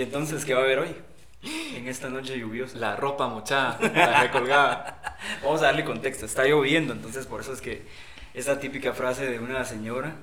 Y 0.00 0.02
entonces, 0.02 0.46
¿qué 0.46 0.54
va 0.54 0.60
a 0.60 0.64
haber 0.64 0.78
hoy? 0.78 0.96
En 1.76 1.86
esta 1.86 2.08
noche 2.08 2.38
lluviosa. 2.38 2.78
La 2.78 2.96
ropa 2.96 3.28
mochada, 3.28 3.78
la 3.94 4.22
recolgada. 4.22 5.18
Vamos 5.44 5.60
a 5.60 5.66
darle 5.66 5.84
contexto. 5.84 6.24
Está 6.24 6.46
lloviendo, 6.46 6.94
entonces 6.94 7.26
por 7.26 7.42
eso 7.42 7.52
es 7.52 7.60
que 7.60 7.82
esa 8.32 8.58
típica 8.58 8.94
frase 8.94 9.26
de 9.26 9.38
una 9.38 9.62
señora. 9.66 10.14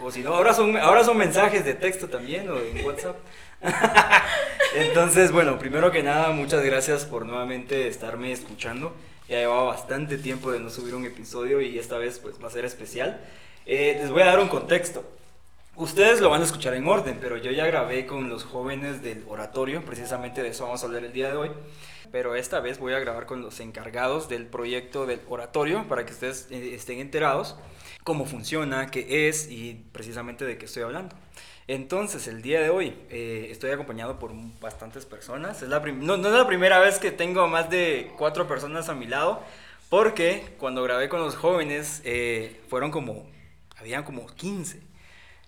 O 0.00 0.10
si 0.10 0.22
no, 0.22 0.34
ahora 0.34 0.52
son, 0.52 0.76
ahora 0.76 1.02
son 1.02 1.16
mensajes 1.16 1.64
de 1.64 1.72
texto 1.72 2.08
también 2.08 2.46
o 2.50 2.58
en 2.58 2.84
WhatsApp. 2.84 3.16
Entonces, 4.74 5.32
bueno, 5.32 5.58
primero 5.58 5.90
que 5.90 6.02
nada, 6.02 6.28
muchas 6.32 6.62
gracias 6.62 7.06
por 7.06 7.24
nuevamente 7.24 7.88
estarme 7.88 8.32
escuchando. 8.32 8.94
Ya 9.30 9.38
llevaba 9.38 9.62
bastante 9.62 10.18
tiempo 10.18 10.52
de 10.52 10.60
no 10.60 10.68
subir 10.68 10.94
un 10.94 11.06
episodio 11.06 11.62
y 11.62 11.78
esta 11.78 11.96
vez 11.96 12.18
pues 12.18 12.34
va 12.42 12.48
a 12.48 12.50
ser 12.50 12.66
especial. 12.66 13.18
Eh, 13.64 13.96
les 13.98 14.10
voy 14.10 14.20
a 14.20 14.26
dar 14.26 14.40
un 14.40 14.48
contexto. 14.48 15.10
Ustedes 15.76 16.22
lo 16.22 16.30
van 16.30 16.40
a 16.40 16.44
escuchar 16.44 16.72
en 16.72 16.88
orden, 16.88 17.18
pero 17.20 17.36
yo 17.36 17.50
ya 17.50 17.66
grabé 17.66 18.06
con 18.06 18.30
los 18.30 18.44
jóvenes 18.44 19.02
del 19.02 19.22
oratorio, 19.28 19.84
precisamente 19.84 20.42
de 20.42 20.48
eso 20.48 20.64
vamos 20.64 20.82
a 20.82 20.86
hablar 20.86 21.04
el 21.04 21.12
día 21.12 21.28
de 21.28 21.36
hoy. 21.36 21.50
Pero 22.10 22.34
esta 22.34 22.60
vez 22.60 22.78
voy 22.78 22.94
a 22.94 22.98
grabar 22.98 23.26
con 23.26 23.42
los 23.42 23.60
encargados 23.60 24.26
del 24.30 24.46
proyecto 24.46 25.04
del 25.04 25.20
oratorio 25.28 25.86
para 25.86 26.06
que 26.06 26.14
ustedes 26.14 26.48
eh, 26.50 26.74
estén 26.74 26.98
enterados 26.98 27.56
cómo 28.04 28.24
funciona, 28.24 28.90
qué 28.90 29.28
es 29.28 29.50
y 29.50 29.84
precisamente 29.92 30.46
de 30.46 30.56
qué 30.56 30.64
estoy 30.64 30.82
hablando. 30.82 31.14
Entonces, 31.66 32.26
el 32.26 32.40
día 32.40 32.62
de 32.62 32.70
hoy 32.70 32.96
eh, 33.10 33.48
estoy 33.50 33.70
acompañado 33.70 34.18
por 34.18 34.32
bastantes 34.62 35.04
personas. 35.04 35.60
Es 35.60 35.68
la 35.68 35.80
no, 35.80 36.16
no, 36.16 36.28
es 36.28 36.34
la 36.34 36.46
primera 36.46 36.78
vez 36.78 36.98
que 36.98 37.10
tengo 37.10 37.46
más 37.48 37.68
de 37.68 38.10
cuatro 38.16 38.48
personas 38.48 38.88
a 38.88 38.94
mi 38.94 39.06
lado, 39.06 39.42
porque 39.90 40.54
cuando 40.56 40.82
grabé 40.82 41.10
con 41.10 41.20
los 41.20 41.36
jóvenes 41.36 42.00
eh, 42.06 42.62
fueron 42.70 42.90
como, 42.90 43.26
habían 43.78 44.04
como 44.04 44.26
15 44.26 44.85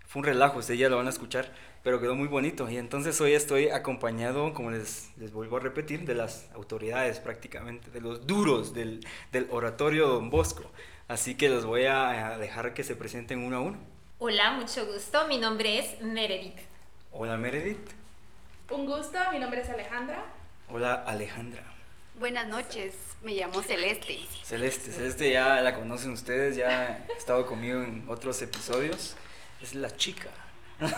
fue 0.09 0.21
un 0.21 0.27
relajo, 0.27 0.59
ustedes 0.59 0.81
ya 0.81 0.89
lo 0.89 0.97
van 0.97 1.07
a 1.07 1.11
escuchar, 1.11 1.53
pero 1.83 2.01
quedó 2.01 2.15
muy 2.15 2.29
bonito. 2.29 2.69
Y 2.71 2.79
entonces 2.79 3.21
hoy 3.21 3.35
estoy 3.35 3.69
acompañado, 3.69 4.55
como 4.55 4.71
les, 4.71 5.11
les 5.19 5.33
vuelvo 5.33 5.59
a 5.59 5.61
repetir, 5.61 6.07
de 6.07 6.15
las 6.15 6.49
autoridades 6.55 7.21
prácticamente, 7.21 7.91
de 7.91 8.01
los 8.01 8.27
duros 8.27 8.73
del, 8.73 9.07
del 9.33 9.47
oratorio 9.51 10.09
Don 10.09 10.31
Bosco. 10.31 10.65
Así 11.09 11.35
que 11.35 11.51
los 11.51 11.67
voy 11.67 11.85
a 11.85 12.39
dejar 12.39 12.73
que 12.73 12.85
se 12.85 12.97
presenten 12.97 13.41
uno 13.45 13.59
a 13.59 13.61
uno. 13.61 13.79
Hola, 14.19 14.53
mucho 14.53 14.87
gusto. 14.87 15.29
Mi 15.29 15.37
nombre 15.37 15.79
es 15.79 16.01
Meredith. 16.01 16.59
Hola 17.13 17.37
Meredith. 17.37 17.91
Un 18.71 18.87
gusto, 18.87 19.19
mi 19.31 19.39
nombre 19.39 19.61
es 19.61 19.69
Alejandra. 19.69 20.25
Hola 20.71 20.95
Alejandra. 21.07 21.65
Buenas 22.19 22.49
noches, 22.49 22.95
me 23.23 23.35
llamo 23.35 23.63
Celeste. 23.63 24.19
Celeste, 24.43 24.91
Celeste 24.91 25.31
ya 25.31 25.61
la 25.61 25.75
conocen 25.75 26.13
ustedes, 26.13 26.57
ya 26.57 27.05
ha 27.09 27.13
estado 27.13 27.47
conmigo 27.47 27.83
en 27.83 28.05
otros 28.09 28.41
episodios 28.43 29.15
es 29.61 29.75
la 29.75 29.95
chica. 29.97 30.29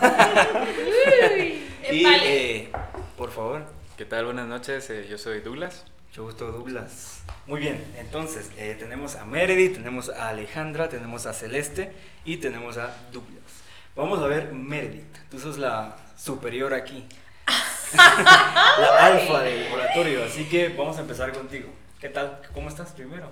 y 1.91 2.05
eh, 2.07 2.71
por 3.17 3.31
favor. 3.31 3.65
¿Qué 3.97 4.05
tal? 4.05 4.27
Buenas 4.27 4.47
noches, 4.47 4.91
eh, 4.91 5.07
yo 5.09 5.19
soy 5.19 5.41
Douglas. 5.41 5.85
Mucho 6.09 6.25
gusto, 6.25 6.51
Douglas. 6.51 7.23
Muy 7.47 7.61
bien, 7.61 7.85
entonces 7.99 8.51
eh, 8.57 8.77
tenemos 8.79 9.17
a 9.17 9.25
Meredith, 9.25 9.75
tenemos 9.75 10.09
a 10.09 10.29
Alejandra, 10.29 10.89
tenemos 10.89 11.27
a 11.27 11.33
Celeste 11.33 11.93
y 12.25 12.39
tenemos 12.39 12.77
a 12.79 12.97
Douglas. 13.13 13.43
Vamos 13.97 14.21
a 14.21 14.27
ver, 14.27 14.53
Meredith, 14.53 15.17
tú 15.31 15.39
sos 15.39 15.59
la 15.59 15.97
superior 16.17 16.75
aquí, 16.75 17.07
la 17.95 19.07
alfa 19.07 19.41
del 19.43 19.73
oratorio, 19.73 20.25
así 20.25 20.45
que 20.45 20.69
vamos 20.71 20.97
a 20.99 21.01
empezar 21.01 21.33
contigo. 21.33 21.69
¿Qué 22.01 22.09
tal? 22.09 22.41
¿Cómo 22.55 22.69
estás 22.69 22.93
primero? 22.93 23.31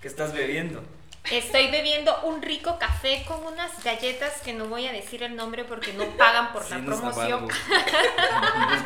¿Qué 0.00 0.08
estás 0.08 0.32
bebiendo? 0.32 0.82
Estoy 1.30 1.70
bebiendo 1.70 2.18
un 2.22 2.40
rico 2.40 2.78
café 2.78 3.24
con 3.26 3.44
unas 3.44 3.82
galletas 3.84 4.40
que 4.40 4.52
no 4.54 4.66
voy 4.66 4.86
a 4.86 4.92
decir 4.92 5.22
el 5.22 5.36
nombre 5.36 5.64
porque 5.64 5.92
no 5.92 6.04
pagan 6.16 6.52
por 6.52 6.68
la 6.70 6.78
promoción. 6.78 7.48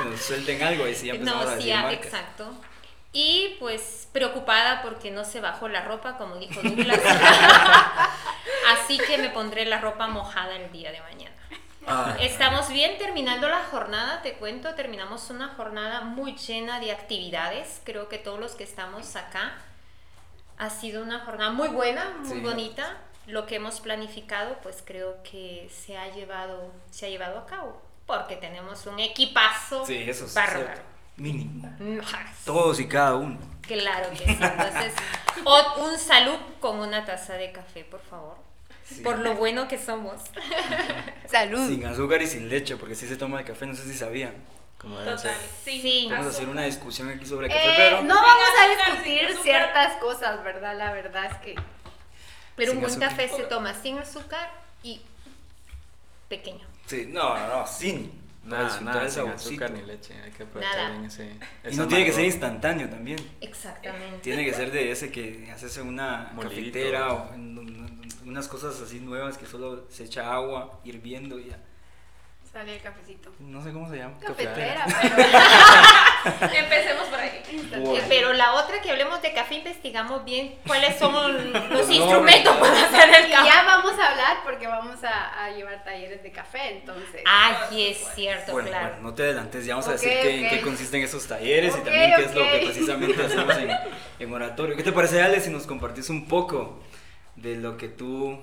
nos 0.05 0.21
suelten 0.21 0.63
algo 0.63 0.89
y 0.89 0.95
si 0.95 1.07
ya 1.07 1.15
No, 1.15 1.61
sí, 1.61 1.71
exacto. 1.71 2.53
Y 3.13 3.57
pues 3.61 4.09
preocupada 4.13 4.83
porque 4.83 5.11
no 5.11 5.25
se 5.25 5.41
bajó 5.41 5.69
la 5.69 5.83
ropa, 5.83 6.17
como 6.17 6.37
dijo 6.37 6.61
Douglas. 6.63 7.01
Así 8.69 8.99
que 8.99 9.19
me 9.19 9.29
pondré 9.29 9.65
la 9.67 9.81
ropa 9.81 10.09
mojada 10.09 10.57
el 10.57 10.73
día 10.73 10.91
de 10.93 11.01
mañana. 11.01 11.37
Ah. 11.87 12.17
Estamos 12.21 12.69
bien 12.69 12.97
terminando 12.97 13.49
la 13.49 13.65
jornada, 13.65 14.23
te 14.23 14.35
cuento, 14.35 14.75
terminamos 14.75 15.31
una 15.31 15.49
jornada 15.49 16.03
muy 16.03 16.37
llena 16.37 16.81
de 16.81 16.93
actividades. 16.93 17.81
Creo 17.85 18.09
que 18.09 18.19
todos 18.19 18.41
los 18.41 18.53
que 18.53 18.65
estamos 18.65 19.15
acá 19.17 19.55
ha 20.63 20.71
sido 20.71 21.03
una 21.03 21.19
jornada 21.19 21.51
muy 21.51 21.69
buena, 21.69 22.19
muy 22.25 22.39
bonita. 22.39 22.97
Lo 23.27 23.47
que 23.47 23.57
hemos 23.57 23.81
planificado, 23.81 24.59
pues 24.63 24.83
creo 24.85 25.21
que 25.25 25.69
se 25.73 25.99
ha 25.99 26.15
llevado, 26.15 26.73
se 26.93 27.07
ha 27.07 27.09
llevado 27.09 27.41
a 27.41 27.47
cabo, 27.47 27.83
porque 28.07 28.37
tenemos 28.37 28.87
un 28.87 29.01
equipazo 29.01 29.85
sí, 29.85 29.97
eso 29.97 30.27
es 30.27 30.37
Mínimo. 31.17 31.69
Todos 32.45 32.79
y 32.79 32.87
cada 32.87 33.17
uno. 33.17 33.39
Claro 33.63 34.11
que 34.11 34.19
sí. 34.19 34.25
Entonces, 34.41 34.95
un 35.79 35.99
salud 35.99 36.39
con 36.61 36.79
una 36.79 37.05
taza 37.05 37.35
de 37.35 37.51
café, 37.51 37.85
por 37.85 38.01
favor. 38.01 38.37
Por 39.03 39.19
lo 39.19 39.35
bueno 39.35 39.67
que 39.67 39.79
somos. 39.79 40.23
Salud. 41.27 41.69
Sin 41.69 41.85
azúcar 41.87 42.23
y 42.23 42.27
sin 42.27 42.49
leche, 42.49 42.77
porque 42.77 42.95
si 42.95 43.09
se 43.09 43.17
toma 43.17 43.41
el 43.41 43.47
café, 43.47 43.67
no 43.67 43.75
sé 43.75 43.83
si 43.83 43.95
sabían. 43.95 44.35
Total, 44.83 45.37
sí. 45.65 46.09
Vamos 46.11 46.27
a 46.27 46.31
hacer 46.31 46.49
una 46.49 46.65
discusión 46.65 47.09
aquí 47.09 47.25
sobre 47.25 47.49
café, 47.49 47.61
eh, 47.61 47.75
pero... 47.77 48.03
No 48.03 48.15
vamos 48.15 48.49
a 48.61 48.91
discutir 48.91 49.37
ciertas 49.43 49.95
cosas, 49.99 50.43
¿verdad? 50.43 50.77
La 50.77 50.93
verdad 50.93 51.27
es 51.27 51.37
que... 51.39 51.55
Pero 52.57 52.73
un 52.73 52.81
buen 52.81 52.99
café 52.99 53.29
se 53.29 53.45
toma 53.45 53.75
sin 53.75 53.99
azúcar 53.99 54.51
y 54.83 55.01
pequeño. 56.29 56.67
Sí, 56.87 57.07
no, 57.09 57.39
no, 57.39 57.61
no 57.61 57.67
sin. 57.67 58.21
Nada, 58.45 58.81
nada, 58.81 59.09
sin 59.09 59.29
azúcar 59.29 59.71
ni 59.71 59.83
leche, 59.83 60.21
hay 60.21 60.33
que 60.33 60.43
aprovechar 60.43 60.91
bien 60.91 61.05
ese... 61.05 61.33
Y 61.71 61.77
no 61.77 61.87
tiene 61.87 62.05
que 62.05 62.13
ser 62.13 62.25
instantáneo 62.25 62.89
también. 62.91 63.19
Exactamente. 63.41 64.19
Tiene 64.19 64.45
que 64.45 64.53
ser 64.53 64.73
de 64.73 64.91
ese 64.91 65.13
que 65.13 65.49
haces 65.55 65.77
una 65.79 66.33
cafetera 66.41 67.13
o 67.13 67.31
unas 68.27 68.49
cosas 68.49 68.81
así 68.81 68.99
nuevas 68.99 69.39
que 69.39 69.47
solo 69.47 69.87
se 69.91 70.05
echa 70.05 70.33
agua 70.33 70.81
hirviendo 70.85 71.39
y 71.39 71.51
ya 71.51 71.59
Sale 72.53 72.75
el 72.75 72.83
cafecito. 72.83 73.33
No 73.39 73.65
sé 73.65 73.73
cómo 73.73 73.89
se 73.89 73.97
llama. 73.97 74.19
Cafetera, 74.21 74.85
pero... 74.87 75.17
Empecemos 76.55 77.09
por 77.09 77.19
ahí. 77.19 77.43
Eh, 77.51 78.03
pero 78.11 78.35
la 78.35 78.53
otra 78.53 78.83
que 78.83 78.91
hablemos 78.91 79.23
de 79.23 79.33
café, 79.33 79.55
investigamos 79.55 80.23
bien 80.27 80.57
cuáles 80.67 80.99
son 80.99 81.13
los 81.71 81.89
instrumentos 81.89 82.55
para 82.59 82.85
hacer 82.85 83.09
el 83.09 83.31
café. 83.31 83.49
Y 83.49 83.51
ya 83.51 83.65
vamos 83.65 83.99
a 83.99 84.11
hablar 84.11 84.37
porque 84.45 84.67
vamos 84.67 85.03
a, 85.03 85.45
a 85.45 85.51
llevar 85.51 85.83
talleres 85.83 86.23
de 86.23 86.31
café, 86.31 86.77
entonces. 86.77 87.23
Ah, 87.27 87.69
sí, 87.71 87.87
es 87.87 88.07
cierto, 88.15 88.53
bueno, 88.53 88.69
claro. 88.69 88.89
Bueno, 88.89 89.03
no 89.03 89.15
te 89.15 89.23
adelantes, 89.23 89.65
ya 89.65 89.75
vamos 89.75 89.89
a 89.89 89.93
decir 89.93 90.11
qué, 90.11 90.41
en 90.43 90.51
qué 90.51 90.61
consisten 90.61 91.03
esos 91.03 91.27
talleres 91.27 91.75
y 91.75 91.81
también 91.81 92.13
qué 92.17 92.25
es 92.25 92.35
lo 92.35 92.43
que 92.43 92.59
precisamente 92.67 93.23
hacemos 93.25 93.57
en, 93.57 93.71
en, 94.19 94.33
oratorio. 94.33 94.77
¿Qué 94.77 94.83
te 94.83 94.93
parece, 94.93 95.23
Ale, 95.23 95.41
si 95.41 95.49
nos 95.49 95.67
compartís 95.67 96.11
un 96.11 96.29
poco 96.29 96.83
de 97.35 97.57
lo 97.57 97.79
que 97.79 97.89
tú, 97.89 98.39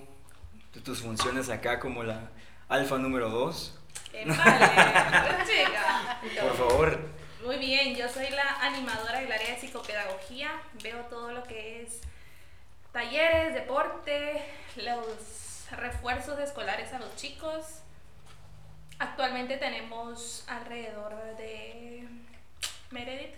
de 0.74 0.82
tus 0.82 1.02
funciones 1.02 1.50
acá 1.50 1.80
como 1.80 2.04
la 2.04 2.32
alfa 2.70 2.98
número 2.98 3.30
2? 3.30 3.79
Por 6.42 6.58
favor. 6.58 7.00
Muy 7.46 7.58
bien, 7.58 7.96
yo 7.96 8.10
soy 8.10 8.30
la 8.30 8.62
animadora 8.62 9.20
del 9.20 9.32
área 9.32 9.56
de 9.56 9.60
psicopedagogía. 9.60 10.52
Veo 10.84 11.00
todo 11.06 11.32
lo 11.32 11.44
que 11.44 11.84
es 11.84 12.02
talleres, 12.92 13.54
deporte, 13.54 14.44
los 14.76 15.66
refuerzos 15.72 16.40
escolares 16.40 16.92
a 16.94 17.00
los 17.00 17.16
chicos. 17.16 17.82
Actualmente 18.98 19.58
tenemos 19.58 20.44
alrededor 20.48 21.16
de 21.38 22.08
Meredith. 22.92 23.36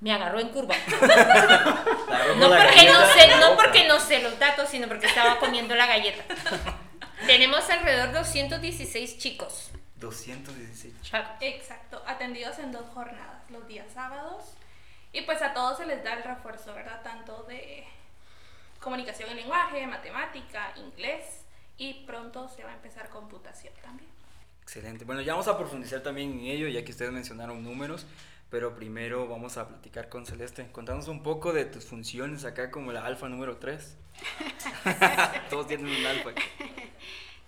Me 0.00 0.12
agarró 0.12 0.40
en 0.40 0.48
curva. 0.48 0.74
no, 2.36 2.48
porque 2.48 2.90
no, 2.92 3.06
sé, 3.06 3.28
no 3.40 3.56
porque 3.56 3.86
no 3.86 4.00
sé 4.00 4.20
los 4.20 4.38
datos, 4.38 4.68
sino 4.68 4.88
porque 4.88 5.06
estaba 5.06 5.38
comiendo 5.38 5.74
la 5.74 5.86
galleta. 5.86 6.24
Tenemos 7.26 7.68
alrededor 7.70 8.08
de 8.08 8.18
216 8.18 9.18
chicos. 9.18 9.70
216 9.96 10.94
chicos. 11.00 11.20
Exacto, 11.40 12.02
atendidos 12.06 12.58
en 12.58 12.70
dos 12.70 12.86
jornadas, 12.92 13.50
los 13.50 13.66
días 13.66 13.86
sábados. 13.94 14.54
Y 15.12 15.22
pues 15.22 15.40
a 15.40 15.54
todos 15.54 15.78
se 15.78 15.86
les 15.86 16.04
da 16.04 16.14
el 16.14 16.22
refuerzo, 16.22 16.74
¿verdad? 16.74 17.02
Tanto 17.02 17.44
de 17.44 17.84
comunicación 18.80 19.30
en 19.30 19.36
lenguaje, 19.36 19.86
matemática, 19.86 20.74
inglés 20.76 21.44
y 21.78 22.04
pronto 22.04 22.48
se 22.48 22.62
va 22.62 22.70
a 22.70 22.74
empezar 22.74 23.08
computación 23.08 23.72
también. 23.80 24.10
Excelente. 24.62 25.04
Bueno, 25.04 25.22
ya 25.22 25.32
vamos 25.32 25.48
a 25.48 25.56
profundizar 25.56 26.02
también 26.02 26.32
en 26.32 26.46
ello, 26.46 26.68
ya 26.68 26.84
que 26.84 26.92
ustedes 26.92 27.12
mencionaron 27.12 27.62
números, 27.62 28.06
pero 28.50 28.74
primero 28.74 29.26
vamos 29.28 29.56
a 29.56 29.68
platicar 29.68 30.08
con 30.08 30.26
Celeste. 30.26 30.68
Contanos 30.72 31.08
un 31.08 31.22
poco 31.22 31.52
de 31.52 31.64
tus 31.64 31.86
funciones 31.86 32.44
acá 32.44 32.70
como 32.70 32.92
la 32.92 33.06
alfa 33.06 33.28
número 33.28 33.56
3. 33.56 33.96
Todos 35.50 35.68
tienen 35.68 35.86
un 35.86 36.06
alfa. 36.06 36.30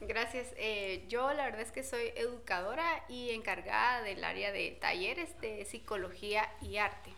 Gracias. 0.00 0.52
Eh, 0.56 1.04
yo 1.08 1.32
la 1.32 1.44
verdad 1.44 1.62
es 1.62 1.72
que 1.72 1.82
soy 1.82 2.12
educadora 2.16 3.04
y 3.08 3.30
encargada 3.30 4.02
del 4.02 4.22
área 4.24 4.52
de 4.52 4.72
talleres 4.72 5.40
de 5.40 5.64
psicología 5.64 6.48
y 6.60 6.76
arte. 6.76 7.12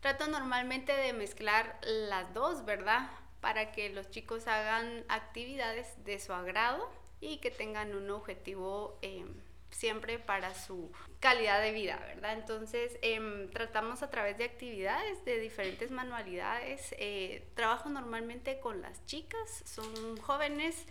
Trato 0.00 0.26
normalmente 0.26 0.94
de 0.94 1.14
mezclar 1.14 1.78
las 1.82 2.34
dos, 2.34 2.66
¿verdad? 2.66 3.08
Para 3.40 3.72
que 3.72 3.88
los 3.88 4.10
chicos 4.10 4.46
hagan 4.46 5.04
actividades 5.08 6.04
de 6.04 6.18
su 6.18 6.34
agrado 6.34 6.90
y 7.20 7.38
que 7.38 7.50
tengan 7.50 7.94
un 7.94 8.10
objetivo 8.10 8.98
eh, 9.00 9.24
siempre 9.70 10.18
para 10.18 10.54
su 10.54 10.92
calidad 11.20 11.60
de 11.60 11.72
vida, 11.72 11.96
¿verdad? 11.96 12.34
Entonces, 12.34 12.98
em, 13.02 13.50
tratamos 13.50 14.02
a 14.02 14.10
través 14.10 14.38
de 14.38 14.44
actividades, 14.44 15.24
de 15.24 15.38
diferentes 15.38 15.90
manualidades. 15.90 16.94
Eh, 16.98 17.48
trabajo 17.54 17.88
normalmente 17.88 18.60
con 18.60 18.82
las 18.82 19.04
chicas, 19.06 19.62
son 19.64 20.16
jóvenes 20.18 20.86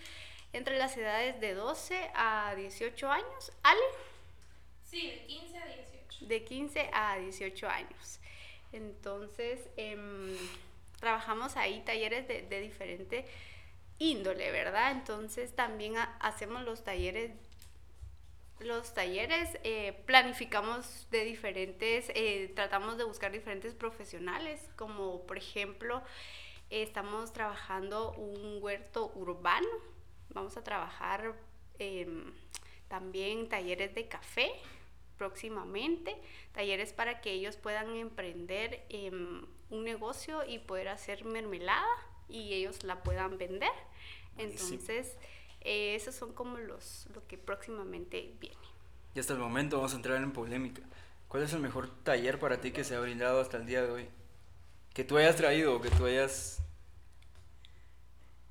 entre 0.54 0.78
las 0.78 0.96
edades 0.96 1.40
de 1.42 1.54
12 1.54 2.12
a 2.16 2.54
18 2.56 3.12
años. 3.12 3.52
¿Ale? 3.64 3.82
Sí, 4.86 5.10
de 5.10 5.26
15 5.26 5.58
a 5.58 5.66
18. 5.66 6.26
De 6.26 6.44
15 6.44 6.90
a 6.94 7.18
18 7.18 7.68
años. 7.70 8.20
Entonces, 8.72 9.60
em, 9.78 10.38
trabajamos 11.00 11.58
ahí 11.58 11.82
talleres 11.82 12.28
de, 12.28 12.44
de 12.44 12.60
diferente 12.62 13.26
índole, 14.00 14.52
¿verdad? 14.52 14.92
Entonces 14.92 15.56
también 15.56 15.96
hacemos 16.20 16.64
los 16.64 16.84
talleres 16.84 17.32
los 18.60 18.94
talleres, 18.94 19.58
eh, 19.64 19.94
planificamos 20.06 21.08
de 21.12 21.26
diferentes, 21.26 22.10
eh, 22.16 22.52
tratamos 22.56 22.98
de 22.98 23.04
buscar 23.04 23.32
diferentes 23.32 23.74
profesionales, 23.74 24.62
como 24.76 25.22
por 25.26 25.38
ejemplo, 25.38 26.02
estamos 26.70 27.34
trabajando 27.34 28.14
un 28.14 28.62
huerto 28.62 29.12
urbano, 29.16 29.68
vamos 30.34 30.58
a 30.58 30.64
trabajar 30.64 31.34
em, 31.80 32.32
también 32.88 33.50
talleres 33.50 33.96
de 33.96 34.08
café 34.08 34.52
próximamente, 35.18 36.16
talleres 36.52 36.94
para 36.94 37.22
que 37.22 37.32
ellos 37.32 37.56
puedan 37.56 37.96
emprender 37.96 38.86
em, 38.90 39.46
un 39.70 39.84
negocio 39.84 40.46
y 40.46 40.60
poder 40.60 40.90
hacer 40.90 41.26
mermelada 41.26 41.88
y 42.30 42.54
ellos 42.54 42.84
la 42.84 43.04
puedan 43.04 43.38
vender. 43.38 43.72
Entonces, 44.38 45.16
eh, 45.62 45.96
esos 45.96 46.16
son 46.16 46.34
como 46.34 46.58
los 46.58 47.08
lo 47.14 47.26
que 47.28 47.38
próximamente 47.38 48.34
viene. 48.40 48.58
Y 49.16 49.20
hasta 49.20 49.34
el 49.34 49.40
momento 49.40 49.78
vamos 49.78 49.94
a 49.94 49.98
entrar 49.98 50.22
en 50.22 50.32
polémica. 50.32 50.82
¿Cuál 51.28 51.44
es 51.44 51.54
el 51.54 51.60
mejor 51.60 51.90
taller 52.04 52.40
para 52.40 52.62
ti 52.62 52.72
que 52.72 52.84
se 52.84 52.96
ha 52.96 53.00
brindado 53.00 53.40
hasta 53.42 53.58
el 53.58 53.66
día 53.66 53.82
de 53.82 53.92
hoy? 53.92 54.10
Que 54.94 55.04
tú 55.04 55.18
hayas 55.18 55.36
traído 55.36 55.82
que 55.82 55.90
tú 55.90 56.06
hayas... 56.06 56.60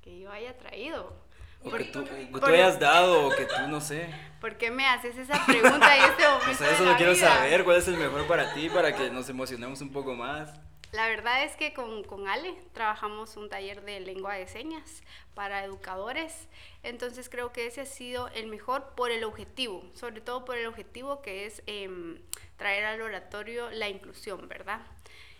Que 0.01 0.19
yo 0.19 0.31
haya 0.31 0.57
traído. 0.57 1.22
O 1.63 1.71
que 1.71 1.85
tú, 1.85 2.05
hayas 2.45 2.79
dado 2.79 3.27
o 3.27 3.29
que 3.29 3.45
tú 3.45 3.67
no 3.69 3.79
sé. 3.79 4.07
¿Por 4.41 4.57
qué 4.57 4.71
me 4.71 4.85
haces 4.85 5.17
esa 5.17 5.45
pregunta 5.45 5.95
en 5.95 6.03
este 6.03 6.23
momento? 6.27 6.51
O 6.51 6.53
sea, 6.53 6.71
eso 6.71 6.83
lo 6.83 6.95
quiero 6.97 7.15
saber. 7.15 7.63
¿Cuál 7.63 7.77
es 7.77 7.87
el 7.87 7.95
mejor 7.95 8.27
para 8.27 8.53
ti 8.53 8.69
para 8.69 8.93
que 8.93 9.09
nos 9.09 9.29
emocionemos 9.29 9.79
un 9.81 9.91
poco 9.91 10.13
más? 10.13 10.53
La 10.93 11.07
verdad 11.07 11.43
es 11.43 11.55
que 11.55 11.73
con, 11.73 12.03
con, 12.03 12.27
Ale 12.27 12.53
trabajamos 12.71 13.35
un 13.35 13.49
taller 13.49 13.81
de 13.81 13.99
lengua 13.99 14.35
de 14.35 14.45
señas 14.45 15.01
para 15.33 15.63
educadores, 15.63 16.47
entonces 16.83 17.29
creo 17.29 17.51
que 17.51 17.65
ese 17.65 17.81
ha 17.81 17.85
sido 17.85 18.27
el 18.27 18.45
mejor 18.45 18.93
por 18.95 19.09
el 19.09 19.23
objetivo, 19.23 19.83
sobre 19.95 20.21
todo 20.21 20.45
por 20.45 20.55
el 20.55 20.67
objetivo 20.67 21.23
que 21.23 21.47
es 21.47 21.63
em, 21.65 22.21
traer 22.57 22.85
al 22.85 23.01
oratorio 23.01 23.71
la 23.71 23.89
inclusión, 23.89 24.47
¿verdad? 24.47 24.81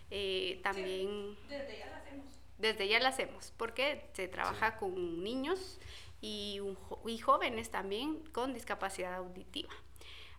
Eh, 0.09 0.59
también... 0.63 1.37
desde 1.47 1.77
ya 1.77 1.85
la 1.85 1.97
hacemos. 1.97 2.25
Desde 2.57 2.87
ya 2.87 2.99
la 2.99 3.09
hacemos, 3.09 3.53
porque 3.55 4.09
se 4.13 4.27
trabaja 4.27 4.77
con 4.77 5.23
niños 5.23 5.79
y, 6.23 6.61
y 7.05 7.17
jóvenes 7.17 7.69
también 7.69 8.23
con 8.31 8.53
discapacidad 8.53 9.13
auditiva. 9.13 9.73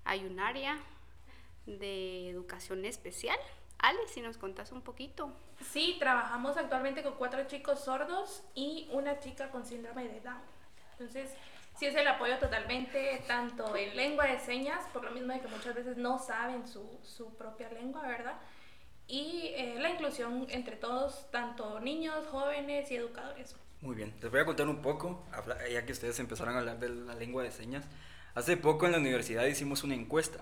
Hay 0.04 0.25
un 0.25 0.40
área 0.40 0.78
de 1.66 2.31
educación 2.31 2.84
especial 2.86 3.38
Ale, 3.78 3.98
si 4.08 4.22
nos 4.22 4.38
contas 4.38 4.72
un 4.72 4.81
poquito. 4.81 5.31
Sí, 5.60 5.96
trabajamos 5.98 6.56
actualmente 6.56 7.02
con 7.02 7.14
cuatro 7.16 7.46
chicos 7.46 7.81
sordos 7.81 8.42
y 8.54 8.88
una 8.92 9.20
chica 9.20 9.50
con 9.50 9.66
síndrome 9.66 10.08
de 10.08 10.20
Down. 10.22 10.40
Entonces, 10.92 11.34
sí 11.76 11.84
es 11.84 11.94
el 11.94 12.08
apoyo 12.08 12.38
totalmente, 12.38 13.22
tanto 13.26 13.76
en 13.76 13.94
lengua 13.94 14.25
de 14.25 14.38
señas, 14.38 14.87
por 14.90 15.04
lo 15.04 15.10
mismo 15.10 15.34
de 15.34 15.40
que 15.40 15.48
muchas 15.48 15.75
veces 15.75 15.98
no 15.98 16.19
saben 16.19 16.66
su, 16.66 16.98
su 17.02 17.34
propia 17.34 17.69
lengua, 17.69 18.00
¿verdad? 18.08 18.38
Y 19.06 19.48
eh, 19.54 19.76
la 19.78 19.90
inclusión 19.90 20.46
entre 20.48 20.76
todos, 20.76 21.30
tanto 21.30 21.78
niños, 21.80 22.26
jóvenes 22.28 22.90
y 22.90 22.96
educadores. 22.96 23.54
Muy 23.84 23.96
bien, 23.96 24.14
les 24.22 24.31
voy 24.31 24.40
a 24.40 24.46
contar 24.46 24.66
un 24.66 24.81
poco, 24.81 25.22
ya 25.70 25.84
que 25.84 25.92
ustedes 25.92 26.19
empezaron 26.19 26.54
a 26.54 26.60
hablar 26.60 26.81
de 26.81 26.88
la 26.88 27.14
lengua 27.16 27.42
de 27.42 27.50
señas. 27.50 27.84
Hace 28.34 28.56
poco 28.56 28.86
en 28.86 28.92
la 28.92 28.98
universidad 28.98 29.44
hicimos 29.44 29.84
una 29.84 29.94
encuesta 29.94 30.38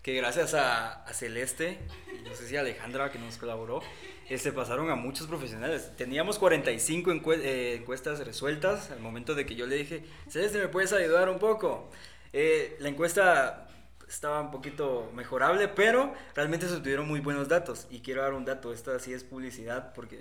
que 0.00 0.14
gracias 0.14 0.54
a, 0.54 1.04
Celeste, 1.12 1.80
y 2.16 2.22
no 2.22 2.36
sé 2.36 2.46
si 2.46 2.56
Alejandra 2.56 3.10
que 3.10 3.18
nos 3.18 3.36
colaboró, 3.36 3.82
se 4.28 4.34
este, 4.34 4.52
pasaron 4.52 4.90
a 4.90 4.94
muchos 4.94 5.26
profesionales. 5.26 5.90
Teníamos 5.96 6.38
45 6.38 7.32
eh, 7.32 7.74
encuestas 7.80 8.24
resueltas 8.24 8.92
al 8.92 9.00
momento 9.00 9.34
de 9.34 9.44
que 9.44 9.56
yo 9.56 9.66
le 9.66 9.74
dije, 9.74 10.04
Celeste, 10.28 10.58
¿me 10.58 10.68
puedes 10.68 10.92
ayudar 10.92 11.28
un 11.30 11.40
poco? 11.40 11.90
Eh, 12.32 12.76
la 12.78 12.90
encuesta 12.90 13.68
estaba 14.08 14.40
un 14.40 14.52
poquito 14.52 15.10
mejorable, 15.16 15.66
pero 15.66 16.14
realmente 16.36 16.68
se 16.68 16.76
obtuvieron 16.76 17.08
muy 17.08 17.18
buenos 17.18 17.48
datos. 17.48 17.88
Y 17.90 18.02
quiero 18.02 18.22
dar 18.22 18.34
un 18.34 18.44
dato, 18.44 18.72
esta 18.72 19.00
sí 19.00 19.12
es 19.12 19.24
publicidad 19.24 19.92
porque, 19.94 20.20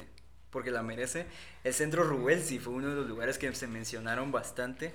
porque 0.52 0.72
la 0.72 0.84
merece. 0.84 1.26
El 1.64 1.74
centro 1.74 2.04
Rubelsi 2.04 2.60
fue 2.60 2.74
uno 2.74 2.90
de 2.90 2.96
los 2.96 3.08
lugares 3.08 3.38
que 3.38 3.54
se 3.54 3.68
mencionaron 3.68 4.32
bastante 4.32 4.94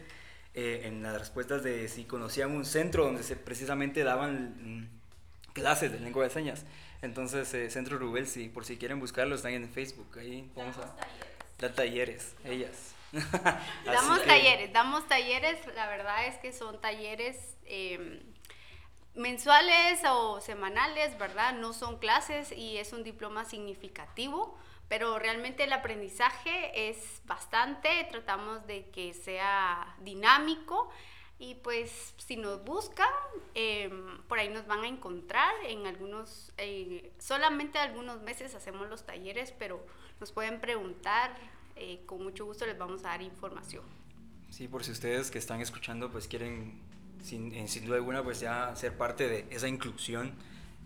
eh, 0.55 0.83
en 0.85 1.03
las 1.03 1.19
respuestas 1.19 1.63
de 1.63 1.89
si 1.89 2.05
conocían 2.05 2.51
un 2.51 2.65
centro 2.65 3.05
donde 3.05 3.23
se 3.23 3.37
precisamente 3.37 4.05
daban 4.05 4.55
mm, 4.61 5.53
clases 5.53 5.93
de 5.93 6.01
lengua 6.01 6.25
de 6.25 6.31
señas. 6.31 6.65
Entonces, 7.01 7.53
eh, 7.55 7.69
Centro 7.71 7.99
Rubel, 7.99 8.29
si 8.29 8.49
por 8.49 8.65
si 8.65 8.77
quieren 8.77 9.01
buscarlo, 9.01 9.35
están 9.35 9.53
en 9.53 9.69
Facebook. 9.69 10.19
Ahí 10.19 10.51
vamos 10.55 10.77
a 10.79 10.95
dar 11.59 11.73
talleres, 11.73 12.35
ellas. 12.45 12.95
damos 13.85 14.25
talleres, 14.25 14.73
damos 14.73 15.07
talleres, 15.09 15.59
la 15.75 15.87
verdad 15.89 16.27
es 16.27 16.37
que 16.37 16.53
son 16.53 16.81
talleres 16.81 17.37
em, 17.67 18.21
mensuales 19.15 20.01
o 20.09 20.41
semanales, 20.41 21.19
¿verdad? 21.19 21.55
No 21.55 21.73
son 21.73 21.99
clases 21.99 22.53
y 22.53 22.79
es 22.79 22.93
un 22.93 23.03
diploma 23.03 23.45
significativo 23.45 24.57
pero 24.89 25.19
realmente 25.19 25.65
el 25.65 25.73
aprendizaje 25.73 26.89
es 26.91 27.23
bastante, 27.25 27.89
tratamos 28.11 28.67
de 28.67 28.91
que 28.91 29.15
sea 29.15 29.97
dinámico 30.01 30.91
y 31.39 31.57
pues 31.57 32.15
si 32.19 32.37
nos 32.37 32.65
buscan, 32.65 33.09
em, 33.55 34.23
por 34.29 34.39
ahí 34.39 34.49
nos 34.49 34.67
van 34.67 34.85
a 34.85 34.87
encontrar 34.87 35.53
en 35.67 35.87
algunos, 35.87 36.53
eh, 36.57 37.13
solamente 37.19 37.79
algunos 37.79 38.23
meses 38.23 38.55
hacemos 38.55 38.89
los 38.89 39.05
talleres, 39.05 39.53
pero 39.59 39.85
nos 40.21 40.31
pueden 40.31 40.61
preguntar, 40.61 41.37
eh, 41.75 42.05
con 42.07 42.23
mucho 42.23 42.45
gusto 42.45 42.65
les 42.65 42.79
vamos 42.79 43.05
a 43.05 43.09
dar 43.09 43.23
información. 43.23 43.83
Sí, 44.51 44.69
por 44.69 44.85
si 44.85 44.93
ustedes 44.93 45.33
que 45.33 45.39
están 45.39 45.61
escuchando 45.61 46.13
pues 46.13 46.29
quieren 46.29 46.81
sin, 47.23 47.53
eh, 47.55 47.67
sin 47.67 47.87
duda 47.87 47.97
alguna 47.97 48.23
pues 48.23 48.39
ya 48.39 48.77
ser 48.77 48.97
parte 48.97 49.29
de 49.29 49.47
esa 49.51 49.67
inclusión 49.67 50.37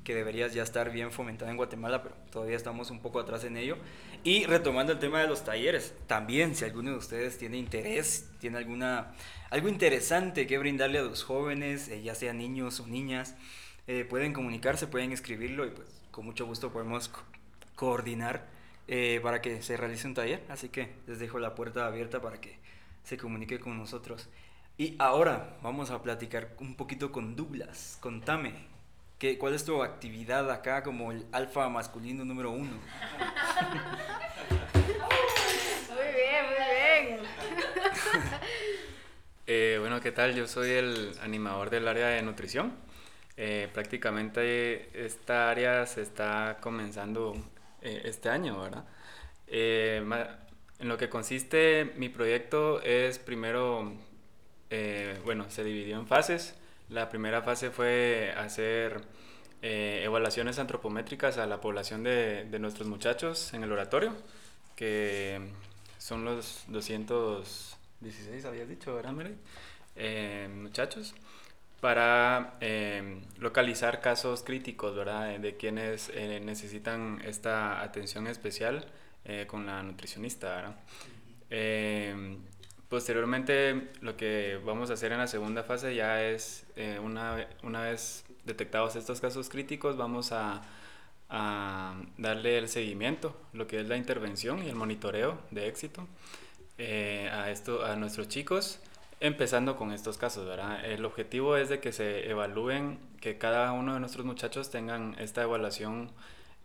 que 0.07 0.15
deberías 0.15 0.55
ya 0.55 0.63
estar 0.63 0.93
bien 0.93 1.11
fomentada 1.11 1.51
en 1.51 1.57
Guatemala, 1.57 2.01
pero 2.01 2.15
todavía 2.31 2.57
estamos 2.57 2.93
un 2.93 3.01
poco 3.01 3.19
atrás 3.19 3.43
en 3.43 3.57
ello. 3.57 3.77
Y 4.23 4.45
retomando 4.47 4.93
el 4.93 5.01
tema 5.01 5.21
de 5.21 5.27
los 5.27 5.43
talleres, 5.43 5.95
también 6.07 6.55
si 6.55 6.65
alguno 6.65 6.93
de 6.93 6.97
ustedes 6.97 7.37
tiene 7.39 7.57
interés, 7.57 8.31
tiene 8.39 8.59
alguna, 8.59 9.15
algo 9.51 9.69
interesante 9.69 10.47
que 10.47 10.59
brindarle 10.59 11.01
a 11.01 11.03
los 11.03 11.25
jóvenes, 11.25 11.89
eh, 11.89 12.03
ya 12.03 12.15
sean 12.15 12.39
niños 12.39 12.79
o 12.79 12.87
niñas, 12.87 13.35
eh, 13.89 14.07
pueden 14.09 14.33
comunicarse, 14.33 14.87
pueden 14.87 15.11
escribirlo 15.11 15.67
y 15.67 15.71
pues 15.71 15.89
con 16.13 16.25
mucho 16.25 16.47
gusto 16.47 16.71
podemos 16.73 17.11
coordinar 17.75 18.47
eh, 18.87 19.19
para 19.25 19.43
que 19.43 19.61
se 19.61 19.77
realice 19.77 20.07
un 20.07 20.15
taller. 20.15 20.45
Así 20.49 20.69
que 20.69 20.95
les 21.09 21.19
dejo 21.19 21.41
la 21.41 21.57
puerta 21.57 21.85
abierta 21.85 22.21
para 22.21 22.41
que 22.41 22.61
se 23.03 23.17
comunique 23.17 23.59
con 23.59 23.77
nosotros. 23.77 24.29
Y 24.79 24.95
ahora 25.01 25.57
vamos 25.65 25.91
a 25.91 26.01
platicar 26.01 26.55
un 26.61 26.77
poquito 26.77 27.11
con 27.11 27.35
Douglas. 27.35 27.99
Contame, 28.01 28.76
¿Qué, 29.19 29.39
¿Cuál 29.39 29.55
es 29.55 29.65
tu 29.65 29.83
actividad 29.83 30.51
acá 30.51 30.83
como 30.83 31.11
el 31.11 31.25
alfa 31.33 31.71
masculino 31.71 32.23
número 32.23 32.51
uno? 32.51 32.73
Muy 35.89 36.07
bien, 36.15 36.47
muy 36.47 36.55
bien. 36.75 37.21
Eh, 39.49 39.77
bueno, 39.79 40.01
¿qué 40.01 40.11
tal? 40.11 40.35
Yo 40.35 40.49
soy 40.49 40.71
el 40.73 41.13
animador 41.23 41.71
del 41.71 41.87
área 41.87 42.09
de 42.09 42.21
nutrición. 42.21 42.75
Eh, 43.37 43.69
prácticamente 43.73 45.07
esta 45.07 45.49
área 45.49 45.87
se 45.87 46.03
está 46.03 46.59
comenzando 46.61 47.37
eh, 47.81 48.03
este 48.07 48.29
año, 48.29 48.61
¿verdad? 48.61 48.85
en 49.47 50.89
lo 50.89 50.99
que 50.99 51.09
consiste 51.09 51.93
mi 51.97 52.09
proyecto 52.09 52.83
es 52.83 53.21
primero, 53.21 53.93
bueno, 55.25 55.49
se 55.49 55.63
dividió 55.63 55.97
en 55.97 56.09
fases. 56.09 56.57
La 56.89 57.09
primera 57.09 57.43
fase 57.43 57.71
fue 57.71 58.33
hacer 58.37 59.03
eh, 59.61 60.03
evaluaciones 60.05 60.61
antropométricas 60.61 61.39
a 61.39 61.47
la 61.47 61.61
población 61.61 62.05
de, 62.05 62.45
de, 62.45 62.59
nuestros 62.61 62.87
muchachos 62.87 63.53
en 63.55 63.65
el 63.65 63.73
oratorio, 63.73 64.15
que 64.77 65.41
son 65.99 66.25
los 66.25 66.65
216, 66.69 68.45
habías 68.45 68.69
dicho, 68.69 68.95
¿verdad, 68.95 69.15
eh, 69.97 70.49
muchachos, 70.55 71.15
para 71.81 72.55
eh, 72.61 73.21
localizar 73.39 74.01
casos 74.01 74.45
críticos, 74.45 74.95
¿verdad? 74.95 75.41
De 75.41 75.57
quienes 75.57 76.13
necesitan 76.15 77.21
esta 77.25 77.83
atención 77.83 78.29
especial 78.29 78.87
con 79.49 79.67
la 79.67 79.83
nutricionista, 79.83 80.55
¿verdad? 80.55 80.77
Posteriormente 82.89 83.89
lo 84.01 84.17
que 84.17 84.61
vamos 84.65 84.91
a 84.91 84.95
hacer 84.95 85.13
en 85.13 85.19
la 85.19 85.27
segunda 85.27 85.63
fase 85.63 85.95
ya 85.95 86.23
es, 86.23 86.67
eh, 86.77 86.99
una, 87.03 87.49
una 87.63 87.83
vez 87.83 88.25
detectados 88.45 88.97
estos 88.97 89.21
casos 89.21 89.49
críticos, 89.49 89.97
vamos 89.97 90.33
a, 90.33 90.63
a, 91.29 92.01
darle 92.17 92.59
el 92.59 92.69
seguimiento, 92.69 93.37
lo 93.53 93.67
que 93.67 93.81
es 93.81 93.89
la 93.89 93.97
intervención 93.97 94.63
y 94.65 94.69
el 94.69 94.77
monitoreo 94.77 95.39
de 95.51 95.67
éxito 95.67 96.07
eh, 96.79 97.29
a, 97.33 97.51
esto, 97.51 97.85
a 97.85 97.97
nuestros 97.97 98.29
chicos, 98.29 98.79
empezando 99.19 99.77
con 99.77 99.93
estos 99.93 100.17
casos, 100.17 100.47
¿verdad? 100.47 100.85
El 100.85 101.05
objetivo 101.05 101.57
es 101.57 101.69
de 101.69 101.81
que 101.81 101.91
se 101.91 102.31
evalúen, 102.31 103.01
que 103.21 103.39
cada 103.39 103.73
uno 103.73 103.95
de 103.95 104.01
nuestros 104.01 104.25
muchachos 104.25 104.71
tengan 104.71 105.17
esta 105.19 105.43
evaluación 105.43 106.13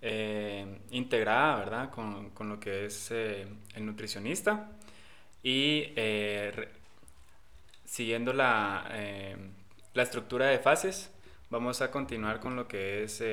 eh, 0.04 0.80
integrada, 0.92 1.56
¿verdad? 1.56 1.90
Con, 1.90 2.30
con, 2.32 2.50
lo 2.50 2.60
que 2.60 2.86
es 2.86 3.10
el 3.10 3.58
nutricionista 3.80 4.70
y 5.44 5.94
siguiendo 7.86 8.34
la, 8.34 8.90
la 9.94 10.04
estructura 10.04 10.48
de 10.48 10.60
fases, 10.60 11.12
vamos 11.50 11.82
a 11.82 11.92
continuar 11.92 12.40
con 12.40 12.56
lo 12.56 12.68
que 12.68 13.04
es 13.04 13.24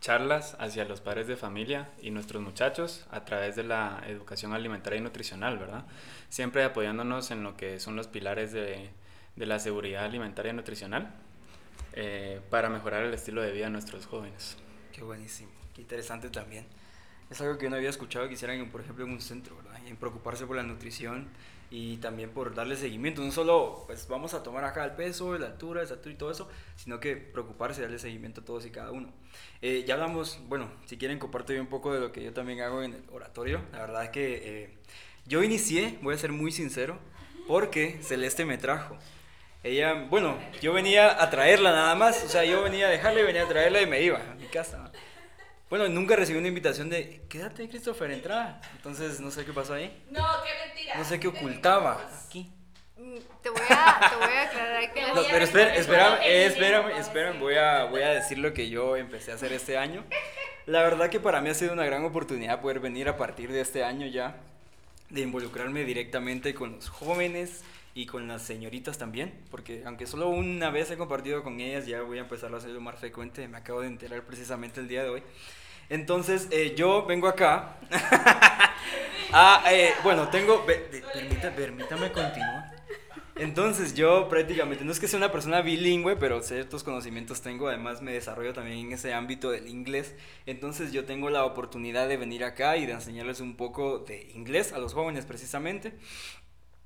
charlas 0.00 0.56
hacia 0.58 0.84
los 0.84 1.00
padres 1.00 1.28
de 1.28 1.36
familia 1.36 1.90
y 2.02 2.10
nuestros 2.10 2.42
muchachos 2.42 3.06
a 3.12 3.24
través 3.24 3.54
de 3.54 3.62
la 3.62 4.02
educación 4.08 4.52
alimentaria 4.52 4.98
y 4.98 5.00
nutricional, 5.00 5.58
¿verdad? 5.58 5.86
Siempre 6.28 6.64
apoyándonos 6.64 7.30
en 7.30 7.44
lo 7.44 7.56
que 7.56 7.78
son 7.78 7.94
los 7.94 8.08
pilares 8.08 8.52
de, 8.52 8.90
de 9.36 9.46
la 9.46 9.60
seguridad 9.60 10.04
alimentaria 10.04 10.50
y 10.50 10.56
nutricional 10.56 11.14
eh, 11.94 12.40
para 12.50 12.68
mejorar 12.68 13.04
el 13.04 13.14
estilo 13.14 13.42
de 13.42 13.52
vida 13.52 13.66
de 13.66 13.70
nuestros 13.70 14.06
jóvenes. 14.06 14.56
Qué 14.92 15.02
buenísimo, 15.02 15.52
qué 15.74 15.82
interesante 15.82 16.30
también. 16.30 16.66
Es 17.30 17.40
algo 17.40 17.56
que 17.56 17.70
no 17.70 17.76
había 17.76 17.90
escuchado 17.90 18.26
que 18.28 18.34
hicieran, 18.34 18.68
por 18.70 18.80
ejemplo, 18.80 19.04
en 19.04 19.12
un 19.12 19.20
centro, 19.20 19.56
¿verdad? 19.56 19.71
Preocuparse 19.96 20.46
por 20.46 20.56
la 20.56 20.62
nutrición 20.62 21.28
y 21.70 21.96
también 21.96 22.30
por 22.30 22.54
darle 22.54 22.76
seguimiento. 22.76 23.22
No 23.22 23.32
solo, 23.32 23.84
pues 23.86 24.06
vamos 24.06 24.34
a 24.34 24.42
tomar 24.42 24.62
acá 24.64 24.84
el 24.84 24.92
peso, 24.92 25.38
la 25.38 25.46
altura, 25.46 25.80
el 25.80 25.84
estatura 25.84 26.14
y 26.14 26.18
todo 26.18 26.30
eso, 26.30 26.48
sino 26.76 27.00
que 27.00 27.16
preocuparse 27.16 27.80
darle 27.80 27.98
seguimiento 27.98 28.42
a 28.42 28.44
todos 28.44 28.66
y 28.66 28.70
cada 28.70 28.90
uno. 28.90 29.10
Eh, 29.62 29.84
ya 29.86 29.94
hablamos, 29.94 30.38
bueno, 30.48 30.70
si 30.84 30.98
quieren 30.98 31.18
comparto 31.18 31.54
un 31.54 31.68
poco 31.68 31.94
de 31.94 32.00
lo 32.00 32.12
que 32.12 32.22
yo 32.22 32.34
también 32.34 32.60
hago 32.60 32.82
en 32.82 32.92
el 32.92 33.02
oratorio. 33.10 33.62
La 33.72 33.80
verdad 33.80 34.04
es 34.04 34.10
que 34.10 34.40
eh, 34.44 34.78
yo 35.26 35.42
inicié, 35.42 35.98
voy 36.02 36.14
a 36.14 36.18
ser 36.18 36.32
muy 36.32 36.52
sincero, 36.52 36.98
porque 37.48 37.98
Celeste 38.02 38.44
me 38.44 38.58
trajo. 38.58 38.98
Ella, 39.62 39.94
bueno, 40.10 40.36
yo 40.60 40.74
venía 40.74 41.22
a 41.22 41.30
traerla 41.30 41.70
nada 41.70 41.94
más, 41.94 42.22
o 42.24 42.28
sea, 42.28 42.44
yo 42.44 42.62
venía 42.62 42.88
a 42.88 42.90
dejarla 42.90 43.20
y 43.20 43.24
venía 43.24 43.44
a 43.44 43.48
traerla 43.48 43.80
y 43.80 43.86
me 43.86 44.02
iba 44.02 44.18
a 44.18 44.34
mi 44.34 44.46
casa. 44.46 44.92
Bueno, 45.72 45.88
nunca 45.88 46.16
recibí 46.16 46.38
una 46.38 46.48
invitación 46.48 46.90
de, 46.90 47.22
quédate, 47.30 47.66
Christopher, 47.66 48.10
entra. 48.10 48.60
Entonces, 48.76 49.20
no 49.20 49.30
sé 49.30 49.46
qué 49.46 49.54
pasó 49.54 49.72
ahí. 49.72 50.04
No, 50.10 50.22
qué 50.44 50.66
mentira. 50.66 50.98
No 50.98 51.02
sé 51.02 51.18
qué 51.18 51.28
ocultaba 51.28 52.10
aquí. 52.26 52.52
Mm, 52.98 53.16
te 53.42 53.48
voy 53.48 53.62
a, 53.70 54.10
te 54.10 54.16
voy 54.16 54.34
a 54.34 54.42
aclarar 54.42 54.92
que... 54.92 55.00
No, 55.14 55.22
pero 55.30 55.42
espera, 55.42 55.74
espérame, 55.74 56.18
espérame, 56.24 56.90
espérame, 56.98 57.40
voy 57.40 57.54
a, 57.54 57.84
voy 57.84 58.02
a 58.02 58.10
decir 58.10 58.36
lo 58.36 58.52
que 58.52 58.68
yo 58.68 58.98
empecé 58.98 59.32
a 59.32 59.36
hacer 59.36 59.50
este 59.54 59.78
año. 59.78 60.04
La 60.66 60.82
verdad 60.82 61.08
que 61.08 61.20
para 61.20 61.40
mí 61.40 61.48
ha 61.48 61.54
sido 61.54 61.72
una 61.72 61.86
gran 61.86 62.04
oportunidad 62.04 62.60
poder 62.60 62.78
venir 62.78 63.08
a 63.08 63.16
partir 63.16 63.50
de 63.50 63.62
este 63.62 63.82
año 63.82 64.06
ya, 64.06 64.36
de 65.08 65.22
involucrarme 65.22 65.84
directamente 65.84 66.52
con 66.52 66.72
los 66.72 66.90
jóvenes, 66.90 67.64
y 67.94 68.06
con 68.06 68.26
las 68.26 68.42
señoritas 68.42 68.96
también, 68.96 69.34
porque 69.50 69.82
aunque 69.84 70.06
solo 70.06 70.28
una 70.30 70.70
vez 70.70 70.90
he 70.90 70.96
compartido 70.96 71.42
con 71.42 71.60
ellas, 71.60 71.86
ya 71.86 72.00
voy 72.00 72.18
a 72.18 72.22
empezar 72.22 72.52
a 72.54 72.56
hacerlo 72.56 72.80
más 72.80 72.98
frecuente, 72.98 73.46
me 73.48 73.58
acabo 73.58 73.82
de 73.82 73.88
enterar 73.88 74.22
precisamente 74.22 74.80
el 74.80 74.88
día 74.88 75.02
de 75.02 75.10
hoy. 75.10 75.22
Entonces, 75.92 76.48
eh, 76.50 76.74
yo 76.74 77.04
vengo 77.04 77.28
acá. 77.28 77.76
eh, 79.70 79.90
bueno, 80.02 80.26
tengo. 80.28 80.64
permítame 80.64 82.10
continuar. 82.10 82.74
Entonces, 83.36 83.92
yo 83.92 84.26
prácticamente, 84.30 84.86
no 84.86 84.92
es 84.92 84.98
que 84.98 85.06
sea 85.06 85.18
una 85.18 85.30
persona 85.30 85.60
bilingüe, 85.60 86.16
pero 86.16 86.40
ciertos 86.40 86.82
conocimientos 86.82 87.42
tengo. 87.42 87.68
Además, 87.68 88.00
me 88.00 88.10
desarrollo 88.10 88.54
también 88.54 88.78
en 88.78 88.92
ese 88.92 89.12
ámbito 89.12 89.50
del 89.50 89.68
inglés. 89.68 90.14
Entonces, 90.46 90.92
yo 90.92 91.04
tengo 91.04 91.28
la 91.28 91.44
oportunidad 91.44 92.08
de 92.08 92.16
venir 92.16 92.42
acá 92.42 92.78
y 92.78 92.86
de 92.86 92.92
enseñarles 92.92 93.40
un 93.40 93.58
poco 93.58 93.98
de 93.98 94.30
inglés 94.34 94.72
a 94.72 94.78
los 94.78 94.94
jóvenes, 94.94 95.26
precisamente. 95.26 95.92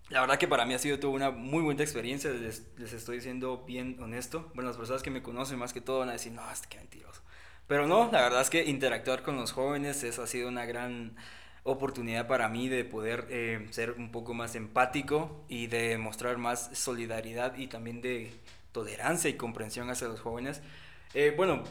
La 0.08 0.20
verdad 0.20 0.36
que 0.36 0.48
para 0.48 0.66
mí 0.66 0.74
ha 0.74 0.80
sido 0.80 0.98
toda 0.98 1.12
una 1.12 1.30
muy 1.30 1.62
buena 1.62 1.84
experiencia, 1.84 2.30
les, 2.30 2.66
les, 2.76 2.92
estoy 2.92 3.18
diciendo 3.18 3.62
bien 3.68 3.98
honesto. 4.02 4.50
Bueno, 4.54 4.70
las 4.70 4.76
personas 4.76 5.04
que 5.04 5.10
me 5.10 5.22
conocen 5.22 5.60
más 5.60 5.72
que 5.72 5.80
todo 5.80 6.00
van 6.00 6.08
a 6.08 6.12
decir, 6.12 6.32
no, 6.32 6.42
este 6.50 6.66
que 6.68 6.78
mentiroso. 6.78 7.22
Pero 7.66 7.86
no, 7.86 8.10
la 8.12 8.22
verdad 8.22 8.40
es 8.40 8.50
que 8.50 8.64
interactuar 8.64 9.22
con 9.22 9.36
los 9.36 9.52
jóvenes, 9.52 10.04
eso 10.04 10.22
ha 10.22 10.26
sido 10.26 10.48
una 10.48 10.66
gran 10.66 11.16
oportunidad 11.64 12.28
para 12.28 12.48
mí 12.48 12.68
de 12.68 12.84
poder 12.84 13.26
eh, 13.28 13.66
ser 13.70 13.92
un 13.92 14.12
poco 14.12 14.34
más 14.34 14.54
empático 14.54 15.44
y 15.48 15.66
de 15.66 15.98
mostrar 15.98 16.38
más 16.38 16.70
solidaridad 16.78 17.56
y 17.56 17.66
también 17.66 18.00
de 18.00 18.32
tolerancia 18.70 19.28
y 19.28 19.34
comprensión 19.34 19.90
hacia 19.90 20.06
los 20.06 20.20
jóvenes. 20.20 20.62
Eh, 21.12 21.34
bueno, 21.36 21.64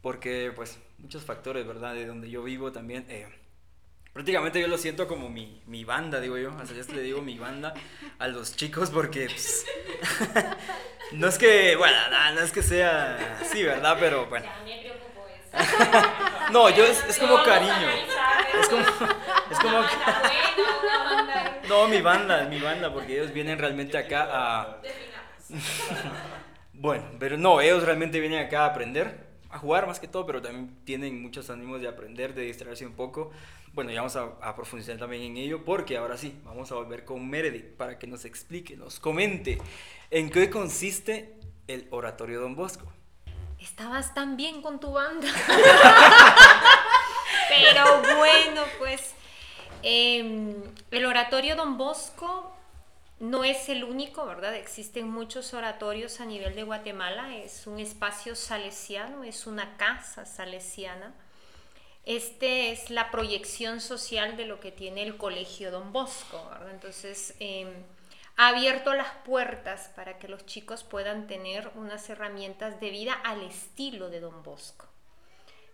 porque 0.00 0.52
pues 0.54 0.78
muchos 0.98 1.24
factores, 1.24 1.66
¿verdad? 1.66 1.94
De 1.94 2.06
donde 2.06 2.30
yo 2.30 2.42
vivo 2.44 2.70
también. 2.70 3.04
Eh, 3.08 3.26
prácticamente 4.12 4.60
yo 4.60 4.68
lo 4.68 4.78
siento 4.78 5.08
como 5.08 5.28
mi, 5.28 5.60
mi 5.66 5.84
banda, 5.84 6.20
digo 6.20 6.38
yo. 6.38 6.50
Hasta 6.52 6.74
ya 6.74 6.94
le 6.94 7.02
digo 7.02 7.20
mi 7.20 7.38
banda 7.38 7.74
a 8.18 8.28
los 8.28 8.54
chicos 8.54 8.90
porque 8.90 9.26
pues, 9.26 9.66
no 11.12 11.26
es 11.26 11.38
que, 11.38 11.74
bueno, 11.76 11.96
no, 12.34 12.40
es 12.40 12.52
que 12.52 12.62
sea 12.62 13.38
así, 13.40 13.62
¿verdad? 13.64 13.96
Pero 13.98 14.26
bueno. 14.26 14.46
No, 16.52 16.70
yo 16.70 16.84
es, 16.84 17.04
es 17.08 17.18
como 17.18 17.42
cariño. 17.42 17.88
Es 18.60 18.68
como, 18.68 18.82
es 19.50 19.58
como 19.58 19.78
No, 21.68 21.88
mi 21.88 22.00
banda, 22.00 22.44
mi 22.44 22.60
banda, 22.60 22.92
porque 22.92 23.14
ellos 23.14 23.32
vienen 23.32 23.58
realmente 23.58 23.96
acá 23.98 24.28
a... 24.30 24.78
bueno, 26.72 27.04
pero 27.18 27.36
no, 27.36 27.60
ellos 27.60 27.82
realmente 27.84 28.20
vienen 28.20 28.44
acá 28.44 28.64
a 28.64 28.66
aprender, 28.66 29.26
a 29.50 29.58
jugar 29.58 29.86
más 29.86 30.00
que 30.00 30.08
todo, 30.08 30.26
pero 30.26 30.40
también 30.42 30.76
tienen 30.84 31.20
muchos 31.22 31.50
ánimos 31.50 31.80
de 31.80 31.88
aprender, 31.88 32.34
de 32.34 32.42
distraerse 32.42 32.86
un 32.86 32.94
poco. 32.94 33.30
Bueno, 33.74 33.90
ya 33.90 34.02
vamos 34.02 34.16
a, 34.16 34.54
profundizar 34.54 34.98
también 34.98 35.22
en 35.22 35.36
ello, 35.38 35.64
porque 35.64 35.96
ahora 35.96 36.18
sí, 36.18 36.38
vamos 36.44 36.70
a 36.72 36.74
volver 36.74 37.06
con 37.06 37.28
Meredith 37.28 37.76
para 37.76 37.98
que 37.98 38.06
nos 38.06 38.26
explique, 38.26 38.76
nos 38.76 39.00
comente 39.00 39.58
en 40.10 40.28
qué 40.28 40.50
consiste 40.50 41.38
el 41.68 41.86
oratorio 41.90 42.40
Don 42.40 42.54
Bosco. 42.54 42.92
Estabas 43.62 44.14
tan 44.14 44.36
bien 44.36 44.60
con 44.62 44.80
tu 44.80 44.92
banda. 44.92 45.28
Pero 47.48 48.02
bueno, 48.16 48.62
pues 48.78 49.14
em, 49.82 50.62
el 50.90 51.06
oratorio 51.06 51.56
Don 51.56 51.78
Bosco 51.78 52.54
no 53.20 53.44
es 53.44 53.68
el 53.68 53.84
único, 53.84 54.26
¿verdad? 54.26 54.54
Existen 54.54 55.08
muchos 55.08 55.54
oratorios 55.54 56.20
a 56.20 56.24
nivel 56.24 56.54
de 56.54 56.64
Guatemala. 56.64 57.36
Es 57.36 57.66
un 57.66 57.78
espacio 57.78 58.34
salesiano, 58.34 59.24
es 59.24 59.46
una 59.46 59.76
casa 59.76 60.26
salesiana 60.26 61.14
este 62.04 62.72
es 62.72 62.90
la 62.90 63.10
proyección 63.10 63.80
social 63.80 64.36
de 64.36 64.46
lo 64.46 64.58
que 64.58 64.72
tiene 64.72 65.02
el 65.02 65.16
Colegio 65.16 65.70
Don 65.70 65.92
Bosco, 65.92 66.50
Entonces, 66.70 67.34
em, 67.38 67.68
ha 68.36 68.48
abierto 68.48 68.94
las 68.94 69.12
puertas 69.24 69.90
para 69.94 70.18
que 70.18 70.28
los 70.28 70.46
chicos 70.46 70.84
puedan 70.84 71.26
tener 71.26 71.70
unas 71.74 72.08
herramientas 72.08 72.80
de 72.80 72.90
vida 72.90 73.12
al 73.12 73.42
estilo 73.42 74.10
de 74.10 74.20
Don 74.20 74.42
Bosco. 74.42 74.86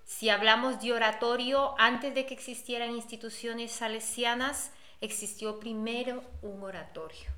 Si 0.05 0.31
hablamos 0.31 0.81
de 0.81 0.93
oratorio, 0.93 1.75
antes 1.79 2.15
de 2.15 2.27
que 2.27 2.35
existieran 2.35 2.91
instituciones 2.91 3.73
salesianas, 3.73 4.73
existió 5.01 5.61
primero 5.61 6.25
un 6.43 6.63
oratorio. 6.63 7.31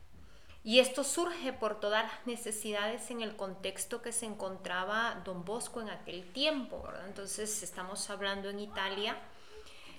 Y 0.63 0.79
esto 0.79 1.05
surge 1.05 1.53
por 1.53 1.81
todas 1.81 2.05
las 2.05 2.27
necesidades 2.27 3.11
en 3.11 3.23
el 3.23 3.35
contexto 3.35 4.03
que 4.03 4.13
se 4.13 4.27
encontraba 4.27 5.21
Don 5.25 5.45
Bosco 5.45 5.81
en 5.81 5.89
aquel 5.89 6.31
tiempo, 6.33 6.87
Entonces 7.07 7.63
estamos 7.63 8.11
hablando 8.11 8.51
en 8.51 8.61
Italia. 8.61 9.17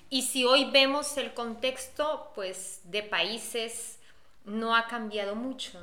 Y 0.09 0.23
si 0.23 0.45
hoy 0.45 0.69
vemos 0.69 1.17
el 1.17 1.33
contexto, 1.33 2.31
pues 2.35 2.81
de 2.85 3.01
países 3.01 3.97
no 4.45 4.75
ha 4.75 4.87
cambiado 4.87 5.35
mucho, 5.35 5.79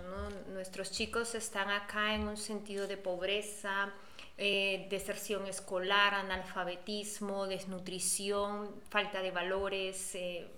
Nuestros 0.48 0.90
chicos 0.90 1.34
están 1.34 1.70
acá 1.70 2.14
en 2.14 2.26
un 2.26 2.36
sentido 2.36 2.86
de 2.88 2.96
pobreza, 2.96 3.92
eh, 4.36 4.86
deserción 4.90 5.46
escolar, 5.46 6.14
analfabetismo, 6.14 7.46
desnutrición, 7.46 8.74
falta 8.88 9.22
de 9.22 9.30
valores, 9.30 10.14
eh, 10.16 10.48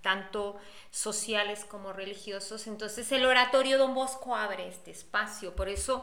tanto 0.00 0.56
sociales 0.90 1.64
como 1.64 1.92
religiosos. 1.92 2.66
Entonces 2.66 3.10
el 3.12 3.26
oratorio 3.26 3.78
Don 3.78 3.94
Bosco 3.94 4.36
abre 4.36 4.68
este 4.68 4.90
espacio, 4.90 5.54
por 5.54 5.68
eso 5.68 6.02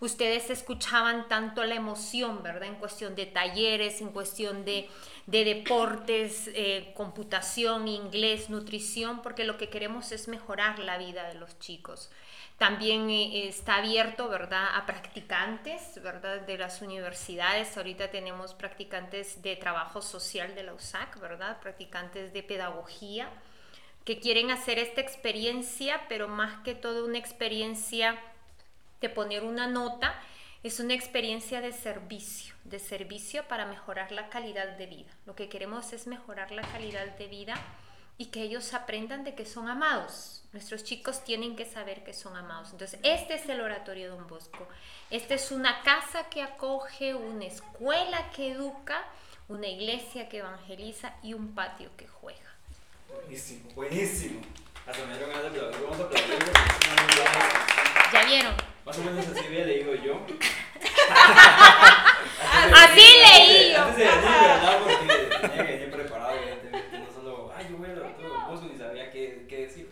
ustedes 0.00 0.50
escuchaban 0.50 1.28
tanto 1.28 1.64
la 1.64 1.74
emoción, 1.74 2.42
¿verdad? 2.42 2.68
En 2.68 2.76
cuestión 2.76 3.14
de 3.14 3.26
talleres, 3.26 4.00
en 4.00 4.10
cuestión 4.10 4.64
de, 4.64 4.88
deportes, 5.26 6.48
eh, 6.54 6.92
computación, 6.94 7.88
inglés, 7.88 8.48
nutrición, 8.48 9.22
porque 9.22 9.44
lo 9.44 9.58
que 9.58 9.68
queremos 9.68 10.12
es 10.12 10.28
mejorar 10.28 10.78
la 10.78 10.98
vida 10.98 11.28
de 11.28 11.34
los 11.34 11.58
chicos. 11.58 12.10
También 12.58 13.10
eh, 13.10 13.48
está 13.48 13.76
abierto, 13.76 14.28
¿verdad?, 14.28 14.68
a 14.74 14.86
practicantes, 14.86 16.00
¿verdad?, 16.02 16.42
de 16.42 16.56
las 16.56 16.80
universidades. 16.80 17.76
Ahorita 17.76 18.10
tenemos 18.10 18.54
practicantes 18.54 19.42
de 19.42 19.56
trabajo 19.56 20.00
social 20.00 20.54
de 20.54 20.62
la 20.62 20.74
USAC, 20.74 21.20
¿verdad?, 21.20 21.60
practicantes 21.60 22.32
de 22.32 22.42
pedagogía 22.42 23.28
que 24.06 24.20
quieren 24.20 24.52
hacer 24.52 24.78
esta 24.78 25.00
experiencia, 25.00 26.00
pero 26.08 26.28
más 26.28 26.62
que 26.62 26.76
todo 26.76 27.04
una 27.04 27.18
experiencia 27.18 28.16
de 29.00 29.08
poner 29.10 29.42
una 29.42 29.66
nota, 29.66 30.14
es 30.62 30.80
una 30.80 30.94
experiencia 30.94 31.60
de 31.60 31.72
servicio, 31.72 32.54
de 32.64 32.78
servicio 32.78 33.46
para 33.48 33.66
mejorar 33.66 34.12
la 34.12 34.28
calidad 34.28 34.76
de 34.76 34.86
vida. 34.86 35.10
Lo 35.26 35.34
que 35.34 35.48
queremos 35.48 35.92
es 35.92 36.06
mejorar 36.06 36.50
la 36.50 36.62
calidad 36.62 37.06
de 37.16 37.26
vida 37.28 37.54
y 38.18 38.26
que 38.26 38.42
ellos 38.42 38.72
aprendan 38.74 39.24
de 39.24 39.34
que 39.34 39.44
son 39.44 39.68
amados. 39.68 40.42
Nuestros 40.52 40.84
chicos 40.84 41.22
tienen 41.24 41.54
que 41.54 41.66
saber 41.66 42.02
que 42.02 42.14
son 42.14 42.36
amados. 42.36 42.70
Entonces, 42.72 42.98
este 43.02 43.34
es 43.34 43.48
el 43.48 43.60
oratorio 43.60 44.10
Don 44.10 44.26
Bosco. 44.26 44.66
Esta 45.10 45.34
es 45.34 45.52
una 45.52 45.82
casa 45.82 46.28
que 46.30 46.42
acoge, 46.42 47.14
una 47.14 47.44
escuela 47.44 48.30
que 48.30 48.52
educa, 48.52 49.04
una 49.48 49.68
iglesia 49.68 50.28
que 50.28 50.38
evangeliza 50.38 51.14
y 51.22 51.34
un 51.34 51.54
patio 51.54 51.90
que 51.96 52.08
juega. 52.08 52.40
Buenísimo, 53.08 53.70
buenísimo. 53.74 54.40
Hasta 54.86 55.04
me 55.04 55.16
dieron 55.16 55.30
ganas 55.30 55.52
de 55.52 55.60
Vamos 55.60 56.00
a 56.00 56.04
aplaudir. 56.04 56.38
¿Ya 58.12 58.24
vieron? 58.24 58.54
Más 58.84 58.98
o 58.98 59.02
menos 59.02 59.26
así 59.26 59.46
había 59.46 59.64
leído 59.64 59.94
yo. 59.94 60.14
así 62.74 63.00
leí 63.00 63.72
yo. 63.72 63.82
Antes 63.82 63.96
de 63.96 64.04
decir, 64.04 64.22
¿verdad? 64.22 64.78
Porque 64.80 64.96
tenía 65.40 65.66
que 65.66 65.72
venir 65.72 65.90
preparado, 65.90 66.36
evidentemente. 66.36 66.98
No 66.98 67.12
solo, 67.12 67.52
ay, 67.56 67.66
yo 67.68 67.76
voy 67.78 67.88
a 67.88 67.92
hablar 67.92 68.16
todo 68.16 68.46
Bosco, 68.48 68.68
ni 68.70 68.78
sabía 68.78 69.10
qué, 69.10 69.46
qué 69.48 69.62
decir. 69.62 69.90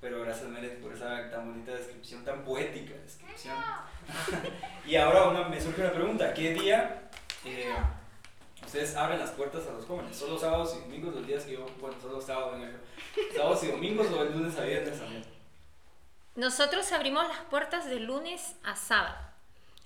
Pero 0.00 0.22
gracias, 0.22 0.48
Meret, 0.48 0.80
por 0.80 0.94
esa 0.94 1.30
tan 1.30 1.50
bonita 1.50 1.72
descripción, 1.72 2.24
tan 2.24 2.42
poética 2.42 2.94
descripción. 2.94 3.56
y 4.86 4.96
ahora 4.96 5.24
una, 5.24 5.48
me 5.48 5.60
surge 5.60 5.82
una 5.82 5.92
pregunta. 5.92 6.32
¿Qué 6.32 6.54
día 6.54 7.10
eh, 7.44 7.74
ustedes 8.64 8.96
abren 8.96 9.18
las 9.18 9.30
puertas 9.30 9.66
a 9.66 9.72
los 9.72 9.84
jóvenes? 9.84 10.16
¿Son 10.16 10.30
los 10.30 10.40
sábados 10.40 10.74
y 10.78 10.80
domingos 10.80 11.14
los 11.14 11.26
días 11.26 11.44
que 11.44 11.52
yo, 11.52 11.66
bueno, 11.80 11.96
son 12.00 12.12
los 12.12 12.24
sábados, 12.24 12.58
sábados 13.34 13.64
y 13.64 13.66
domingos 13.68 14.06
o 14.10 14.22
el 14.22 14.32
lunes 14.32 14.58
a 14.58 14.64
viernes 14.64 14.98
también? 14.98 15.35
Nosotros 16.36 16.92
abrimos 16.92 17.26
las 17.26 17.38
puertas 17.48 17.86
de 17.86 17.98
lunes 17.98 18.56
a 18.62 18.76
sábado. 18.76 19.16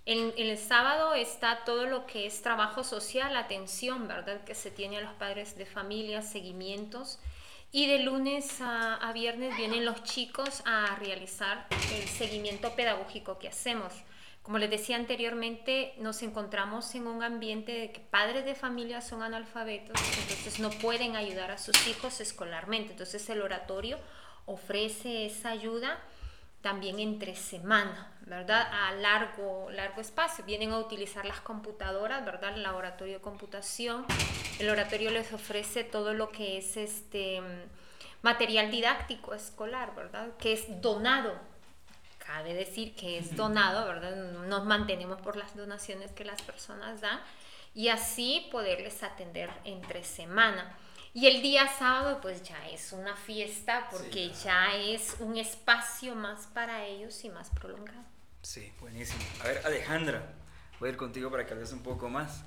En, 0.04 0.35
el 0.37 0.59
sábado 0.59 1.14
está 1.14 1.62
todo 1.64 1.87
lo 1.87 2.07
que 2.07 2.26
es 2.26 2.42
trabajo 2.42 2.83
social, 2.83 3.37
atención, 3.37 4.09
¿verdad? 4.09 4.42
Que 4.42 4.57
se 4.57 4.73
tiene 4.73 4.99
a 4.99 5.02
los 5.02 5.12
padres 5.12 5.57
de 5.57 5.64
familia, 5.64 6.23
seguimientos. 6.23 7.21
Y 7.71 7.87
de 7.87 8.00
lunes 8.00 8.61
a, 8.61 8.97
a, 8.97 9.12
viernes 9.12 9.57
vienen 9.57 9.85
los 9.85 10.02
chicos 10.02 10.64
a 10.64 10.97
realizar 10.97 11.69
el 11.95 12.09
seguimiento 12.09 12.75
pedagógico 12.75 13.38
que 13.38 13.47
hacemos. 13.47 13.92
Como 14.42 14.59
les 14.59 14.71
decía 14.71 14.97
anteriormente, 14.97 15.95
nos 15.99 16.21
encontramos 16.25 16.92
en 16.97 17.07
un 17.07 17.23
ambiente 17.23 17.71
de 17.71 17.92
que 17.92 18.00
padres 18.00 18.45
de 18.45 18.57
familia 18.57 19.02
son 19.02 19.23
analfabetos, 19.23 20.00
entonces 20.19 20.59
no 20.59 20.71
pueden 20.71 21.14
ayudar 21.14 21.52
a 21.52 21.59
sus 21.59 21.87
hijos 21.87 22.21
escolarmente. 22.21 22.90
Entonces 22.90 23.30
el 23.30 23.40
oratorio 23.40 24.00
ofrece 24.47 25.26
esa 25.26 25.50
ayuda 25.50 26.00
también 26.62 27.00
entre 27.00 27.34
semana, 27.36 28.12
¿verdad? 28.26 28.68
A 28.70 28.92
largo, 28.92 29.70
largo 29.70 30.00
espacio. 30.00 30.44
Vienen 30.44 30.72
a 30.72 30.78
utilizar 30.78 31.24
las 31.24 31.40
computadoras, 31.40 32.24
¿verdad? 32.24 32.54
El 32.54 32.62
laboratorio 32.62 33.14
de 33.14 33.20
computación. 33.20 34.04
El 34.58 34.68
oratorio 34.68 35.10
les 35.10 35.32
ofrece 35.32 35.84
todo 35.84 36.12
lo 36.12 36.30
que 36.30 36.58
es 36.58 36.76
este 36.76 37.40
material 38.22 38.70
didáctico 38.70 39.34
escolar, 39.34 39.94
¿verdad? 39.94 40.36
Que 40.38 40.52
es 40.52 40.80
donado. 40.82 41.34
Cabe 42.18 42.54
decir 42.54 42.94
que 42.94 43.18
es 43.18 43.34
donado, 43.34 43.86
¿verdad? 43.86 44.14
Nos 44.14 44.64
mantenemos 44.64 45.20
por 45.20 45.36
las 45.36 45.56
donaciones 45.56 46.12
que 46.12 46.24
las 46.24 46.42
personas 46.42 47.00
dan 47.00 47.20
y 47.74 47.88
así 47.88 48.48
poderles 48.52 49.02
atender 49.02 49.50
entre 49.64 50.04
semana. 50.04 50.76
Y 51.12 51.26
el 51.26 51.42
día 51.42 51.66
sábado 51.66 52.20
pues 52.20 52.42
ya 52.42 52.68
es 52.68 52.92
una 52.92 53.16
fiesta 53.16 53.88
porque 53.90 54.30
ya 54.30 54.76
es 54.76 55.16
un 55.18 55.36
espacio 55.36 56.14
más 56.14 56.46
para 56.49 56.86
ellos 56.86 57.25
y 57.25 57.30
más 57.30 57.50
prolongado. 57.50 58.04
Sí, 58.42 58.73
buenísimo. 58.80 59.20
A 59.42 59.49
ver, 59.49 59.62
Alejandra, 59.66 60.32
voy 60.78 60.88
a 60.88 60.92
ir 60.92 60.96
contigo 60.96 61.30
para 61.30 61.44
que 61.46 61.52
hables 61.52 61.73
un 61.73 61.82
poco 61.82 62.08
más. 62.08 62.44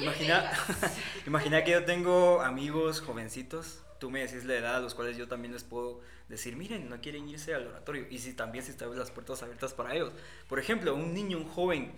Imagina, 0.00 0.50
imagina 1.26 1.64
que 1.64 1.72
yo 1.72 1.84
tengo 1.84 2.40
amigos 2.40 3.00
jovencitos, 3.00 3.82
tú 3.98 4.10
me 4.10 4.20
decís 4.20 4.44
la 4.44 4.54
edad 4.54 4.76
a 4.76 4.80
los 4.80 4.94
cuales 4.94 5.16
yo 5.16 5.28
también 5.28 5.52
les 5.52 5.64
puedo 5.64 6.00
decir, 6.28 6.56
miren, 6.56 6.88
no 6.88 7.00
quieren 7.00 7.28
irse 7.28 7.54
al 7.54 7.66
oratorio. 7.66 8.06
Y 8.10 8.18
si 8.20 8.32
también 8.32 8.64
si 8.64 8.70
están 8.70 8.96
las 8.98 9.10
puertas 9.10 9.42
abiertas 9.42 9.74
para 9.74 9.94
ellos. 9.94 10.12
Por 10.48 10.58
ejemplo, 10.58 10.94
un 10.94 11.12
niño, 11.12 11.36
un 11.36 11.48
joven 11.48 11.92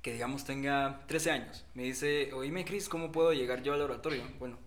que 0.00 0.14
digamos 0.14 0.44
tenga 0.44 1.02
13 1.08 1.30
años, 1.30 1.64
me 1.74 1.82
dice, 1.82 2.32
oíme 2.32 2.64
Cris, 2.64 2.88
¿cómo 2.88 3.12
puedo 3.12 3.34
llegar 3.34 3.62
yo 3.62 3.74
al 3.74 3.82
oratorio? 3.82 4.22
Bueno, 4.38 4.58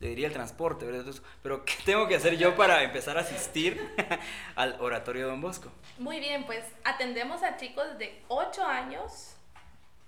le 0.00 0.08
diría 0.08 0.26
el 0.26 0.32
transporte, 0.32 0.84
¿verdad? 0.84 1.12
Pero, 1.42 1.64
¿qué 1.64 1.74
tengo 1.84 2.06
que 2.08 2.16
hacer 2.16 2.36
yo 2.36 2.56
para 2.56 2.82
empezar 2.82 3.16
a 3.16 3.20
asistir 3.20 3.80
al 4.56 4.80
oratorio 4.80 5.26
Don 5.28 5.40
Bosco? 5.40 5.70
Muy 5.98 6.20
bien, 6.20 6.44
pues 6.44 6.64
atendemos 6.84 7.42
a 7.42 7.56
chicos 7.56 7.96
de 7.98 8.22
8 8.28 8.64
años 8.64 9.36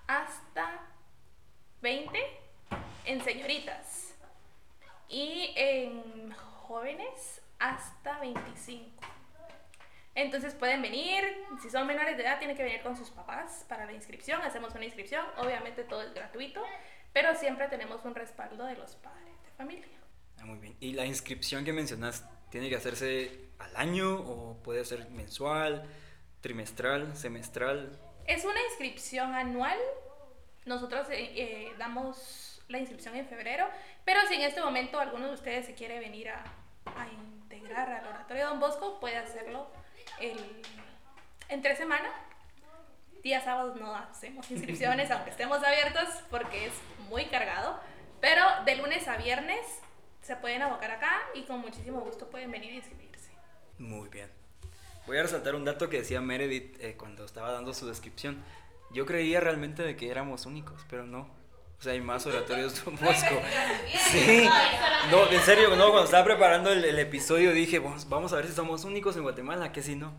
hasta 0.07 0.81
20 1.83 2.19
en 3.05 3.23
señoritas 3.23 4.15
y 5.09 5.53
en 5.57 6.33
jóvenes 6.33 7.41
hasta 7.59 8.19
25. 8.19 8.91
Entonces 10.15 10.55
pueden 10.55 10.81
venir, 10.83 11.25
si 11.63 11.71
son 11.71 11.87
menores 11.87 12.17
de 12.17 12.23
edad, 12.23 12.39
tienen 12.39 12.57
que 12.57 12.63
venir 12.63 12.83
con 12.83 12.97
sus 12.97 13.11
papás 13.11 13.67
para 13.69 13.85
la 13.85 13.93
inscripción. 13.93 14.41
Hacemos 14.43 14.75
una 14.75 14.85
inscripción, 14.85 15.25
obviamente 15.37 15.85
todo 15.85 16.03
es 16.03 16.15
gratuito, 16.15 16.63
pero 17.13 17.35
siempre 17.35 17.69
tenemos 17.69 18.05
un 18.05 18.15
respaldo 18.15 18.65
de 18.65 18.77
los 18.77 18.97
padres 18.97 19.36
familia. 19.57 19.87
Ah, 20.39 20.45
muy 20.45 20.59
bien. 20.59 20.77
¿Y 20.81 20.93
la 20.93 21.07
inscripción 21.07 21.65
que 21.65 21.73
mencionas 21.73 22.25
tiene 22.51 22.69
que 22.69 22.77
hacerse 22.77 23.51
al 23.59 23.77
año 23.77 24.15
o 24.15 24.63
puede 24.63 24.85
ser 24.85 25.09
mensual, 25.11 25.85
trimestral, 26.41 27.17
semestral? 27.17 27.99
Es 28.27 28.45
una 28.45 28.61
inscripción 28.71 29.35
anual. 29.35 29.79
Nosotros 30.65 31.09
eh, 31.11 31.33
eh, 31.37 31.73
damos 31.79 32.63
la 32.69 32.79
inscripción 32.79 33.15
en 33.15 33.27
febrero, 33.27 33.67
pero 34.05 34.21
si 34.29 34.35
en 34.35 34.43
este 34.43 34.61
momento 34.61 34.99
alguno 34.99 35.29
de 35.29 35.35
ustedes 35.35 35.67
se 35.67 35.75
quiere 35.75 36.01
venir 36.01 36.31
a, 36.31 36.43
a 36.85 37.09
integrar 37.09 37.89
al 37.89 38.07
oratorio 38.09 38.49
Don 38.49 38.59
Bosco, 38.59 38.99
puede 38.99 39.17
hacerlo 39.17 39.69
el, 40.21 40.39
en 41.49 41.63
tres 41.63 41.79
semanas. 41.79 42.13
Días 43.23 43.45
sábados 43.45 43.77
no 43.77 43.95
hacemos 43.95 44.51
inscripciones, 44.51 45.11
aunque 45.13 45.31
estemos 45.31 45.63
abiertos, 45.63 46.09
porque 46.31 46.67
es 46.67 46.73
muy 47.09 47.27
cargado 47.27 47.81
pero 48.21 48.43
de 48.65 48.77
lunes 48.77 49.07
a 49.09 49.17
viernes 49.17 49.61
se 50.23 50.37
pueden 50.37 50.63
abocar 50.63 50.91
acá 50.91 51.23
y 51.35 51.43
con 51.43 51.61
muchísimo 51.61 52.01
gusto 52.01 52.29
pueden 52.29 52.51
venir 52.51 52.73
y 52.73 52.77
inscribirse. 52.77 53.31
Muy 53.79 54.09
bien. 54.09 54.31
Voy 55.07 55.19
a 55.19 55.23
resaltar 55.23 55.55
un 55.55 55.65
dato 55.65 55.89
que 55.89 55.99
decía 55.99 56.21
Meredith 56.21 56.77
eh, 56.81 56.97
cuando 56.97 57.25
estaba 57.25 57.53
dando 57.53 57.73
su 57.73 57.87
descripción. 57.87 58.43
Yo 58.93 59.07
creía 59.07 59.41
realmente 59.41 59.83
de 59.83 59.97
que 59.97 60.11
éramos 60.11 60.47
únicos, 60.47 60.85
pero 60.91 61.07
no. 61.07 61.29
O 61.79 61.83
sea, 61.83 61.93
hay 61.93 62.01
más 62.01 62.27
oratorios 62.27 62.75
de 62.75 62.91
Bosco. 62.91 63.07
Sí. 64.11 64.49
No, 65.11 65.31
en 65.31 65.41
serio, 65.43 65.71
no, 65.77 65.91
cuando 65.91 66.05
estaba 66.05 66.25
preparando 66.25 66.73
el, 66.73 66.99
episodio 66.99 67.53
dije, 67.53 67.79
vamos, 67.79 68.09
vamos, 68.09 68.33
a 68.33 68.37
ver 68.37 68.49
si 68.49 68.53
somos 68.53 68.83
únicos 68.85 69.15
en 69.17 69.23
Guatemala, 69.23 69.71
que 69.71 69.83
si 69.83 69.95
no. 69.95 70.13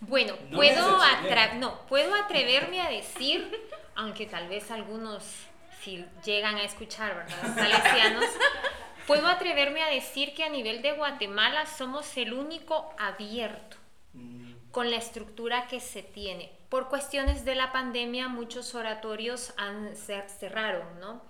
Bueno, 0.00 0.34
puedo, 0.52 0.98
no, 1.60 1.86
puedo 1.86 2.14
atreverme 2.16 2.80
a 2.80 2.90
decir, 2.90 3.48
aunque 3.94 4.26
tal 4.26 4.48
vez 4.48 4.68
algunos 4.72 5.22
si 5.82 6.04
llegan 6.24 6.56
a 6.56 6.64
escuchar, 6.64 7.14
¿verdad? 7.16 7.54
Salesianos, 7.54 8.24
puedo 9.06 9.26
atreverme 9.26 9.82
a 9.82 9.88
decir 9.88 10.34
que 10.34 10.44
a 10.44 10.48
nivel 10.48 10.82
de 10.82 10.92
Guatemala 10.92 11.66
somos 11.66 12.16
el 12.16 12.32
único 12.32 12.94
abierto 12.98 13.76
mm. 14.14 14.70
con 14.70 14.90
la 14.90 14.96
estructura 14.96 15.66
que 15.66 15.80
se 15.80 16.02
tiene. 16.02 16.52
Por 16.68 16.88
cuestiones 16.88 17.44
de 17.44 17.54
la 17.54 17.72
pandemia, 17.72 18.28
muchos 18.28 18.74
oratorios 18.74 19.52
han, 19.56 19.94
cerraron, 19.96 21.00
¿no? 21.00 21.22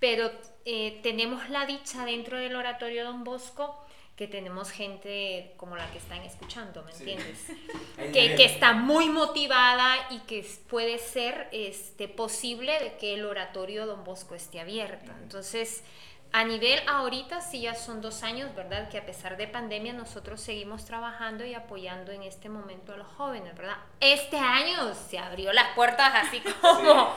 Pero 0.00 0.30
eh, 0.64 1.00
tenemos 1.02 1.48
la 1.48 1.66
dicha 1.66 2.04
dentro 2.04 2.38
del 2.38 2.56
oratorio 2.56 3.04
Don 3.04 3.22
Bosco 3.24 3.84
que 4.16 4.28
tenemos 4.28 4.70
gente 4.70 5.54
como 5.56 5.76
la 5.76 5.90
que 5.90 5.98
están 5.98 6.22
escuchando, 6.22 6.84
¿me 6.84 6.92
entiendes? 6.92 7.46
que, 7.96 8.36
que, 8.36 8.44
está 8.44 8.72
muy 8.72 9.08
motivada 9.08 9.94
y 10.10 10.20
que 10.20 10.46
puede 10.70 10.98
ser 10.98 11.48
este, 11.50 12.06
posible 12.06 12.78
de 12.80 12.96
que 12.96 13.14
el 13.14 13.24
oratorio 13.24 13.86
Don 13.86 14.04
Bosco 14.04 14.36
esté 14.36 14.60
abierto. 14.60 15.10
Entonces, 15.20 15.82
a 16.34 16.42
nivel 16.42 16.80
ahorita 16.88 17.40
sí 17.40 17.60
ya 17.60 17.76
son 17.76 18.00
dos 18.00 18.24
años, 18.24 18.52
¿verdad? 18.56 18.88
Que 18.88 18.98
a 18.98 19.06
pesar 19.06 19.36
de 19.36 19.46
pandemia 19.46 19.92
nosotros 19.92 20.40
seguimos 20.40 20.84
trabajando 20.84 21.44
y 21.44 21.54
apoyando 21.54 22.10
en 22.10 22.24
este 22.24 22.48
momento 22.48 22.92
a 22.92 22.96
los 22.96 23.06
jóvenes, 23.06 23.56
¿verdad? 23.56 23.76
Este 24.00 24.36
año 24.36 24.92
se 24.96 25.16
abrió 25.16 25.52
las 25.52 25.76
puertas 25.76 26.12
así 26.12 26.40
como... 26.60 27.14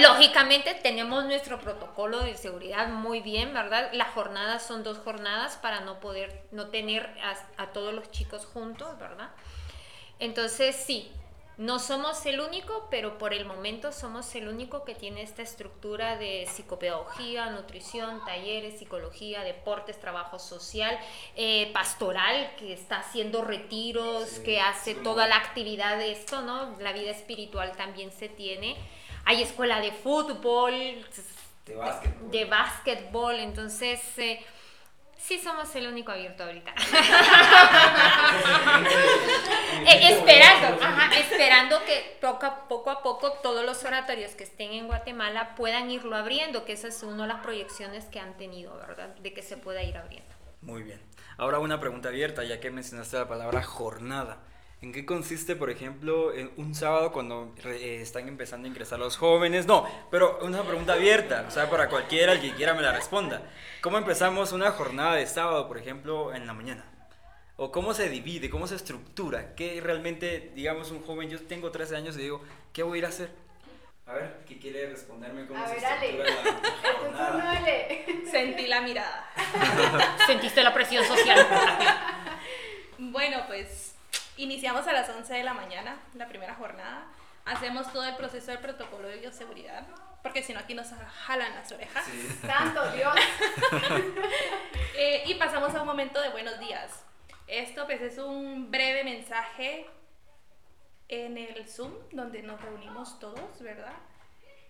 Lógicamente 0.00 0.72
tenemos 0.74 1.24
nuestro 1.24 1.58
protocolo 1.58 2.20
de 2.20 2.36
seguridad 2.36 2.86
muy 2.86 3.20
bien, 3.20 3.52
¿verdad? 3.52 3.90
Las 3.92 4.10
jornadas 4.10 4.64
son 4.64 4.84
dos 4.84 4.98
jornadas 4.98 5.56
para 5.56 5.80
no 5.80 5.98
poder, 5.98 6.46
no 6.52 6.68
tener 6.68 7.10
a, 7.56 7.66
todos 7.72 7.92
los 7.92 8.08
chicos 8.12 8.46
juntos, 8.46 8.96
¿verdad? 9.00 9.30
Entonces 10.20 10.76
sí, 10.76 11.10
No 11.56 11.78
somos 11.78 12.26
el 12.26 12.40
único, 12.40 12.88
pero 12.90 13.16
por 13.16 13.32
el 13.32 13.44
momento 13.44 13.92
somos 13.92 14.34
el 14.34 14.48
único 14.48 14.84
que 14.84 14.96
tiene 14.96 15.22
esta 15.22 15.42
estructura 15.42 16.16
de 16.16 16.48
psicopedagogía, 16.50 17.50
nutrición, 17.50 18.24
talleres, 18.24 18.80
psicología, 18.80 19.44
deportes, 19.44 20.00
trabajo 20.00 20.40
social, 20.40 20.98
eh, 21.36 21.70
pastoral, 21.72 22.50
que 22.58 22.72
está 22.72 22.98
haciendo 22.98 23.42
retiros, 23.42 24.40
que 24.40 24.60
hace 24.60 24.96
toda 24.96 25.28
la 25.28 25.36
actividad 25.36 25.96
de 25.96 26.10
esto, 26.10 26.42
¿no? 26.42 26.76
La 26.80 26.92
vida 26.92 27.12
espiritual 27.12 27.70
también 27.76 28.10
se 28.10 28.28
tiene. 28.28 28.76
Hay 29.24 29.40
escuela 29.40 29.80
de 29.80 29.92
fútbol, 29.92 30.72
de 31.66 31.76
básquetbol, 31.76 32.30
de 32.32 32.44
básquetbol 32.46 33.34
entonces... 33.38 34.00
Eh, 34.18 34.44
Sí, 35.26 35.38
somos 35.38 35.74
el 35.74 35.86
único 35.86 36.12
abierto 36.12 36.44
ahorita. 36.44 36.74
Eh, 39.86 40.14
esperando, 40.14 40.82
esperando 41.18 41.84
que 41.84 42.16
poco 42.20 42.46
a, 42.46 42.68
poco 42.68 42.90
a 42.90 43.02
poco 43.02 43.32
todos 43.42 43.64
los 43.66 43.84
oratorios 43.84 44.32
que 44.32 44.44
estén 44.44 44.72
en 44.72 44.86
Guatemala 44.86 45.54
puedan 45.56 45.90
irlo 45.90 46.16
abriendo, 46.16 46.64
que 46.64 46.72
esa 46.72 46.88
es 46.88 47.02
una 47.02 47.22
de 47.22 47.28
las 47.28 47.42
proyecciones 47.42 48.04
que 48.06 48.20
han 48.20 48.36
tenido, 48.36 48.74
¿verdad? 48.76 49.14
De 49.16 49.34
que 49.34 49.42
se 49.42 49.56
pueda 49.56 49.82
ir 49.82 49.96
abriendo. 49.96 50.32
Muy 50.62 50.82
bien. 50.82 51.00
Ahora 51.36 51.58
una 51.58 51.80
pregunta 51.80 52.08
abierta, 52.08 52.44
ya 52.44 52.60
que 52.60 52.70
mencionaste 52.70 53.18
la 53.18 53.28
palabra 53.28 53.62
jornada. 53.62 54.38
¿En 54.84 54.92
qué 54.92 55.06
consiste, 55.06 55.56
por 55.56 55.70
ejemplo, 55.70 56.34
en 56.34 56.50
un 56.58 56.74
sábado 56.74 57.10
cuando 57.10 57.54
eh, 57.64 58.00
están 58.02 58.28
empezando 58.28 58.66
a 58.66 58.68
ingresar 58.68 58.98
los 58.98 59.16
jóvenes? 59.16 59.66
No, 59.66 59.88
pero 60.10 60.38
una 60.42 60.62
pregunta 60.62 60.92
abierta, 60.92 61.46
o 61.48 61.50
sea, 61.50 61.70
para 61.70 61.88
cualquiera, 61.88 62.32
el 62.32 62.40
que 62.42 62.52
quiera 62.52 62.74
me 62.74 62.82
la 62.82 62.92
responda. 62.92 63.50
¿Cómo 63.80 63.96
empezamos 63.96 64.52
una 64.52 64.72
jornada 64.72 65.14
de 65.14 65.26
sábado, 65.26 65.68
por 65.68 65.78
ejemplo, 65.78 66.34
en 66.34 66.46
la 66.46 66.52
mañana? 66.52 66.84
¿O 67.56 67.72
cómo 67.72 67.94
se 67.94 68.10
divide, 68.10 68.50
cómo 68.50 68.66
se 68.66 68.74
estructura? 68.74 69.54
¿Qué 69.54 69.80
realmente, 69.80 70.52
digamos, 70.54 70.90
un 70.90 71.00
joven, 71.00 71.30
yo 71.30 71.40
tengo 71.40 71.70
13 71.70 71.96
años 71.96 72.16
y 72.18 72.20
digo, 72.20 72.42
¿qué 72.74 72.82
voy 72.82 72.96
a 72.96 72.98
ir 72.98 73.06
a 73.06 73.08
hacer? 73.08 73.30
A 74.04 74.12
ver, 74.12 74.40
¿qué 74.46 74.58
quiere 74.58 74.90
responderme? 74.90 75.46
¿Cómo 75.46 75.66
se 75.66 75.76
estructura 75.78 76.24
la 77.10 78.30
Sentí 78.30 78.66
la 78.66 78.82
mirada. 78.82 79.30
Sentiste 80.26 80.62
la 80.62 80.74
presión 80.74 81.06
social. 81.06 81.46
bueno, 82.98 83.44
pues 83.46 83.94
Iniciamos 84.36 84.86
a 84.88 84.92
las 84.92 85.08
11 85.08 85.32
de 85.32 85.44
la 85.44 85.54
mañana, 85.54 85.96
la 86.14 86.26
primera 86.26 86.54
jornada. 86.54 87.06
Hacemos 87.44 87.92
todo 87.92 88.04
el 88.04 88.16
proceso 88.16 88.50
del 88.50 88.58
protocolo 88.58 89.06
de 89.06 89.18
bioseguridad, 89.18 89.86
porque 90.22 90.42
si 90.42 90.52
no 90.52 90.60
aquí 90.60 90.74
nos 90.74 90.88
jalan 91.26 91.54
las 91.54 91.70
orejas. 91.70 92.04
¡Santo 92.46 92.90
Dios! 92.92 93.14
Eh, 94.96 95.24
y 95.26 95.34
pasamos 95.34 95.74
a 95.74 95.80
un 95.80 95.88
momento 95.88 96.20
de 96.20 96.28
buenos 96.28 96.60
días. 96.60 97.04
Esto 97.48 97.84
pues 97.84 98.00
es 98.00 98.16
un 98.16 98.70
breve 98.70 99.02
mensaje 99.02 99.88
en 101.08 101.36
el 101.36 101.68
Zoom, 101.68 101.92
donde 102.12 102.42
nos 102.42 102.60
reunimos 102.60 103.18
todos, 103.18 103.60
¿verdad? 103.60 103.92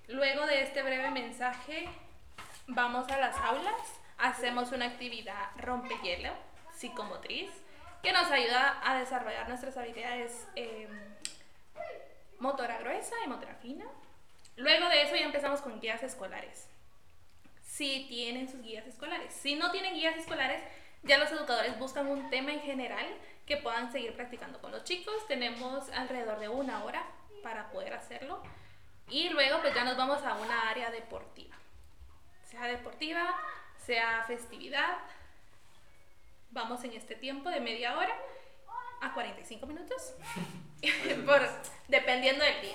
Luego 0.09 0.47
de 0.47 0.63
este 0.63 0.83
breve 0.83 1.11
mensaje, 1.11 1.91
vamos 2.67 3.07
a 3.11 3.19
las 3.19 3.37
aulas, 3.37 4.01
hacemos 4.17 4.73
una 4.73 4.87
actividad 4.87 5.51
rompehielo, 5.59 6.33
psicomotriz, 6.75 7.51
que 8.05 8.13
nos 8.13 8.31
ayuda 8.31 8.81
a 8.85 8.99
desarrollar 8.99 9.49
nuestras 9.49 9.79
habilidades 9.79 10.47
eh, 10.57 10.87
motora 12.39 12.79
gruesa 12.79 13.17
y 13.25 13.29
motora 13.29 13.55
fina. 13.55 13.87
Luego 14.57 14.91
de 14.91 15.03
eso 15.03 15.17
ya 15.17 15.25
empezamos 15.25 15.63
con 15.63 15.81
guías 15.81 16.03
escolares. 16.03 16.69
Si 17.63 18.05
tienen 18.07 18.49
sus 18.49 18.63
guías 18.63 18.87
escolares. 18.87 19.33
Si 19.33 19.57
no 19.57 19.71
tienen 19.71 19.95
guías 19.95 20.17
escolares, 20.19 20.63
ya 21.03 21.17
los 21.17 21.33
educadores 21.33 21.79
buscan 21.79 22.07
un 22.07 22.29
tema 22.29 22.53
en 22.53 22.61
general 22.61 23.07
que 23.47 23.57
puedan 23.57 23.91
seguir 23.91 24.15
practicando 24.15 24.61
con 24.61 24.71
los 24.71 24.85
chicos. 24.85 25.27
Tenemos 25.27 25.89
alrededor 25.89 26.39
de 26.41 26.51
una 26.51 26.85
hora 26.85 27.07
para 27.43 27.71
poder 27.71 27.95
hacerlo. 27.95 28.43
Y 29.09 29.31
luego 29.31 29.63
pues 29.63 29.75
ya 29.75 29.85
nos 29.85 29.97
vamos 29.97 30.23
a 30.23 30.35
una 30.35 30.69
área 30.69 30.91
deportiva. 30.91 31.57
Sea 32.43 32.67
deportiva, 32.67 33.35
sea 33.79 34.25
festividad, 34.27 34.99
vamos 36.55 36.83
en 36.85 36.93
este 36.93 37.15
tiempo 37.17 37.51
de 37.51 37.61
media 37.61 37.99
hora 37.99 38.17
a 39.03 39.13
45 39.13 39.67
minutos, 39.67 40.15
por, 41.27 41.43
dependiendo 41.89 42.45
del 42.45 42.63
día. 42.63 42.75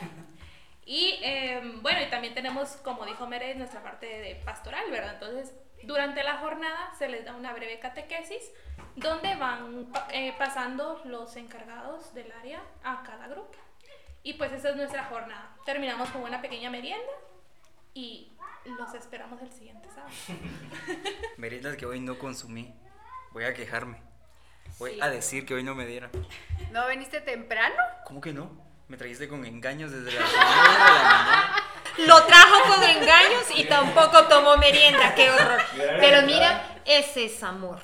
Y 0.86 1.20
em, 1.22 1.82
bueno, 1.82 2.02
y 2.02 2.10
también 2.10 2.34
tenemos, 2.34 2.72
como 2.78 3.06
dijo 3.06 3.26
Mere, 3.28 3.56
nuestra 3.56 3.82
parte 3.82 4.06
de 4.06 4.36
pastoral, 4.36 4.90
¿verdad? 4.92 5.14
Entonces, 5.14 5.54
durante 5.84 6.24
la 6.24 6.38
jornada 6.38 6.92
se 6.98 7.08
les 7.08 7.26
da 7.26 7.36
una 7.36 7.54
breve 7.54 7.80
catequesis 7.80 8.52
donde 8.96 9.36
van 9.36 9.92
eh, 10.12 10.34
pasando 10.38 11.02
los 11.06 11.36
encargados 11.36 12.14
del 12.14 12.32
área 12.32 12.62
a 12.84 13.04
cada 13.04 13.28
grupo. 13.28 13.58
Y 14.24 14.34
pues 14.34 14.52
esa 14.52 14.70
es 14.70 14.76
nuestra 14.76 15.06
jornada. 15.06 15.56
Terminamos 15.66 16.10
con 16.10 16.24
una 16.24 16.42
pequeña 16.42 16.70
merienda 16.70 17.12
y 17.94 18.34
los 18.66 18.94
esperamos 18.94 19.42
el 19.42 19.52
siguiente 19.52 19.88
sábado. 19.90 20.12
Meriendas 21.38 21.78
que 21.78 21.86
hoy 21.86 22.00
no 22.00 22.18
consumí. 22.18 22.74
Voy 23.32 23.46
a 23.46 23.54
quejarme. 23.54 24.02
Voy 24.80 25.00
a 25.02 25.10
decir 25.10 25.46
que 25.46 25.54
hoy 25.54 25.64
no 25.64 25.76
me 25.76 25.86
dieron. 25.86 26.10
¿No 26.72 26.86
veniste 26.88 27.22
temprano? 27.22 27.76
¿Cómo 28.06 28.22
que 28.22 28.34
no? 28.34 28.50
Me 28.88 28.98
trajiste 28.98 29.28
con 29.28 29.46
engaños 29.46 29.92
desde 29.92 30.18
la 30.18 30.26
mañana. 30.26 31.64
Lo 31.98 32.24
trajo 32.24 32.74
con 32.74 32.84
engaños 32.84 33.44
y 33.56 33.66
tampoco 33.66 34.26
tomó 34.28 34.58
merienda, 34.58 35.14
qué 35.16 35.30
horror. 35.30 35.62
Pero 35.76 36.26
mira, 36.26 36.80
ese 36.86 37.26
es 37.26 37.44
amor. 37.44 37.80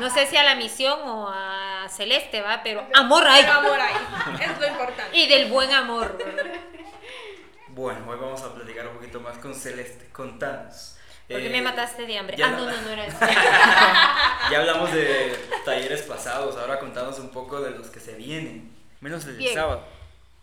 No 0.00 0.10
sé 0.10 0.26
si 0.26 0.36
a 0.36 0.42
la 0.42 0.56
misión 0.56 0.98
o 1.02 1.28
a 1.28 1.86
Celeste, 1.88 2.40
va, 2.40 2.62
pero 2.64 2.86
amor 2.94 3.26
hay. 3.26 3.44
Amor 3.44 3.78
hay, 3.78 3.94
es 4.42 4.58
lo 4.58 4.66
importante. 4.66 5.16
Y 5.16 5.28
del 5.28 5.50
buen 5.50 5.70
amor. 5.72 6.18
Bueno, 7.68 8.08
hoy 8.08 8.18
vamos 8.18 8.42
a 8.42 8.54
platicar 8.54 8.88
un 8.88 8.94
poquito 8.94 9.20
más 9.20 9.36
con 9.38 9.54
Celeste. 9.54 10.08
Contanos. 10.10 10.95
¿Por 11.28 11.40
qué 11.40 11.50
me 11.50 11.58
eh, 11.58 11.62
mataste 11.62 12.06
de 12.06 12.18
hambre? 12.18 12.36
Ah, 12.42 12.50
no, 12.50 12.70
no, 12.70 12.82
no 12.82 12.88
era 12.90 13.06
eso. 13.06 13.18
ya 14.50 14.58
hablamos 14.58 14.92
de 14.92 15.36
talleres 15.64 16.02
pasados, 16.02 16.56
ahora 16.56 16.78
contanos 16.78 17.18
un 17.18 17.30
poco 17.30 17.60
de 17.60 17.70
los 17.72 17.88
que 17.88 17.98
se 17.98 18.14
vienen. 18.14 18.72
Menos 19.00 19.24
el 19.26 19.52
sábado. 19.52 19.84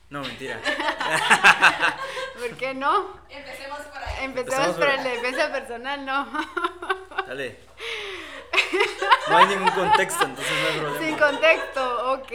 No, 0.09 0.21
mentira. 0.21 0.59
¿Por 2.39 2.57
qué 2.57 2.73
no? 2.73 3.17
Empecemos 3.29 3.79
por 3.79 4.03
ahí. 4.03 4.25
Empecemos, 4.25 4.75
por, 4.75 4.87
el 4.87 5.03
defensa 5.03 5.51
personal, 5.51 6.05
no. 6.05 6.27
Dale. 7.27 7.59
No 9.29 9.37
hay 9.37 9.45
ningún 9.47 9.71
contexto, 9.71 10.25
entonces 10.25 10.53
no 10.61 10.67
hay 10.67 10.79
problema. 10.79 11.07
Sin 11.07 11.17
contexto, 11.17 12.13
ok. 12.13 12.31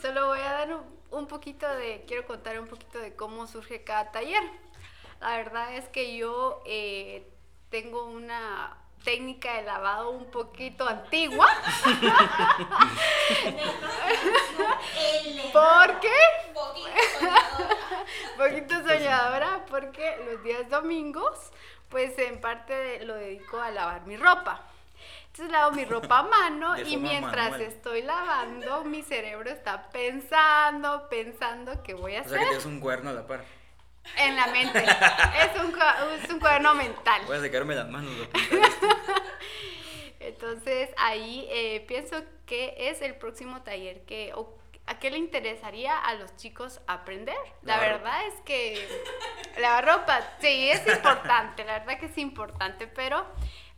Solo 0.00 0.28
voy 0.28 0.38
a 0.38 0.52
dar 0.52 0.72
un, 0.72 0.82
un 1.10 1.26
poquito 1.26 1.68
de, 1.68 2.04
quiero 2.06 2.26
contar 2.26 2.58
un 2.58 2.68
poquito 2.68 3.00
de 3.00 3.14
cómo 3.14 3.46
surge 3.46 3.82
cada 3.84 4.10
taller. 4.12 4.42
La 5.20 5.36
verdad 5.36 5.74
es 5.74 5.88
que 5.88 6.16
yo 6.16 6.62
eh, 6.66 7.28
tengo 7.70 8.04
una 8.04 8.76
técnica 9.04 9.54
de 9.54 9.62
lavado 9.62 10.10
un 10.10 10.30
poquito 10.30 10.86
antigua. 10.86 11.46
¿Por 15.52 16.00
qué? 16.00 16.18
Poquito 18.36 18.74
soñadora. 18.86 19.64
porque 19.70 20.16
los 20.26 20.42
días 20.42 20.68
domingos, 20.68 21.52
pues 21.88 22.18
en 22.18 22.40
parte 22.40 23.04
lo 23.04 23.14
dedico 23.14 23.60
a 23.60 23.70
lavar 23.70 24.04
mi 24.06 24.16
ropa. 24.16 24.62
Entonces 25.26 25.52
lavo 25.52 25.72
mi 25.72 25.84
ropa 25.84 26.18
a 26.18 26.22
mano 26.22 26.78
y 26.78 26.96
mientras 26.96 27.60
estoy 27.60 28.02
lavando, 28.02 28.84
mi 28.84 29.02
cerebro 29.02 29.50
está 29.50 29.88
pensando, 29.90 31.08
pensando 31.08 31.82
qué 31.82 31.94
voy 31.94 32.16
a 32.16 32.22
hacer. 32.22 32.38
O 32.38 32.42
sea 32.42 32.58
que 32.58 32.66
un 32.66 32.80
cuerno 32.80 33.10
a 33.10 33.12
la 33.12 33.26
par. 33.26 33.44
En 34.16 34.36
la 34.36 34.46
mente. 34.48 34.78
es, 34.84 35.62
un, 35.62 35.74
es 36.22 36.30
un 36.30 36.40
cuaderno 36.40 36.74
mental. 36.74 37.22
Voy 37.26 37.36
a 37.36 37.40
secarme 37.40 37.74
las 37.74 37.88
manos. 37.88 38.10
Entonces 40.20 40.90
ahí 40.96 41.46
eh, 41.50 41.84
pienso 41.86 42.22
que 42.46 42.74
es 42.76 43.02
el 43.02 43.14
próximo 43.16 43.62
taller 43.62 44.04
que... 44.04 44.32
¿A 44.88 45.00
qué 45.00 45.10
le 45.10 45.18
interesaría 45.18 45.98
a 45.98 46.14
los 46.14 46.36
chicos 46.36 46.80
aprender? 46.86 47.36
La, 47.62 47.80
verdad 47.80 48.24
es 48.28 48.40
que 48.42 48.86
la 49.58 49.80
ropa, 49.80 50.20
sí, 50.40 50.70
es 50.70 50.86
importante, 50.86 51.64
la 51.64 51.80
verdad 51.80 51.98
que 51.98 52.06
es 52.06 52.16
importante, 52.18 52.86
pero 52.86 53.26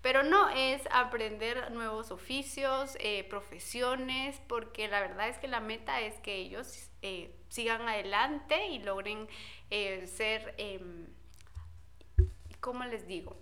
pero 0.02 0.22
no 0.22 0.48
es 0.50 0.82
aprender 0.92 1.70
nuevos 1.72 2.10
oficios, 2.10 2.96
eh, 3.00 3.24
profesiones, 3.24 4.40
porque 4.46 4.88
la 4.88 5.00
verdad 5.00 5.28
es 5.28 5.38
que 5.38 5.48
la 5.48 5.60
meta 5.60 6.00
es 6.00 6.14
que 6.20 6.36
ellos 6.36 6.90
eh, 7.02 7.34
sigan 7.48 7.88
adelante 7.88 8.68
y 8.68 8.78
logren 8.78 9.28
eh, 9.70 10.06
ser, 10.06 10.54
em, 10.58 11.06
¿cómo 12.60 12.84
les 12.84 13.06
digo? 13.06 13.40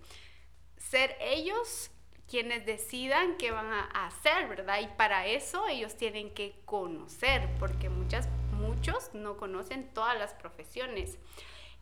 Ser 0.78 1.16
ellos 1.20 1.90
quienes 2.28 2.66
decidan 2.66 3.36
qué 3.36 3.50
van 3.50 3.72
a 3.72 4.06
hacer, 4.06 4.48
¿verdad? 4.48 4.80
Y 4.80 4.88
para 4.96 5.26
eso 5.26 5.68
ellos 5.68 5.96
tienen 5.96 6.32
que 6.34 6.60
conocer, 6.64 7.48
porque 7.58 7.88
muchas, 7.88 8.28
muchos 8.52 9.14
no 9.14 9.36
conocen 9.36 9.92
todas 9.92 10.18
las 10.18 10.32
profesiones. 10.34 11.18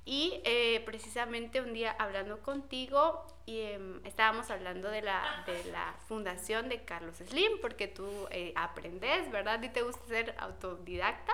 Y 0.07 0.41
eh, 0.45 0.83
precisamente 0.85 1.61
un 1.61 1.73
día 1.73 1.93
hablando 1.99 2.41
contigo, 2.41 3.27
y, 3.47 3.61
em, 3.61 4.05
estábamos 4.05 4.51
hablando 4.51 4.91
de 4.91 5.03
la, 5.03 5.45
de 5.47 5.73
la 5.73 5.95
fundación 6.09 6.69
de 6.69 6.85
Carlos 6.85 7.17
Slim, 7.17 7.61
porque 7.61 7.89
tú 7.89 8.07
eh, 8.31 8.53
aprendes, 8.55 9.31
¿verdad? 9.31 9.63
Y 9.63 9.71
te 9.71 9.83
gusta 9.83 10.05
ser 10.07 10.35
autodidacta. 10.39 11.33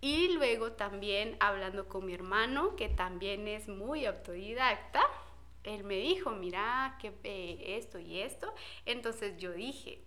Y 0.00 0.28
luego 0.34 0.72
también 0.72 1.36
hablando 1.40 1.88
con 1.88 2.04
mi 2.04 2.14
hermano, 2.14 2.76
que 2.76 2.88
también 2.88 3.48
es 3.48 3.66
muy 3.66 4.06
autodidacta, 4.06 5.02
él 5.64 5.82
me 5.82 5.96
dijo, 5.96 6.30
mira, 6.30 6.96
que 7.00 7.12
esto 7.76 7.98
y 7.98 8.20
esto. 8.20 8.54
Entonces 8.84 9.36
yo 9.36 9.52
dije, 9.52 10.00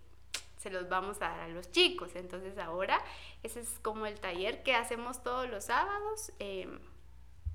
se 0.56 0.70
los 0.70 0.88
vamos 0.88 1.16
a 1.18 1.28
dar 1.28 1.40
a 1.40 1.48
los 1.48 1.70
chicos. 1.70 2.14
Entonces 2.14 2.58
ahora 2.58 3.02
ese 3.42 3.60
es 3.60 3.78
como 3.82 4.06
el 4.06 4.18
taller 4.20 4.62
que 4.62 4.74
hacemos 4.74 5.22
todos 5.22 5.48
los 5.48 5.64
sábados 5.64 6.32
em, 6.38 6.78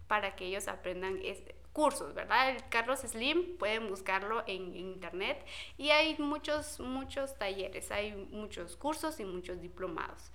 para 0.07 0.35
que 0.35 0.45
ellos 0.45 0.67
aprendan 0.67 1.19
este, 1.23 1.55
cursos, 1.75 2.13
¿verdad? 2.13 2.51
El 2.51 2.69
Carlos 2.69 3.01
Slim, 3.01 3.57
pueden 3.57 3.89
buscarlo 3.89 4.43
en, 4.47 4.73
internet 4.75 5.45
y 5.77 5.89
hay 5.89 6.15
muchos, 6.19 6.79
muchos 6.79 7.37
talleres, 7.37 7.91
hay 7.91 8.15
muchos 8.31 8.77
cursos 8.77 9.19
y 9.19 9.25
muchos 9.25 9.61
diplomados. 9.61 10.31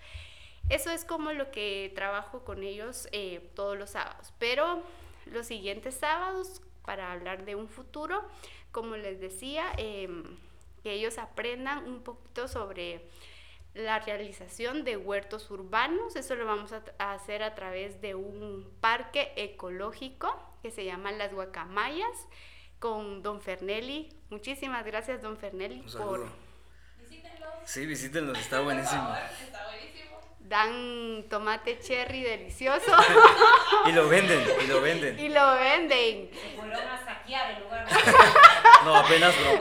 Eso 0.69 0.91
es 0.91 1.07
como 1.07 1.33
lo 1.33 1.51
que 1.51 1.91
trabajo 1.95 2.45
con 2.45 2.63
ellos 2.63 3.09
eh, 3.13 3.51
todos 3.55 3.79
los 3.79 3.91
sábados. 3.91 4.35
Pero 4.39 4.83
los 5.25 5.47
siguientes 5.47 5.95
sábados, 5.95 6.61
para 6.85 7.11
hablar 7.11 7.47
de 7.47 7.55
un 7.55 7.69
futuro, 7.69 8.23
como 8.71 8.97
les 8.97 9.19
decía, 9.19 9.73
em, 9.79 10.23
que 10.83 10.93
ellos 10.93 11.17
aprendan 11.17 11.89
un 11.89 12.03
poquito 12.03 12.49
sobre 12.49 13.09
la 13.75 13.99
realización 14.01 14.85
de 14.85 14.97
huertos 14.97 15.51
urbanos. 15.51 16.17
Eso 16.17 16.35
lo 16.35 16.47
vamos 16.47 16.73
a, 16.73 16.83
hacer 17.13 17.43
a 17.43 17.55
través 17.55 18.01
de 18.01 18.15
un 18.15 18.71
parque 18.81 19.33
ecológico 19.37 20.37
que 20.63 20.71
se 20.71 20.85
llama 20.85 21.13
Las 21.13 21.33
Guacamayas 21.33 22.27
con 22.79 23.23
Don 23.23 23.41
Fernelli. 23.41 24.09
Muchísimas 24.31 24.85
gracias, 24.85 25.23
Don 25.23 25.37
Fernelli, 25.37 25.83
por... 25.83 26.29
Visítenlos. 26.99 27.51
Sí, 27.65 27.87
visítenlos, 27.87 28.39
está 28.39 28.61
buenísimo. 28.61 29.15
Está 29.45 29.67
buenísimo. 29.67 29.91
Dan 30.41 31.27
tomate 31.29 31.79
cherry 31.79 32.23
delicioso. 32.23 32.93
y 33.87 33.93
lo 33.93 34.09
venden, 34.09 34.43
y 34.63 34.67
lo 34.67 34.81
venden. 34.81 35.19
Y 35.19 35.29
lo 35.29 35.55
venden. 35.55 36.31
Se 36.33 36.57
fueron 36.57 36.89
a 36.89 37.05
saquear 37.05 37.53
el 37.53 37.63
lugar. 37.63 37.87
no, 38.85 38.97
apenas 38.97 39.35
bro. 39.39 39.61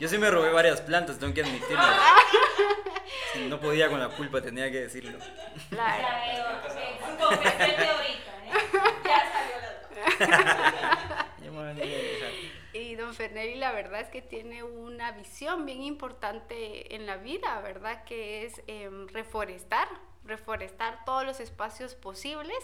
Yo 0.00 0.08
sí 0.08 0.18
me 0.18 0.30
robé 0.30 0.52
varias 0.52 0.82
plantas, 0.82 1.18
tengo 1.18 1.32
que 1.32 1.42
admitirlo. 1.42 1.82
no 3.48 3.60
podía 3.60 3.88
con 3.88 4.00
la 4.00 4.08
culpa, 4.08 4.42
tenía 4.42 4.70
que 4.70 4.82
decirlo. 4.82 5.18
Claro. 5.70 6.06
Ya 9.04 9.32
salió 9.32 9.56
la 10.20 10.36
Y 12.72 12.94
don 12.96 13.14
Fernelli 13.14 13.54
la 13.54 13.72
verdad 13.72 14.00
es 14.00 14.08
que 14.08 14.20
tiene 14.20 14.62
una 14.62 15.12
visión 15.12 15.64
bien 15.64 15.82
importante 15.82 16.94
en 16.94 17.06
la 17.06 17.16
vida, 17.16 17.60
¿verdad? 17.62 18.04
Que 18.04 18.44
es 18.44 18.60
em, 18.66 19.08
reforestar, 19.08 19.88
reforestar 20.24 21.04
todos 21.04 21.24
los 21.24 21.40
espacios 21.40 21.94
posibles 21.94 22.58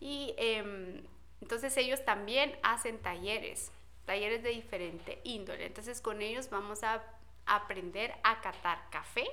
y 0.00 0.34
em, 0.38 1.02
entonces 1.42 1.76
ellos 1.76 2.04
también 2.04 2.56
hacen 2.62 2.98
talleres 2.98 3.72
talleres 4.10 4.42
de 4.42 4.50
diferente 4.50 5.20
índole. 5.22 5.64
Entonces 5.64 6.00
con 6.00 6.20
ellos 6.20 6.50
vamos 6.50 6.82
a 6.82 7.00
aprender 7.46 8.12
a 8.24 8.40
catar 8.40 8.90
café 8.90 9.24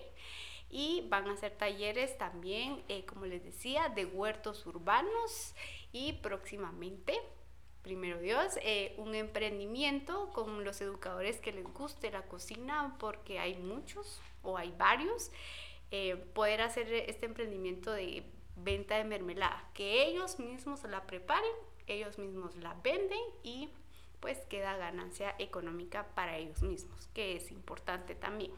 y 0.70 1.04
van 1.10 1.28
a 1.28 1.34
hacer 1.34 1.58
talleres 1.58 2.16
también, 2.20 2.84
eh, 2.88 3.04
como 3.08 3.26
les 3.26 3.44
decía, 3.44 3.90
de 3.90 4.06
huertos 4.06 4.68
urbanos 4.68 5.56
y 5.92 6.14
próximamente, 6.14 7.20
primero 7.82 8.20
Dios, 8.20 8.60
eh, 8.62 8.94
un 8.98 9.16
emprendimiento 9.16 10.30
con 10.32 10.64
los 10.64 10.80
educadores 10.80 11.40
que 11.40 11.54
les 11.54 11.66
guste 11.74 12.12
la 12.12 12.22
cocina, 12.28 12.96
porque 13.00 13.40
hay 13.40 13.56
muchos 13.56 14.22
o 14.44 14.60
hay 14.60 14.72
varios, 14.78 15.32
eh, 15.90 16.18
poder 16.36 16.62
hacer 16.62 16.94
este 16.94 17.26
emprendimiento 17.26 17.92
de 17.92 18.24
venta 18.56 18.96
de 18.96 19.06
mermelada, 19.06 19.72
que 19.74 20.06
ellos 20.06 20.38
mismos 20.38 20.84
la 20.84 21.08
preparen, 21.08 21.50
ellos 21.88 22.20
mismos 22.20 22.56
la 22.58 22.76
venden 22.84 23.24
y 23.42 23.70
pues 24.20 24.38
queda 24.50 24.76
ganancia 24.78 25.36
económica 25.40 26.08
para 26.16 26.38
ellos 26.38 26.62
mismos, 26.62 27.10
que 27.14 27.36
es 27.36 27.52
importante 27.52 28.16
también. 28.16 28.52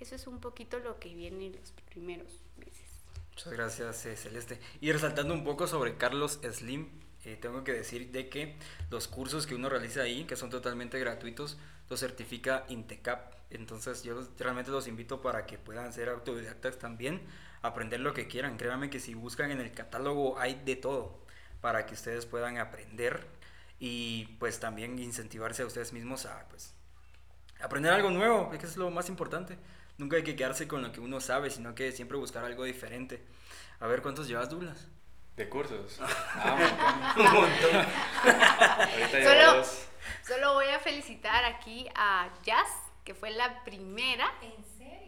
Eso 0.00 0.14
es 0.14 0.26
un 0.26 0.40
poquito 0.40 0.78
lo 0.78 0.98
que 0.98 1.14
viene 1.14 1.46
en 1.46 1.56
los 1.56 1.72
primeros 1.90 2.40
meses. 2.56 3.04
Muchas 3.30 3.52
gracias, 3.52 4.06
eh, 4.06 4.16
Celeste. 4.16 4.58
Y 4.80 4.92
resaltando 4.92 5.32
un 5.32 5.44
poco 5.44 5.66
sobre 5.66 5.96
Carlos 5.96 6.40
Slim, 6.42 6.88
eh, 7.24 7.38
tengo 7.40 7.62
que 7.62 7.72
decir 7.72 8.10
de 8.10 8.28
que 8.28 8.56
los 8.90 9.06
cursos 9.06 9.46
que 9.46 9.54
uno 9.54 9.68
realiza 9.68 10.02
ahí, 10.02 10.24
que 10.24 10.36
son 10.36 10.50
totalmente 10.50 10.98
gratuitos, 10.98 11.56
los 11.88 12.00
certifica 12.00 12.64
Intecap. 12.68 13.34
Entonces 13.50 14.02
yo 14.02 14.20
realmente 14.38 14.70
los 14.70 14.88
invito 14.88 15.22
para 15.22 15.46
que 15.46 15.58
puedan 15.58 15.92
ser 15.92 16.08
autodidactas 16.08 16.78
también, 16.78 17.20
aprender 17.62 18.00
lo 18.00 18.12
que 18.12 18.26
quieran. 18.26 18.56
Créanme 18.56 18.90
que 18.90 18.98
si 18.98 19.14
buscan 19.14 19.50
en 19.50 19.60
el 19.60 19.72
catálogo 19.72 20.38
hay 20.38 20.60
de 20.64 20.76
todo 20.76 21.22
para 21.60 21.86
que 21.86 21.94
ustedes 21.94 22.26
puedan 22.26 22.58
aprender 22.58 23.24
y 23.84 24.26
pues 24.38 24.60
también 24.60 24.96
incentivarse 25.00 25.64
a 25.64 25.66
ustedes 25.66 25.92
mismos 25.92 26.24
a 26.26 26.46
pues 26.48 26.72
aprender 27.60 27.92
algo 27.92 28.10
nuevo, 28.10 28.48
que 28.50 28.64
es 28.64 28.76
lo 28.76 28.90
más 28.90 29.08
importante. 29.08 29.58
Nunca 29.98 30.14
hay 30.14 30.22
que 30.22 30.36
quedarse 30.36 30.68
con 30.68 30.82
lo 30.82 30.92
que 30.92 31.00
uno 31.00 31.20
sabe, 31.20 31.50
sino 31.50 31.74
que 31.74 31.90
siempre 31.90 32.16
buscar 32.16 32.44
algo 32.44 32.62
diferente. 32.62 33.26
A 33.80 33.88
ver, 33.88 34.00
¿cuántos 34.00 34.28
llevas, 34.28 34.48
Douglas? 34.48 34.86
De 35.34 35.48
cursos. 35.48 35.98
Ah, 36.00 37.14
un 37.16 37.24
montón. 37.24 37.86
Ahorita 38.78 39.24
solo, 39.24 39.64
solo 40.24 40.54
voy 40.54 40.68
a 40.68 40.78
felicitar 40.78 41.44
aquí 41.44 41.88
a 41.96 42.32
Jazz, 42.44 42.70
que 43.02 43.14
fue 43.14 43.32
la 43.32 43.64
primera 43.64 44.32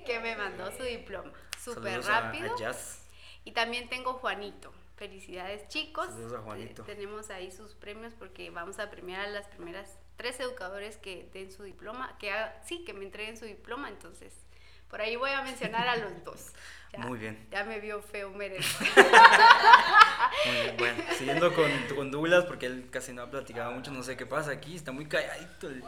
que 0.04 0.18
me 0.18 0.34
mandó 0.34 0.76
su 0.76 0.82
diploma. 0.82 1.30
Súper 1.62 2.02
rápido. 2.02 2.56
Y 3.44 3.52
también 3.52 3.88
tengo 3.88 4.14
Juanito. 4.14 4.72
Felicidades 4.96 5.66
chicos. 5.68 6.08
Eh, 6.56 6.74
tenemos 6.86 7.30
ahí 7.30 7.50
sus 7.50 7.74
premios 7.74 8.14
porque 8.14 8.50
vamos 8.50 8.78
a 8.78 8.90
premiar 8.90 9.20
a 9.22 9.28
las 9.28 9.48
primeras 9.48 9.98
tres 10.16 10.38
educadores 10.38 10.96
que 10.98 11.28
den 11.32 11.50
su 11.50 11.64
diploma, 11.64 12.16
que 12.18 12.32
sí, 12.64 12.84
que 12.84 12.94
me 12.94 13.04
entreguen 13.04 13.36
su 13.36 13.44
diploma, 13.44 13.88
entonces 13.88 14.32
por 14.88 15.00
ahí 15.00 15.16
voy 15.16 15.30
a 15.30 15.42
mencionar 15.42 15.88
a 15.88 15.96
los 15.96 16.24
dos. 16.24 16.52
Muy 16.98 17.18
bien. 17.18 17.48
Ya 17.50 17.64
me 17.64 17.80
vio 17.80 18.00
feo 18.00 18.30
Meredith. 18.30 18.64
Muy 20.46 20.54
bien, 20.54 20.76
bueno, 20.78 21.02
siguiendo 21.18 21.52
con, 21.52 21.68
con 21.96 22.10
Douglas, 22.12 22.44
porque 22.44 22.66
él 22.66 22.86
casi 22.90 23.12
no 23.12 23.22
ha 23.22 23.30
platicado 23.30 23.72
mucho, 23.72 23.90
no 23.90 24.04
sé 24.04 24.16
qué 24.16 24.26
pasa 24.26 24.52
aquí, 24.52 24.76
está 24.76 24.92
muy 24.92 25.06
calladito 25.06 25.68
el, 25.68 25.82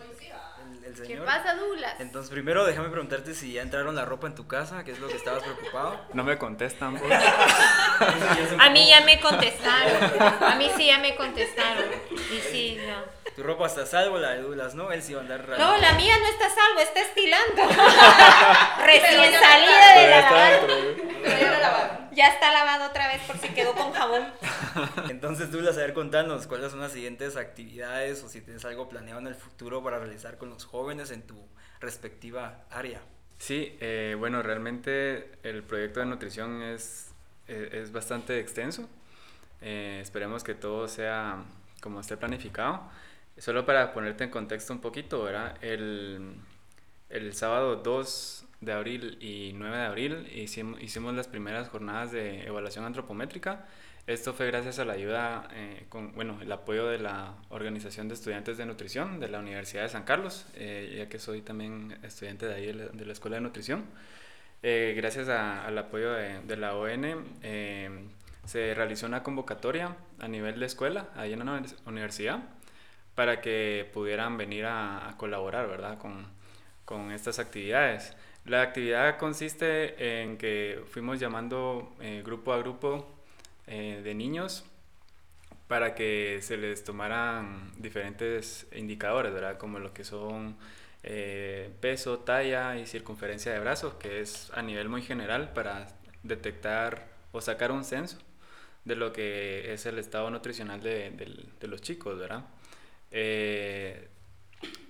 el, 0.87 0.97
señor. 0.97 1.09
¿Qué 1.09 1.25
pasa, 1.25 1.55
Douglas? 1.55 1.95
Entonces, 1.99 2.31
primero 2.31 2.65
déjame 2.65 2.89
preguntarte 2.89 3.35
si 3.35 3.53
ya 3.53 3.63
entraron 3.63 3.95
la 3.95 4.05
ropa 4.05 4.27
en 4.27 4.35
tu 4.35 4.47
casa, 4.47 4.85
que 4.85 4.93
es 4.93 5.01
lo 5.01 5.09
que 5.09 5.17
estabas 5.17 5.43
preocupado. 5.43 6.01
No 6.15 6.25
me 6.25 6.39
contestan. 6.39 6.97
a 6.97 8.71
mí 8.71 8.89
ya 8.89 9.01
me 9.03 9.21
contestaron, 9.21 10.23
a 10.43 10.57
mí 10.57 10.71
sí 10.77 10.87
ya 10.87 10.99
me 10.99 11.15
contestaron, 11.15 11.85
y 12.11 12.41
sí, 12.51 12.79
no. 12.87 13.16
Tu 13.37 13.43
ropa 13.43 13.67
está 13.67 13.83
a 13.83 13.87
salvo, 13.87 14.19
la 14.19 14.31
de 14.31 14.41
Douglas, 14.41 14.75
¿no? 14.75 14.91
Él 14.91 15.03
sí 15.03 15.13
va 15.13 15.21
a 15.21 15.23
andar 15.23 15.47
raro. 15.47 15.63
No, 15.63 15.77
la 15.77 15.93
mía 15.93 16.15
no 16.19 16.27
está 16.27 16.47
a 16.47 16.51
salvo, 16.51 16.81
está 16.81 17.01
estilando. 17.03 17.63
Recién 18.87 19.33
salida 19.35 19.95
de 19.95 20.09
la 20.09 21.59
lavado. 21.61 22.09
Ya 22.13 22.29
está 22.29 22.51
lavado 22.51 22.87
otra 22.87 23.09
vez 23.09 23.21
por 23.27 23.37
si 23.37 23.49
quedó 23.51 23.75
con 23.75 23.93
jabón. 23.93 24.25
Entonces, 25.11 25.53
Douglas, 25.53 25.77
a 25.77 25.81
ver, 25.81 25.93
contanos 25.93 26.47
cuáles 26.47 26.71
son 26.71 26.81
las 26.81 26.93
siguientes 26.93 27.37
actividades 27.37 28.25
o 28.25 28.31
si 28.31 28.41
tienes 28.41 28.65
algo 28.65 28.89
planeado 28.89 29.21
en 29.21 29.27
el 29.27 29.35
futuro 29.35 29.85
para 29.85 29.99
realizar 29.99 30.39
con 30.39 30.49
los 30.49 30.65
jóvenes 30.65 31.11
en 31.11 31.21
tu 31.27 31.37
respectiva 31.79 32.65
área. 32.71 33.03
Sí, 33.37 33.77
eh, 33.81 34.17
bueno, 34.19 34.43
realmente 34.43 35.33
el 35.43 35.63
proyecto 35.63 36.01
de 36.01 36.07
nutrición 36.07 36.63
es, 36.63 37.11
eh, 37.49 37.69
es 37.73 37.93
bastante 37.93 38.41
extenso. 38.41 38.89
Eh, 39.61 39.99
esperemos 40.01 40.43
que 40.43 40.55
todo 40.55 40.89
sea 40.89 41.45
como 41.83 42.01
esté 42.01 42.17
planificado. 42.17 42.81
Solo 43.39 43.67
para 43.67 43.93
ponerte 43.93 44.25
en 44.25 44.31
contexto 44.31 44.73
un 44.73 44.81
poquito, 44.81 45.23
¿verdad? 45.23 45.57
El, 45.63 46.37
el 47.11 47.35
sábado 47.35 47.77
2 47.77 48.47
de 48.61 48.73
abril 48.73 49.19
y 49.21 49.53
9 49.55 49.77
de 49.77 49.85
abril 49.85 50.29
hicimos, 50.35 50.83
hicimos 50.83 51.15
las 51.15 51.29
primeras 51.29 51.69
jornadas 51.69 52.13
de 52.13 52.47
evaluación 52.47 52.85
antropométrica. 52.85 53.67
Esto 54.07 54.33
fue 54.33 54.47
gracias 54.47 54.79
a 54.79 54.85
la 54.85 54.93
ayuda, 54.93 55.49
eh, 55.53 55.85
con, 55.89 56.15
bueno, 56.15 56.39
el 56.41 56.51
apoyo 56.53 56.87
de 56.87 56.99
la 56.99 57.35
Organización 57.49 58.07
de 58.09 58.15
Estudiantes 58.15 58.57
de 58.57 58.65
Nutrición 58.65 59.19
de 59.19 59.29
la 59.29 59.41
Universidad 59.41 59.83
de 59.83 59.89
San 59.89 60.05
Carlos, 60.05 60.47
eh, 60.55 60.95
ya 60.99 61.09
que 61.09 61.19
soy 61.19 61.43
también 61.43 61.99
estudiante 62.05 62.47
de 62.47 62.55
ahí 62.55 62.67
de 62.67 63.05
la, 63.05 63.13
Escuela 63.13 63.37
de 63.37 63.43
Nutrición. 63.43 63.85
Eh, 64.63 64.95
gracias 64.97 65.29
al 65.29 65.77
apoyo 65.77 66.13
de, 66.13 66.41
de 66.41 66.57
la 66.57 66.75
ON, 66.75 67.27
se 68.45 68.75
realizó 68.75 69.07
una 69.07 69.25
convocatoria 69.25 69.97
a 70.21 70.29
nivel 70.29 70.61
de 70.61 70.67
escuela, 70.67 71.09
ahí 71.17 71.33
en 71.33 71.45
la 71.45 71.63
universidad, 71.87 72.45
para 73.17 73.41
que 73.41 73.91
pudieran 73.93 74.37
venir 74.37 74.67
a, 74.67 75.15
colaborar, 75.19 75.67
¿verdad? 75.67 75.99
Con, 75.99 76.29
con, 76.85 77.11
estas 77.11 77.41
actividades. 77.41 78.17
La 78.45 78.63
actividad 78.63 79.19
consiste 79.19 80.23
en 80.23 80.39
que 80.39 80.85
fuimos 80.91 81.19
llamando 81.19 81.97
eh, 82.01 82.23
grupo 82.25 82.53
a 82.53 82.59
grupo 82.59 83.09
eh, 83.67 84.01
de 84.05 84.15
niños 84.15 84.65
para 85.67 85.97
que 85.97 86.39
se 86.43 86.57
les 86.57 86.85
tomaran 86.85 87.73
diferentes 87.79 88.69
indicadores, 88.73 89.33
¿verdad? 89.33 89.59
Como 89.59 89.81
lo 89.81 89.93
que 89.93 90.05
son 90.05 90.57
eh, 91.03 91.71
peso, 91.81 92.21
talla 92.21 92.77
y 92.79 92.87
circunferencia 92.87 93.53
de 93.53 93.61
brazos, 93.61 93.95
que 93.95 94.21
es 94.21 94.51
a 94.55 94.63
nivel 94.63 94.89
muy 94.89 95.03
general 95.03 95.53
para 95.53 95.89
detectar 96.23 97.09
o 97.33 97.41
sacar 97.41 97.73
un 97.73 97.85
censo 97.85 98.19
de 98.85 98.95
lo 98.97 99.13
que 99.13 99.73
es 99.73 99.85
el 99.87 99.99
estado 99.99 100.31
nutricional 100.31 100.81
de, 100.81 101.57
los 101.63 101.81
chicos, 101.83 102.19
¿verdad? 102.19 102.45
Eh, 103.19 104.09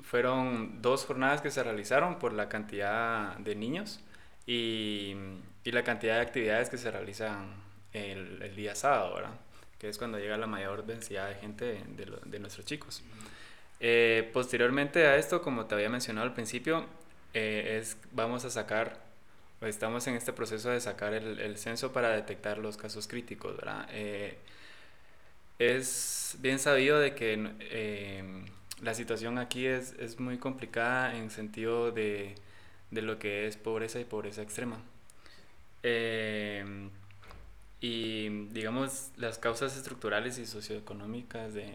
fueron 0.03 0.83
dos 0.83 1.05
jornadas 1.05 1.41
que 1.41 1.53
se 1.53 1.63
realizaron 1.63 2.19
por 2.19 2.33
la 2.33 2.49
cantidad 2.49 3.37
de 3.37 3.55
niños 3.55 4.01
y, 4.49 5.15
la 5.65 5.85
cantidad 5.85 6.17
de 6.17 6.23
actividades 6.23 6.69
que 6.69 6.77
se 6.77 6.91
realizan 6.91 7.55
el, 7.93 8.53
día 8.57 8.75
sábado, 8.75 9.15
¿verdad? 9.15 9.35
Que 9.79 9.89
es 9.89 9.99
cuando 9.99 10.19
llega 10.19 10.37
la 10.37 10.49
mayor 10.49 10.87
densidad 10.87 11.29
de 11.29 11.35
gente 11.37 11.85
de, 11.87 12.39
nuestros 12.41 12.67
chicos. 12.67 13.03
Eh, 13.79 14.29
posteriormente 14.33 15.07
a 15.07 15.17
esto, 15.17 15.41
como 15.41 15.67
te 15.67 15.77
había 15.77 15.89
mencionado 15.89 16.27
al 16.27 16.35
principio, 16.35 16.85
eh, 17.33 17.79
es, 17.81 17.97
vamos 18.11 18.45
a 18.45 18.51
sacar, 18.51 18.99
estamos 19.61 20.05
en 20.09 20.15
este 20.15 20.33
proceso 20.33 20.71
de 20.71 20.81
sacar 20.81 21.15
el, 21.15 21.59
censo 21.59 21.93
para 21.93 22.11
detectar 22.11 22.59
los 22.59 22.77
casos 22.77 23.07
críticos, 23.07 23.57
¿verdad? 23.57 23.89
Es 25.59 26.37
bien 26.41 26.59
sabido 26.59 26.99
de 26.99 27.15
que 27.15 28.45
la 28.83 28.95
situación 28.95 29.39
aquí 29.39 29.67
es, 29.67 29.95
es, 29.99 30.21
muy 30.21 30.39
complicada 30.39 31.17
en 31.17 31.31
sentido 31.31 31.93
de, 31.93 32.35
de, 32.91 33.03
lo 33.03 33.19
que 33.19 33.47
es 33.47 33.57
pobreza 33.57 33.99
y 34.01 34.05
pobreza 34.05 34.43
extrema. 34.43 34.79
y 37.81 38.29
digamos, 38.49 39.11
las 39.17 39.39
causas 39.39 39.77
estructurales 39.77 40.39
y 40.39 40.47
socioeconómicas 40.47 41.55
de, 41.55 41.73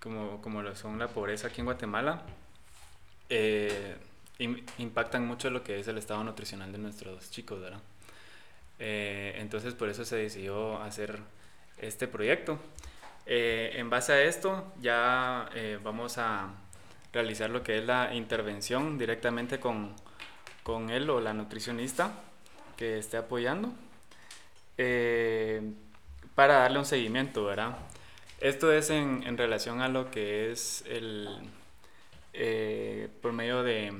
como, 0.00 0.40
como 0.42 0.62
lo 0.62 0.74
son 0.76 0.98
la 0.98 1.08
pobreza 1.08 1.48
aquí 1.48 1.60
en 1.60 1.66
Guatemala, 1.66 2.22
eh, 3.28 3.96
impactan 4.78 5.26
mucho 5.26 5.50
lo 5.50 5.62
que 5.62 5.80
es 5.80 5.88
el 5.88 5.98
estado 5.98 6.22
nutricional 6.22 6.70
de 6.72 6.78
nuestros 6.78 7.30
chicos, 7.30 7.60
¿verdad? 7.60 7.80
Eh, 8.78 9.34
entonces 9.38 9.74
por 9.74 9.88
eso 9.88 10.04
se 10.04 10.16
decidió 10.16 10.80
hacer 10.82 11.20
este 11.78 12.06
proyecto. 12.06 12.58
Eh, 13.26 13.72
en 13.74 13.90
base 13.90 14.12
a 14.12 14.22
esto 14.22 14.72
ya 14.80 15.50
vamos 15.82 16.16
a 16.18 16.54
realizar 17.12 17.50
lo 17.50 17.62
que 17.62 17.78
es 17.78 17.84
la 17.84 18.14
intervención 18.14 18.98
directamente 18.98 19.58
con, 19.58 19.94
con 20.62 20.90
él 20.90 21.10
o 21.10 21.20
la 21.20 21.34
nutricionista 21.34 22.12
que 22.76 22.98
esté 22.98 23.16
apoyando 23.16 23.72
para 26.34 26.58
darle 26.58 26.78
un 26.78 26.84
seguimiento, 26.84 27.44
¿verdad? 27.46 27.76
Esto 28.40 28.70
es 28.70 28.90
en, 28.90 29.22
en 29.26 29.38
relación 29.38 29.80
a 29.80 29.88
lo 29.88 30.10
que 30.10 30.52
es 30.52 30.84
el, 30.86 31.26
eh, 32.34 33.08
por 33.22 33.32
medio 33.32 33.62
de 33.62 33.92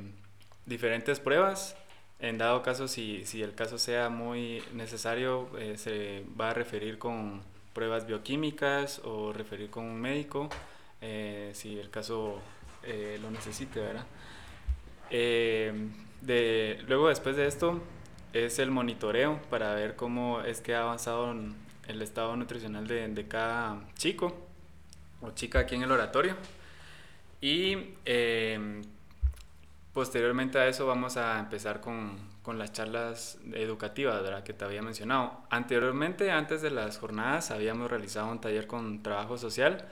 diferentes 0.66 1.20
pruebas. 1.20 1.74
En 2.20 2.36
dado 2.36 2.62
caso, 2.62 2.86
si, 2.86 3.24
si 3.24 3.42
el 3.42 3.54
caso 3.54 3.78
sea 3.78 4.10
muy 4.10 4.62
necesario, 4.74 5.48
eh, 5.58 5.78
se 5.78 6.22
va 6.38 6.50
a 6.50 6.54
referir 6.54 6.98
con 6.98 7.42
pruebas 7.76 8.06
bioquímicas 8.06 9.02
o 9.04 9.34
referir 9.34 9.68
con 9.68 9.84
un 9.84 10.00
médico, 10.00 10.48
eh, 11.02 11.50
si 11.52 11.78
el 11.78 11.90
caso 11.90 12.40
lo 13.20 13.30
necesite, 13.32 13.80
¿verdad? 13.80 14.06
de, 15.10 16.84
luego, 16.86 17.08
después 17.08 17.36
de 17.36 17.48
esto, 17.48 17.80
es 18.32 18.60
el 18.60 18.70
monitoreo 18.70 19.40
para 19.50 19.74
ver 19.74 19.96
cómo 19.96 20.40
es 20.40 20.60
que 20.60 20.74
ha 20.74 20.82
avanzado 20.82 21.34
el 21.88 22.02
estado 22.02 22.36
nutricional 22.36 22.86
de, 22.86 23.08
de 23.08 23.26
cada 23.26 23.80
chico 23.96 24.46
o 25.20 25.32
chica 25.32 25.60
aquí 25.60 25.74
en 25.74 25.82
el 25.82 25.90
oratorio. 25.90 26.36
Y 27.40 27.94
eh, 28.04 28.82
posteriormente 29.92 30.58
a 30.58 30.66
eso 30.66 30.86
vamos 30.86 31.16
a 31.16 31.38
empezar 31.38 31.80
con, 31.80 32.18
con 32.46 32.60
las 32.60 32.72
charlas 32.72 33.40
educativas 33.54 34.22
¿verdad? 34.22 34.44
que 34.44 34.52
te 34.52 34.64
había 34.64 34.80
mencionado. 34.80 35.40
Anteriormente, 35.50 36.30
antes 36.30 36.62
de 36.62 36.70
las 36.70 36.96
jornadas, 36.96 37.50
habíamos 37.50 37.90
realizado 37.90 38.30
un 38.30 38.40
taller 38.40 38.68
con 38.68 39.02
trabajo 39.02 39.36
social 39.36 39.84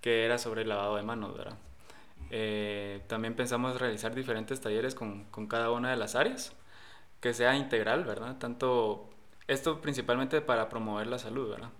que 0.00 0.24
era 0.24 0.36
sobre 0.38 0.62
el 0.62 0.68
lavado 0.68 0.96
de 0.96 1.04
manos. 1.04 1.38
¿verdad? 1.38 1.56
Eh, 2.30 3.02
también 3.06 3.36
pensamos 3.36 3.80
realizar 3.80 4.16
diferentes 4.16 4.60
talleres 4.60 4.96
con, 4.96 5.26
con, 5.26 5.46
cada 5.46 5.70
una 5.70 5.92
de 5.92 5.96
las 5.96 6.16
áreas, 6.16 6.52
que 7.20 7.34
sea 7.34 7.54
integral, 7.54 8.02
¿verdad? 8.02 8.36
Tanto 8.36 9.08
esto 9.46 9.80
principalmente 9.80 10.40
para 10.40 10.68
promover 10.68 11.06
la 11.06 11.20
salud, 11.20 11.50
¿verdad? 11.50 11.70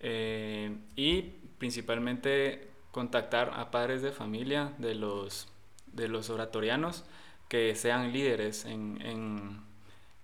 Eh, 0.00 0.76
y 0.96 1.22
principalmente 1.58 2.68
contactar 2.90 3.52
a 3.54 3.70
padres 3.70 4.02
de 4.02 4.10
familia 4.10 4.72
de 4.78 4.96
los, 4.96 5.46
de 5.86 6.08
los 6.08 6.30
oratorianos 6.30 7.04
que 7.50 7.74
sean 7.74 8.12
líderes 8.12 8.64
en, 8.64 9.02
en, 9.02 9.60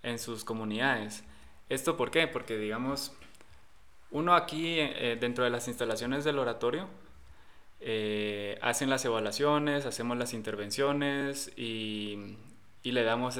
en 0.01 0.17
sus 0.17 0.43
comunidades. 0.43 1.23
¿Esto 1.69 1.97
por 1.97 2.09
qué? 2.09 2.25
Porque 2.25 2.57
digamos, 2.57 3.11
uno 4.09 4.33
aquí 4.33 4.79
eh, 4.79 5.17
dentro 5.19 5.43
de 5.43 5.49
las 5.49 5.67
instalaciones 5.67 6.23
del 6.23 6.39
oratorio 6.39 6.87
eh, 7.81 8.57
hacen 8.61 8.89
las 8.89 9.03
evaluaciones, 9.03 9.85
hacemos 9.85 10.17
las 10.17 10.33
intervenciones 10.33 11.51
y, 11.57 12.37
y 12.81 12.93
le 12.93 13.03
damos 13.03 13.37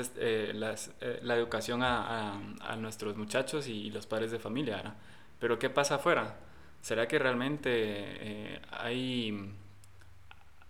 las, 0.53 0.91
la 1.21 1.35
educación 1.35 1.81
a, 1.81 2.33
a, 2.33 2.39
a, 2.59 2.75
nuestros 2.75 3.15
muchachos 3.15 3.67
y 3.67 3.89
los 3.89 4.05
padres 4.05 4.31
de 4.31 4.39
familia. 4.39 4.95
Pero 5.39 5.57
¿qué 5.57 5.69
pasa 5.69 5.95
afuera? 5.95 6.35
¿Será 6.81 7.07
que 7.07 7.19
realmente 7.19 7.69
eh, 7.71 8.61
hay, 8.69 9.53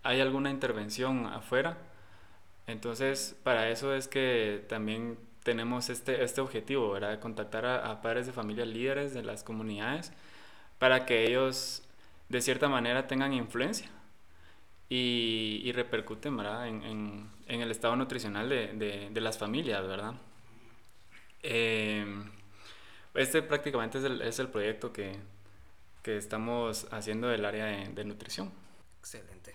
hay 0.04 0.20
alguna 0.20 0.50
intervención 0.50 1.26
afuera? 1.26 1.87
Entonces, 2.68 3.34
para 3.42 3.68
eso 3.70 3.92
es 3.94 4.06
que 4.06 4.64
también 4.68 5.18
tenemos 5.42 5.88
este, 5.90 6.22
este 6.22 6.40
objetivo, 6.40 6.92
¿verdad? 6.92 7.10
De 7.10 7.18
contactar 7.18 7.66
a, 7.66 8.00
padres 8.02 8.26
de 8.26 8.32
familia 8.32 8.64
líderes 8.64 9.12
de 9.14 9.24
las 9.24 9.42
comunidades 9.42 10.12
para 10.78 11.04
que 11.06 11.26
ellos, 11.26 11.82
de 12.28 12.40
cierta 12.40 12.68
manera, 12.68 13.08
tengan 13.08 13.32
influencia 13.32 13.90
y, 14.88 15.62
y 15.64 15.72
repercuten, 15.72 16.36
¿verdad? 16.36 16.68
En, 16.68 16.82
en, 16.84 17.30
en, 17.48 17.60
el 17.60 17.70
estado 17.72 17.96
nutricional 17.96 18.48
de, 18.48 18.68
de, 18.74 19.10
de 19.10 19.20
las 19.20 19.38
familias, 19.38 19.86
¿verdad? 19.88 20.14
Eh, 21.42 22.06
este 23.14 23.42
prácticamente 23.42 23.98
es 23.98 24.04
el, 24.04 24.22
es 24.22 24.38
el 24.38 24.48
proyecto 24.48 24.92
que, 24.92 25.16
que 26.02 26.16
estamos 26.16 26.86
haciendo 26.90 27.28
del 27.28 27.44
área 27.44 27.66
de, 27.66 28.04
nutrición. 28.04 28.52
Excelente. 29.00 29.54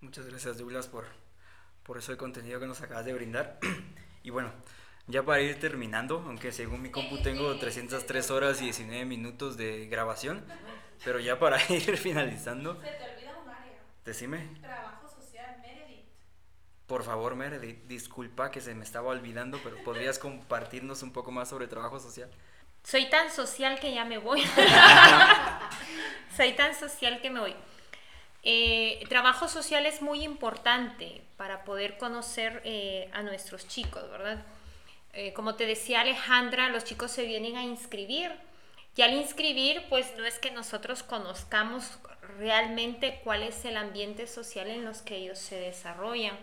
Muchas 0.00 0.26
gracias 0.26 0.58
Douglas 0.58 0.88
por, 0.88 1.04
por 1.84 1.98
eso 1.98 2.12
el 2.12 2.18
contenido 2.18 2.58
que 2.58 2.66
nos 2.66 2.80
acabas 2.80 3.04
de 3.04 3.14
brindar. 3.14 3.58
y 4.22 4.30
bueno, 4.30 4.52
ya 5.06 5.22
para 5.22 5.40
ir 5.42 5.60
terminando, 5.60 6.22
aunque 6.26 6.50
según 6.50 6.80
mi 6.80 6.90
compu 6.90 7.18
tengo 7.22 7.54
303 7.56 8.30
horas 8.30 8.60
y 8.62 8.64
19 8.64 9.04
minutos 9.04 9.56
de 9.56 9.86
grabación, 9.86 10.42
pero 11.04 11.20
ya 11.20 11.38
para 11.38 11.58
ir 11.68 11.96
finalizando. 11.98 12.80
Se 12.80 12.86
te 12.86 13.14
olvida 13.14 13.36
un 13.42 13.50
área. 13.50 13.78
Decime. 14.04 14.48
Trabajo 14.62 15.08
social, 15.08 15.58
Meredith. 15.60 16.06
Por 16.86 17.02
favor, 17.02 17.34
Meredith, 17.34 17.84
disculpa 17.86 18.50
que 18.50 18.62
se 18.62 18.74
me 18.74 18.84
estaba 18.84 19.10
olvidando, 19.10 19.60
pero 19.62 19.76
¿podrías 19.84 20.18
compartirnos 20.18 21.02
un 21.02 21.12
poco 21.12 21.30
más 21.30 21.50
sobre 21.50 21.66
trabajo 21.66 22.00
social? 22.00 22.30
Soy 22.82 23.08
tan 23.10 23.30
social 23.30 23.78
que 23.80 23.94
ya 23.94 24.04
me 24.04 24.18
voy. 24.18 24.42
Soy 26.36 26.52
tan 26.52 26.74
social 26.74 27.20
que 27.20 27.30
me 27.30 27.40
voy. 27.40 27.56
Eh, 28.46 29.02
trabajo 29.08 29.48
social 29.48 29.86
es 29.86 30.02
muy 30.02 30.22
importante 30.22 31.22
para 31.38 31.64
poder 31.64 31.96
conocer 31.96 32.60
eh, 32.64 33.08
a 33.14 33.22
nuestros 33.22 33.66
chicos, 33.66 34.08
¿verdad? 34.10 34.44
Eh, 35.14 35.32
como 35.32 35.54
te 35.54 35.64
decía 35.64 36.02
Alejandra, 36.02 36.68
los 36.68 36.84
chicos 36.84 37.10
se 37.10 37.24
vienen 37.24 37.56
a 37.56 37.62
inscribir 37.62 38.32
y 38.96 39.02
al 39.02 39.14
inscribir, 39.14 39.82
pues 39.88 40.14
no 40.18 40.26
es 40.26 40.38
que 40.38 40.50
nosotros 40.50 41.02
conozcamos 41.02 41.98
realmente 42.38 43.20
cuál 43.24 43.42
es 43.42 43.64
el 43.64 43.78
ambiente 43.78 44.26
social 44.26 44.68
en 44.68 44.84
los 44.84 45.00
que 45.00 45.16
ellos 45.16 45.38
se 45.38 45.58
desarrollan. 45.58 46.36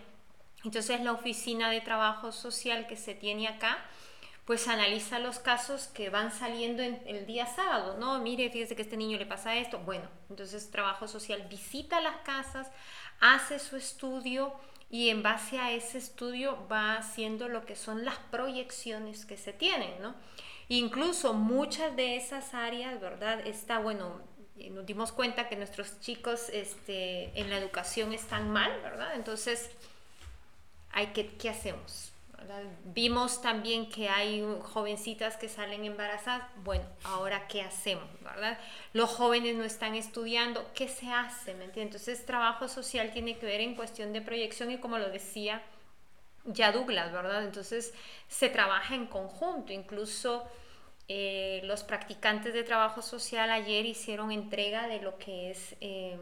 Entonces 0.64 1.00
la 1.02 1.12
oficina 1.12 1.70
de 1.70 1.80
trabajo 1.80 2.32
social 2.32 2.86
que 2.88 2.96
se 2.96 3.14
tiene 3.14 3.46
acá, 3.46 3.78
pues 4.44 4.66
analiza 4.66 5.18
los 5.20 5.38
casos 5.38 5.86
que 5.88 6.10
van 6.10 6.32
saliendo 6.32 6.82
en 6.82 7.00
el 7.06 7.26
día 7.26 7.46
sábado, 7.46 7.96
¿no? 7.98 8.18
Mire, 8.18 8.50
fíjese 8.50 8.74
que 8.74 8.82
este 8.82 8.96
niño 8.96 9.16
le 9.18 9.26
pasa 9.26 9.56
esto. 9.56 9.78
Bueno, 9.78 10.08
entonces 10.30 10.70
trabajo 10.70 11.06
social 11.06 11.46
visita 11.48 12.00
las 12.00 12.16
casas, 12.18 12.68
hace 13.20 13.58
su 13.60 13.76
estudio 13.76 14.52
y 14.90 15.10
en 15.10 15.22
base 15.22 15.58
a 15.58 15.70
ese 15.70 15.98
estudio 15.98 16.66
va 16.70 16.96
haciendo 16.96 17.48
lo 17.48 17.64
que 17.64 17.76
son 17.76 18.04
las 18.04 18.18
proyecciones 18.30 19.24
que 19.24 19.36
se 19.36 19.52
tienen, 19.52 20.02
¿no? 20.02 20.14
Incluso 20.68 21.34
muchas 21.34 21.94
de 21.96 22.16
esas 22.16 22.52
áreas, 22.52 23.00
¿verdad? 23.00 23.46
Está, 23.46 23.78
bueno, 23.78 24.20
nos 24.70 24.86
dimos 24.86 25.12
cuenta 25.12 25.48
que 25.48 25.56
nuestros 25.56 26.00
chicos 26.00 26.48
este, 26.52 27.38
en 27.38 27.48
la 27.48 27.58
educación 27.58 28.12
están 28.12 28.50
mal, 28.50 28.70
¿verdad? 28.82 29.14
Entonces, 29.14 29.70
hay 30.90 31.08
que, 31.08 31.36
¿qué 31.36 31.48
hacemos? 31.48 32.11
Vimos 32.84 33.40
también 33.40 33.88
que 33.88 34.08
hay 34.08 34.44
jovencitas 34.62 35.36
que 35.36 35.48
salen 35.48 35.84
embarazadas. 35.84 36.48
Bueno, 36.64 36.84
ahora 37.04 37.46
qué 37.48 37.62
hacemos, 37.62 38.08
¿verdad? 38.20 38.58
Los 38.92 39.10
jóvenes 39.10 39.56
no 39.56 39.64
están 39.64 39.94
estudiando. 39.94 40.70
¿Qué 40.74 40.88
se 40.88 41.10
hace? 41.10 41.54
¿Me 41.54 41.70
Entonces, 41.74 42.24
trabajo 42.26 42.68
social 42.68 43.10
tiene 43.12 43.38
que 43.38 43.46
ver 43.46 43.60
en 43.60 43.74
cuestión 43.74 44.12
de 44.12 44.20
proyección 44.20 44.70
y 44.70 44.78
como 44.78 44.98
lo 44.98 45.08
decía 45.10 45.62
ya 46.44 46.72
Douglas, 46.72 47.12
¿verdad? 47.12 47.44
Entonces, 47.44 47.94
se 48.28 48.48
trabaja 48.48 48.94
en 48.94 49.06
conjunto. 49.06 49.72
Incluso 49.72 50.44
eh, 51.08 51.60
los 51.64 51.84
practicantes 51.84 52.54
de 52.54 52.62
trabajo 52.62 53.02
social 53.02 53.50
ayer 53.50 53.86
hicieron 53.86 54.32
entrega 54.32 54.88
de 54.88 55.00
lo 55.00 55.18
que 55.18 55.50
es 55.50 55.76
em, 55.80 56.18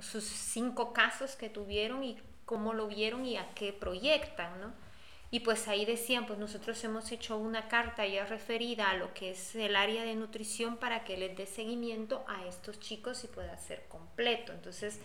sus 0.00 0.24
cinco 0.24 0.92
casos 0.92 1.36
que 1.36 1.48
tuvieron 1.48 2.04
y 2.04 2.16
cómo 2.44 2.72
lo 2.72 2.86
vieron 2.88 3.26
y 3.26 3.36
a 3.36 3.48
qué 3.54 3.72
proyectan, 3.72 4.60
¿no? 4.60 4.89
Y 5.32 5.40
pues 5.40 5.68
ahí 5.68 5.84
decían, 5.84 6.26
pues 6.26 6.38
nosotros 6.40 6.82
hemos 6.82 7.12
hecho 7.12 7.36
una 7.36 7.68
carta 7.68 8.04
ya 8.06 8.24
referida 8.24 8.90
a 8.90 8.96
lo 8.96 9.14
que 9.14 9.30
es 9.30 9.54
el 9.54 9.76
área 9.76 10.02
de 10.04 10.16
nutrición 10.16 10.76
para 10.76 11.04
que 11.04 11.16
les 11.16 11.36
dé 11.36 11.46
seguimiento 11.46 12.24
a 12.26 12.46
estos 12.46 12.80
chicos 12.80 13.22
y 13.22 13.28
pueda 13.28 13.56
ser 13.56 13.84
completo. 13.88 14.52
Entonces, 14.52 14.98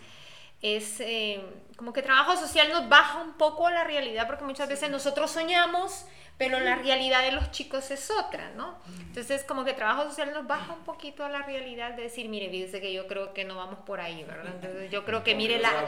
es 0.62 1.00
eh, 1.00 1.44
como 1.76 1.92
que 1.92 2.02
trabajo 2.02 2.36
social 2.36 2.70
nos 2.70 2.88
baja 2.88 3.22
un 3.22 3.34
poco 3.34 3.66
a 3.66 3.70
la 3.70 3.84
realidad 3.84 4.26
porque 4.26 4.44
muchas 4.44 4.68
veces 4.68 4.90
nosotros 4.90 5.30
soñamos 5.30 6.06
pero 6.38 6.60
la 6.60 6.76
realidad 6.76 7.22
de 7.22 7.32
los 7.32 7.50
chicos 7.50 7.90
es 7.90 8.10
otra, 8.10 8.50
¿no? 8.50 8.76
Entonces, 9.06 9.42
como 9.42 9.64
que 9.64 9.72
trabajo 9.72 10.04
social 10.04 10.34
nos 10.34 10.46
baja 10.46 10.74
un 10.74 10.84
poquito 10.84 11.24
a 11.24 11.30
la 11.30 11.42
realidad 11.42 11.94
de 11.94 12.02
decir, 12.02 12.28
mire, 12.28 12.50
fíjese 12.50 12.80
que 12.80 12.92
yo 12.92 13.06
creo 13.06 13.32
que 13.32 13.44
no 13.44 13.56
vamos 13.56 13.78
por 13.86 14.00
ahí, 14.00 14.22
¿verdad? 14.24 14.54
Entonces, 14.54 14.90
yo 14.90 15.06
creo 15.06 15.24
que, 15.24 15.34
mire, 15.34 15.58
la, 15.58 15.86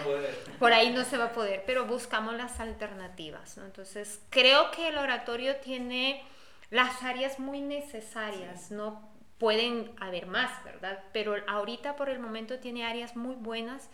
por 0.59 0.73
ahí 0.73 0.91
no 0.91 1.05
se 1.05 1.19
va 1.19 1.27
a 1.27 1.33
poder, 1.33 1.65
pero 1.67 1.85
buscamos 1.85 2.35
las 2.35 2.61
alternativas, 2.61 3.59
¿no? 3.59 3.67
Entonces, 3.67 4.23
creo 4.31 4.71
que 4.71 4.89
el 4.89 4.97
oratorio 4.97 5.57
tiene 5.57 6.25
las 6.71 7.03
áreas 7.03 7.39
muy 7.39 7.61
necesarias, 7.61 8.71
¿no? 8.71 9.07
Pueden 9.37 9.93
haber 10.01 10.27
más, 10.27 10.65
¿verdad? 10.65 10.99
Pero 11.13 11.37
ahorita, 11.47 11.95
por 11.97 12.09
el 12.09 12.21
momento, 12.21 12.59
tiene 12.59 12.87
áreas 12.87 13.17
muy 13.17 13.35
buenas 13.35 13.91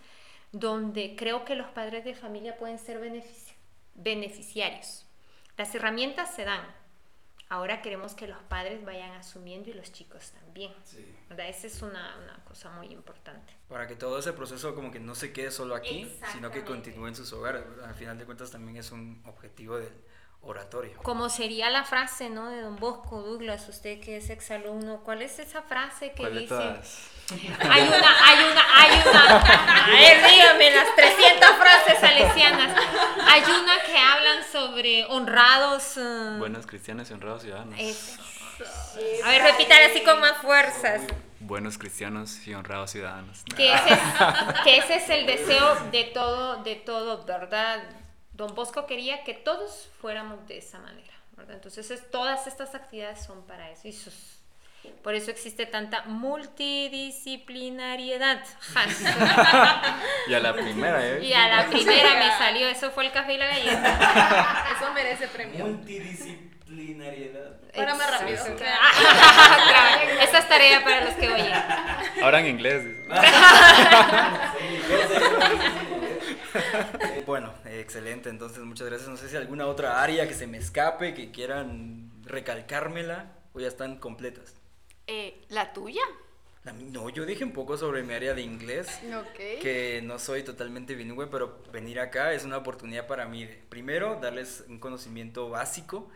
donde 0.54 1.16
creo 1.16 1.44
que 1.44 1.56
los 1.56 1.66
padres 1.68 2.04
de 2.04 2.14
familia 2.14 2.56
pueden 2.56 2.78
ser 2.78 3.00
beneficiarios. 3.94 5.04
Las 5.56 5.74
herramientas 5.74 6.34
se 6.34 6.44
dan. 6.44 6.64
Ahora 7.48 7.82
queremos 7.82 8.14
que 8.14 8.26
los 8.28 8.40
padres 8.44 8.84
vayan 8.84 9.10
asumiendo 9.12 9.68
y 9.68 9.74
los 9.74 9.92
chicos 9.92 10.30
también. 10.30 10.72
Sí. 10.84 11.04
Esa 11.36 11.66
es 11.66 11.82
una, 11.82 12.16
una, 12.22 12.42
cosa 12.44 12.70
muy 12.70 12.86
importante. 12.86 13.52
Para 13.68 13.86
que 13.86 13.96
todo 13.96 14.18
ese 14.18 14.32
proceso 14.32 14.74
como 14.74 14.90
que 14.90 15.00
no 15.00 15.14
se 15.14 15.32
quede 15.32 15.50
solo 15.50 15.74
aquí, 15.74 16.10
sino 16.32 16.50
que 16.50 16.64
continúe 16.64 17.08
en 17.08 17.16
sus 17.16 17.32
hogares. 17.32 17.64
Al 17.84 17.94
final 17.94 18.16
de 18.18 18.24
cuentas 18.24 18.50
también 18.50 18.76
es 18.76 18.92
un 18.92 19.22
objetivo 19.26 19.76
del 19.78 19.92
oratorio. 20.44 20.92
Como 21.02 21.28
sería 21.28 21.70
la 21.70 21.84
frase, 21.84 22.30
¿no? 22.30 22.50
De 22.50 22.60
don 22.60 22.76
Bosco 22.76 23.22
Douglas, 23.22 23.68
usted 23.68 24.00
que 24.00 24.16
es 24.18 24.30
exalumno, 24.30 25.00
¿cuál 25.04 25.22
es 25.22 25.38
esa 25.38 25.62
frase 25.62 26.12
que 26.12 26.28
dice? 26.30 26.54
Hay 26.54 27.82
una, 27.88 28.26
hay 28.26 28.44
una, 28.44 28.62
hay 28.74 29.02
una. 29.08 29.40
A 29.84 29.90
ver, 29.90 30.30
dígame 30.30 30.70
las 30.72 30.94
300 30.94 31.50
frases 31.56 31.98
salesianas. 31.98 32.76
Hay 33.26 33.42
una 33.42 33.82
que 33.82 33.96
hablan 33.96 34.44
sobre 34.50 35.06
honrados. 35.06 35.96
Uh, 35.96 36.38
Buenos 36.38 36.66
cristianos 36.66 37.10
y 37.10 37.14
honrados 37.14 37.42
ciudadanos. 37.42 37.78
A 39.24 39.28
ver, 39.30 39.42
repítale 39.42 39.86
así 39.86 40.02
con 40.02 40.20
más 40.20 40.36
fuerzas. 40.38 41.02
Buenos 41.40 41.78
cristianos 41.78 42.46
y 42.46 42.54
honrados 42.54 42.90
ciudadanos. 42.90 43.42
Que 43.56 43.72
ese, 43.72 43.92
es, 43.94 44.00
que 44.64 44.76
ese 44.78 44.94
es 44.96 45.10
el 45.10 45.26
deseo 45.26 45.76
de 45.90 46.04
todo, 46.04 46.62
de 46.62 46.76
todo, 46.76 47.24
¿verdad? 47.24 47.82
Don 48.34 48.54
Bosco 48.54 48.86
quería 48.86 49.24
que 49.24 49.34
todos 49.34 49.88
fuéramos 50.00 50.46
de 50.48 50.58
esa 50.58 50.78
manera, 50.80 51.14
¿verdad? 51.36 51.56
Entonces 51.56 52.10
todas 52.10 52.46
estas 52.46 52.74
actividades 52.74 53.24
son 53.24 53.42
para 53.46 53.70
eso 53.70 53.88
y 53.88 53.92
por 55.02 55.14
eso 55.14 55.30
existe 55.30 55.64
tanta 55.66 56.04
multidisciplinariedad. 56.06 58.42
y 60.28 60.34
a 60.34 60.40
la 60.40 60.52
primera, 60.52 61.06
¿eh? 61.06 61.24
Y 61.24 61.32
a 61.32 61.46
la 61.48 61.66
primera 61.68 62.16
me 62.16 62.28
salió, 62.36 62.66
eso 62.68 62.90
fue 62.90 63.06
el 63.06 63.12
café 63.12 63.32
y 63.34 63.38
la 63.38 63.46
galleta. 63.46 64.66
Eso 64.76 64.92
merece 64.92 65.28
premio. 65.28 65.66
Multidisciplinariedad. 65.66 67.54
Ahora 67.76 67.94
más 67.94 68.20
rápido. 68.20 68.44
Esa 70.22 70.38
es 70.38 70.48
tarea 70.48 70.84
para 70.84 71.04
los 71.04 71.14
que 71.14 71.28
oyen. 71.28 71.52
Ahora 72.22 72.38
en 72.40 72.46
inglés. 72.46 72.84
Bueno, 77.26 77.52
excelente. 77.64 78.28
Entonces, 78.28 78.58
muchas 78.60 78.86
gracias. 78.86 79.08
No 79.08 79.16
sé 79.16 79.28
si 79.28 79.36
alguna 79.36 79.66
otra 79.66 80.02
área 80.02 80.26
que 80.28 80.34
se 80.34 80.46
me 80.46 80.58
escape, 80.58 81.14
que 81.14 81.30
quieran 81.30 82.10
recalcármela, 82.24 83.32
o 83.52 83.60
ya 83.60 83.68
están 83.68 83.98
completas. 83.98 84.54
Eh, 85.06 85.42
¿La 85.48 85.72
tuya? 85.72 86.02
no, 86.92 87.10
yo 87.10 87.26
dije 87.26 87.44
un 87.44 87.52
poco 87.52 87.76
sobre 87.76 88.02
mi 88.02 88.14
área 88.14 88.32
de 88.32 88.40
inglés, 88.40 88.88
que 89.60 90.00
no 90.02 90.18
soy 90.18 90.42
totalmente 90.42 90.94
bilingüe, 90.94 91.26
pero 91.26 91.62
venir 91.70 92.00
acá 92.00 92.32
es 92.32 92.44
una 92.44 92.56
oportunidad 92.56 93.06
para 93.06 93.26
mí. 93.26 93.46
primero, 93.68 94.18
darles 94.20 94.64
un 94.68 94.78
conocimiento 94.78 95.50
básico. 95.50 96.08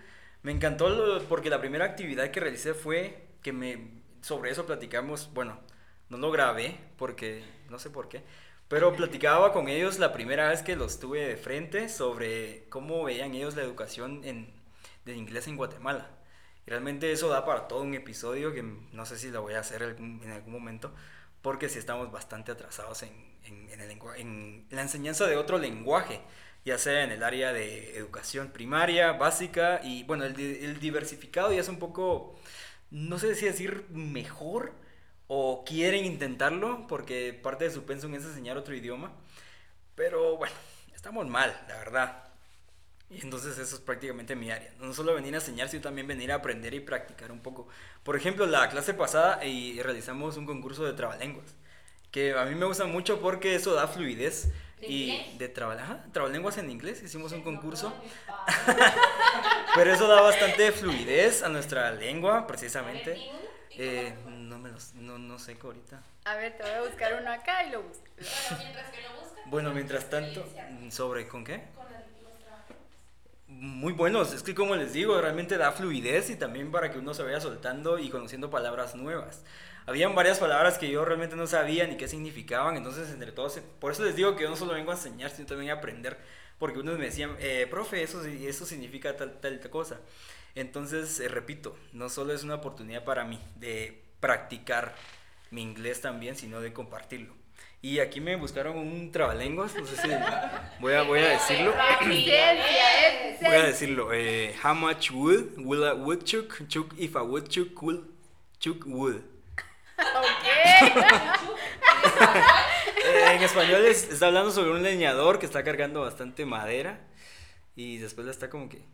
Me 0.43 0.53
encantó 0.53 1.23
porque 1.29 1.51
la 1.51 1.61
primera 1.61 1.85
actividad 1.85 2.31
que 2.31 2.41
realicé 2.41 2.73
fue 2.73 3.27
que 3.43 3.53
me 3.53 3.99
sobre 4.21 4.51
eso 4.51 4.67
platicamos, 4.67 5.31
bueno, 5.33 5.59
no 6.09 6.19
lo 6.19 6.31
grabé 6.31 6.77
porque 6.97 7.43
no 7.71 7.79
sé 7.79 7.91
por 7.91 8.09
qué, 8.09 8.23
pero 8.69 8.95
platicaba 8.95 9.53
con 9.53 9.69
ellos 9.69 9.99
la 9.99 10.13
primera 10.13 10.49
vez 10.51 10.63
que 10.63 10.77
los 10.77 11.01
tuve 11.01 11.27
de 11.27 11.37
frente 11.37 11.89
sobre 11.89 12.67
cómo 12.69 13.03
veían 13.05 13.35
ellos 13.35 13.57
la 13.57 13.63
educación 13.63 14.21
en, 14.25 14.53
de 15.07 15.17
inglés 15.17 15.49
en 15.49 15.57
Guatemala. 15.57 16.11
Y 16.67 16.71
realmente 16.71 17.11
eso 17.11 17.29
da 17.29 17.47
para 17.47 17.67
todo 17.67 17.81
un 17.81 17.95
episodio 17.95 18.53
que 18.53 18.63
no 18.63 19.07
sé 19.07 19.19
si 19.19 19.31
lo 19.31 19.41
voy 19.41 19.55
a 19.55 19.61
hacer 19.61 19.83
en 19.99 20.31
algún 20.31 20.53
momento, 20.53 20.93
porque 21.41 21.71
sí 21.71 21.79
estamos 21.79 22.13
bastante 22.13 22.53
atrasados 22.53 23.03
en, 23.05 23.39
en, 23.45 23.81
el, 23.81 23.99
en 24.17 24.67
la 24.71 24.83
enseñanza 24.83 25.27
de 25.27 25.37
otro 25.39 25.59
lenguaje, 25.59 26.21
ya 26.67 26.77
sea 26.77 27.05
en 27.05 27.11
el 27.11 27.23
área 27.23 27.55
de 27.55 27.97
educación 27.97 28.49
primaria, 28.49 29.13
básica, 29.13 29.81
y 29.83 30.05
bueno, 30.05 30.25
el, 30.25 30.39
el 30.39 30.79
diversificado 30.81 31.53
ya 31.53 31.61
es 31.61 31.69
un 31.69 31.79
poco, 31.79 32.37
no 32.91 33.19
sé 33.19 33.35
si 33.35 33.47
decir 33.47 33.87
mejor, 33.91 34.75
o 35.29 35.63
quieren 35.65 36.05
intentarlo 36.05 36.87
porque 36.89 37.33
parte 37.33 37.65
de 37.65 37.71
su 37.71 37.85
pensum 37.85 38.15
es 38.15 38.25
enseñar 38.25 38.57
otro 38.57 38.75
idioma. 38.75 39.13
Pero 39.95 40.37
bueno, 40.37 40.55
estamos 40.95 41.27
mal, 41.27 41.55
la 41.69 41.77
verdad. 41.77 42.25
Y 43.11 43.21
entonces 43.23 43.59
eso 43.59 43.77
es 43.77 43.81
prácticamente 43.81 44.37
mi 44.37 44.51
área. 44.51 44.73
No 44.81 44.93
solo 44.93 45.15
venir 45.15 45.35
a 45.35 45.39
enseñar, 45.39 45.69
sino 45.69 45.83
también 45.83 46.07
venir 46.07 46.33
a 46.33 46.37
aprender 46.37 46.75
y 46.75 46.81
practicar 46.81 47.33
un 47.33 47.41
poco. 47.41 47.69
Por 48.03 48.17
ejemplo, 48.17 48.47
la 48.47 48.69
clase 48.69 48.95
pasada 48.95 49.45
y 49.45 49.81
realizamos 49.83 50.37
un 50.37 50.47
concurso 50.47 50.85
de 50.85 50.93
trabalenguas, 50.93 51.55
que 52.11 52.35
a 52.35 52.45
mí 52.45 52.55
me 52.55 52.67
gusta 52.67 52.85
mucho 52.87 53.21
porque 53.21 53.55
eso 53.55 53.75
da 53.75 53.87
fluidez. 53.87 54.51
y 54.81 55.37
de 55.39 55.49
trabalenguas 55.49 56.57
en 56.59 56.71
inglés, 56.71 57.03
hicimos 57.03 57.33
un 57.33 57.43
concurso. 57.43 57.93
Pero 59.75 59.93
eso 59.93 60.07
da 60.07 60.21
bastante 60.21 60.71
fluidez 60.71 61.43
a 61.43 61.49
nuestra 61.49 61.91
lengua, 61.91 62.47
precisamente. 62.47 63.19
Eh, 63.71 64.15
me 64.69 64.75
los, 64.75 64.95
no, 64.95 65.19
no 65.19 65.39
sé 65.39 65.57
ahorita. 65.63 66.03
A 66.25 66.37
ver, 66.37 66.57
te 66.57 66.63
voy 66.63 66.73
a 66.73 66.83
buscar 66.83 67.21
uno 67.21 67.31
acá 67.31 67.65
y 67.65 67.71
lo 67.71 67.83
busco. 67.83 68.05
Bueno, 68.17 68.59
mientras 68.59 68.91
que 68.91 69.03
lo 69.03 69.21
buscas. 69.21 69.51
Bueno, 69.51 69.73
mientras 69.73 70.11
tanto, 70.11 70.47
¿sobre 70.91 71.27
con 71.27 71.45
qué? 71.45 71.63
Con 71.75 71.87
Muy 73.49 73.93
buenos, 73.93 74.33
es 74.33 74.43
que 74.43 74.55
como 74.55 74.77
les 74.77 74.93
digo, 74.93 75.21
realmente 75.21 75.57
da 75.57 75.73
fluidez 75.73 76.31
y 76.31 76.37
también 76.37 76.71
para 76.71 76.91
que 76.91 76.99
uno 76.99 77.15
se 77.15 77.23
vaya 77.23 77.41
soltando 77.41 77.99
y 77.99 78.11
conociendo 78.11 78.51
palabras 78.51 78.95
nuevas. 78.95 79.43
Habían 79.87 80.15
varias 80.15 80.39
palabras 80.39 80.77
que 80.77 80.91
yo 80.91 81.03
realmente 81.07 81.35
no 81.35 81.47
sabía 81.47 81.87
ni 81.87 81.97
qué 81.97 82.09
significaban, 82.09 82.77
entonces 82.77 83.09
entre 83.11 83.33
todos, 83.33 83.59
por 83.81 83.93
eso 83.93 84.05
les 84.05 84.17
digo 84.17 84.37
que 84.37 84.43
yo 84.43 84.51
no 84.51 84.57
solo 84.57 84.75
vengo 84.75 84.91
a 84.91 84.95
enseñar, 84.95 85.31
sino 85.31 85.49
también 85.49 85.71
a 85.71 85.77
aprender, 85.77 86.19
porque 86.59 86.81
unos 86.81 86.99
me 86.99 87.07
decían, 87.07 87.37
eh, 87.39 87.67
profe, 87.71 88.03
eso, 88.03 88.23
eso 88.23 88.67
significa 88.67 89.17
tal, 89.17 89.41
tal, 89.41 89.59
tal 89.61 89.71
cosa. 89.71 89.99
Entonces, 90.55 91.21
eh, 91.21 91.29
repito, 91.29 91.75
no 91.93 92.11
solo 92.11 92.35
es 92.35 92.43
una 92.43 92.57
oportunidad 92.57 93.05
para 93.05 93.25
mí 93.25 93.41
de 93.57 94.08
practicar 94.21 94.95
mi 95.51 95.63
inglés 95.63 96.01
también, 96.01 96.37
sino 96.37 96.61
de 96.61 96.73
compartirlo. 96.73 97.35
Y 97.81 98.01
aquí 98.01 98.21
me 98.21 98.35
buscaron 98.35 98.77
un 98.77 99.13
trabalenguas, 99.13 99.75
no 99.77 99.87
sé 99.87 99.97
si 99.97 100.09
voy 100.81 100.95
a, 100.95 101.03
voy 101.03 101.21
a 101.21 101.29
decirlo. 101.29 101.73
voy 103.41 103.55
a 103.55 103.63
decirlo. 103.63 104.13
Eh, 104.13 104.55
how 104.65 104.75
much 104.75 105.13
wood 105.13 105.53
will 105.59 105.85
a 105.85 105.95
woodchuck 105.95 106.67
chuck 106.67 106.93
if 106.99 107.15
a 107.15 107.23
woodchuck 107.23 107.73
could 107.75 108.05
chuck 108.59 108.85
wood? 108.87 109.21
Eh, 113.05 113.35
en 113.35 113.43
español 113.43 113.87
está 113.87 114.27
hablando 114.27 114.51
sobre 114.51 114.71
un 114.71 114.83
leñador 114.83 115.39
que 115.39 115.47
está 115.47 115.63
cargando 115.63 116.01
bastante 116.01 116.45
madera 116.45 117.01
y 117.75 117.99
después 117.99 118.27
la 118.27 118.33
está 118.33 118.51
como 118.51 118.69
que 118.69 118.85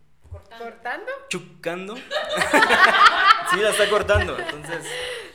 ¿Cortando? 0.58 1.10
Chucando. 1.28 1.96
sí, 3.50 3.56
la 3.60 3.70
está 3.70 3.88
cortando. 3.88 4.36
Entonces, 4.38 4.84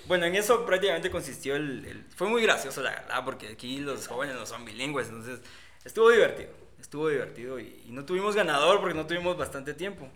bueno, 0.09 0.25
en 0.25 0.35
eso 0.35 0.65
prácticamente 0.65 1.11
consistió 1.11 1.55
el, 1.55 2.03
Fue 2.15 2.27
muy 2.27 2.41
gracioso, 2.41 2.81
la 2.81 2.89
verdad, 2.89 3.23
porque 3.23 3.49
aquí 3.49 3.77
los 3.77 4.07
jóvenes 4.07 4.35
no 4.35 4.47
son 4.47 4.65
bilingües. 4.65 5.07
Entonces, 5.07 5.39
estuvo 5.85 6.09
divertido. 6.09 6.49
Estuvo 6.81 7.09
divertido 7.09 7.59
y, 7.59 7.85
no 7.89 8.05
tuvimos 8.05 8.35
ganador 8.35 8.79
porque 8.79 8.95
no 8.95 9.05
tuvimos 9.05 9.37
bastante 9.37 9.75
tiempo. 9.75 10.09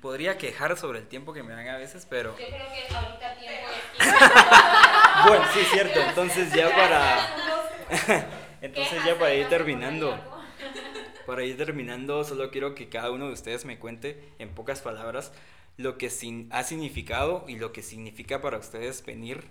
Podría 0.00 0.38
quejar 0.38 0.76
sobre 0.76 1.00
el 1.00 1.08
tiempo 1.08 1.32
que 1.32 1.42
me 1.42 1.52
dan 1.52 1.66
a 1.68 1.76
veces, 1.76 2.06
pero... 2.08 2.38
Yo 2.38 2.46
creo 2.46 2.68
que 2.68 2.94
ahorita 2.94 3.34
tiempo 3.34 3.68
es... 3.98 5.28
bueno, 5.28 5.44
sí, 5.52 5.60
cierto. 5.72 6.00
Entonces 6.00 6.52
ya 6.52 6.70
para... 6.70 8.28
Entonces 8.60 9.04
ya 9.04 9.18
para 9.18 9.34
ir 9.34 9.48
terminando 9.48 10.16
para 11.26 11.42
ir 11.42 11.56
terminando, 11.56 12.22
solo 12.22 12.52
quiero 12.52 12.76
que 12.76 12.88
cada 12.88 13.10
uno 13.10 13.26
de 13.26 13.32
ustedes 13.32 13.64
me 13.64 13.80
cuente 13.80 14.32
en 14.38 14.54
pocas 14.54 14.80
palabras 14.80 15.32
lo 15.76 15.98
que 15.98 16.06
ha 16.50 16.62
significado 16.62 17.44
y 17.48 17.56
lo 17.56 17.72
que 17.72 17.82
significa 17.82 18.40
para 18.40 18.58
ustedes 18.58 19.04
venir 19.04 19.44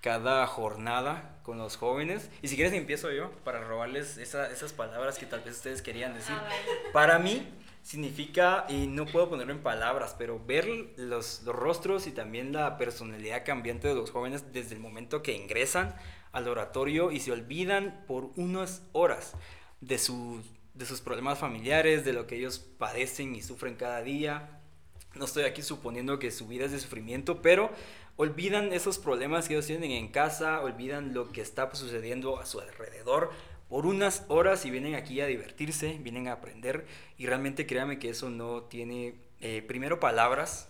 cada 0.00 0.46
jornada 0.46 1.38
con 1.42 1.58
los 1.58 1.76
jóvenes. 1.76 2.30
Y 2.42 2.48
si 2.48 2.56
quieres 2.56 2.72
empiezo 2.72 3.10
yo 3.12 3.30
para 3.44 3.62
robarles 3.62 4.16
esas 4.18 4.72
palabras 4.72 5.18
que 5.18 5.26
tal 5.26 5.40
vez 5.40 5.56
ustedes 5.56 5.82
querían 5.82 6.14
decir. 6.14 6.34
Ah, 6.34 6.48
para 6.92 7.18
mí 7.18 7.46
significa, 7.82 8.66
y 8.68 8.86
no 8.86 9.06
puedo 9.06 9.28
ponerlo 9.28 9.52
en 9.52 9.62
palabras, 9.62 10.14
pero 10.18 10.42
ver 10.44 10.66
los, 10.96 11.42
los, 11.42 11.54
rostros 11.54 12.06
y 12.06 12.12
también 12.12 12.52
la 12.52 12.78
personalidad 12.78 13.44
cambiante 13.44 13.88
de 13.88 13.94
los 13.94 14.10
jóvenes 14.10 14.52
desde 14.52 14.74
el 14.74 14.80
momento 14.80 15.22
que 15.22 15.32
ingresan 15.32 15.94
al 16.32 16.48
oratorio 16.48 17.10
y 17.10 17.20
se 17.20 17.32
olvidan 17.32 18.04
por 18.06 18.30
unas 18.36 18.82
horas 18.92 19.34
de, 19.80 19.98
de 20.74 20.86
sus 20.86 21.00
problemas 21.00 21.38
familiares, 21.38 22.04
de 22.04 22.12
lo 22.12 22.26
que 22.26 22.36
ellos 22.36 22.58
padecen 22.58 23.34
y 23.34 23.42
sufren 23.42 23.74
cada 23.74 24.02
día. 24.02 24.59
No 25.14 25.24
estoy 25.24 25.44
aquí 25.44 25.62
suponiendo 25.62 26.18
que 26.18 26.30
su 26.30 26.46
vida 26.46 26.66
es 26.66 26.72
de 26.72 26.80
sufrimiento, 26.80 27.42
pero 27.42 27.70
olvidan 28.16 28.72
esos 28.72 28.98
problemas 28.98 29.48
que 29.48 29.54
ellos 29.54 29.66
tienen 29.66 29.90
en 29.90 30.08
casa, 30.08 30.60
olvidan 30.60 31.14
lo 31.14 31.32
que 31.32 31.40
está 31.40 31.74
sucediendo 31.74 32.38
a 32.38 32.46
su 32.46 32.60
alrededor 32.60 33.30
por 33.68 33.86
unas 33.86 34.24
horas 34.28 34.64
y 34.66 34.70
vienen 34.70 34.94
aquí 34.94 35.20
a 35.20 35.26
divertirse, 35.26 35.98
vienen 36.00 36.28
a 36.28 36.32
aprender. 36.32 36.86
Y 37.18 37.26
realmente 37.26 37.66
créanme 37.66 37.98
que 37.98 38.10
eso 38.10 38.30
no 38.30 38.62
tiene, 38.62 39.14
eh, 39.40 39.62
primero 39.66 40.00
palabras 40.00 40.68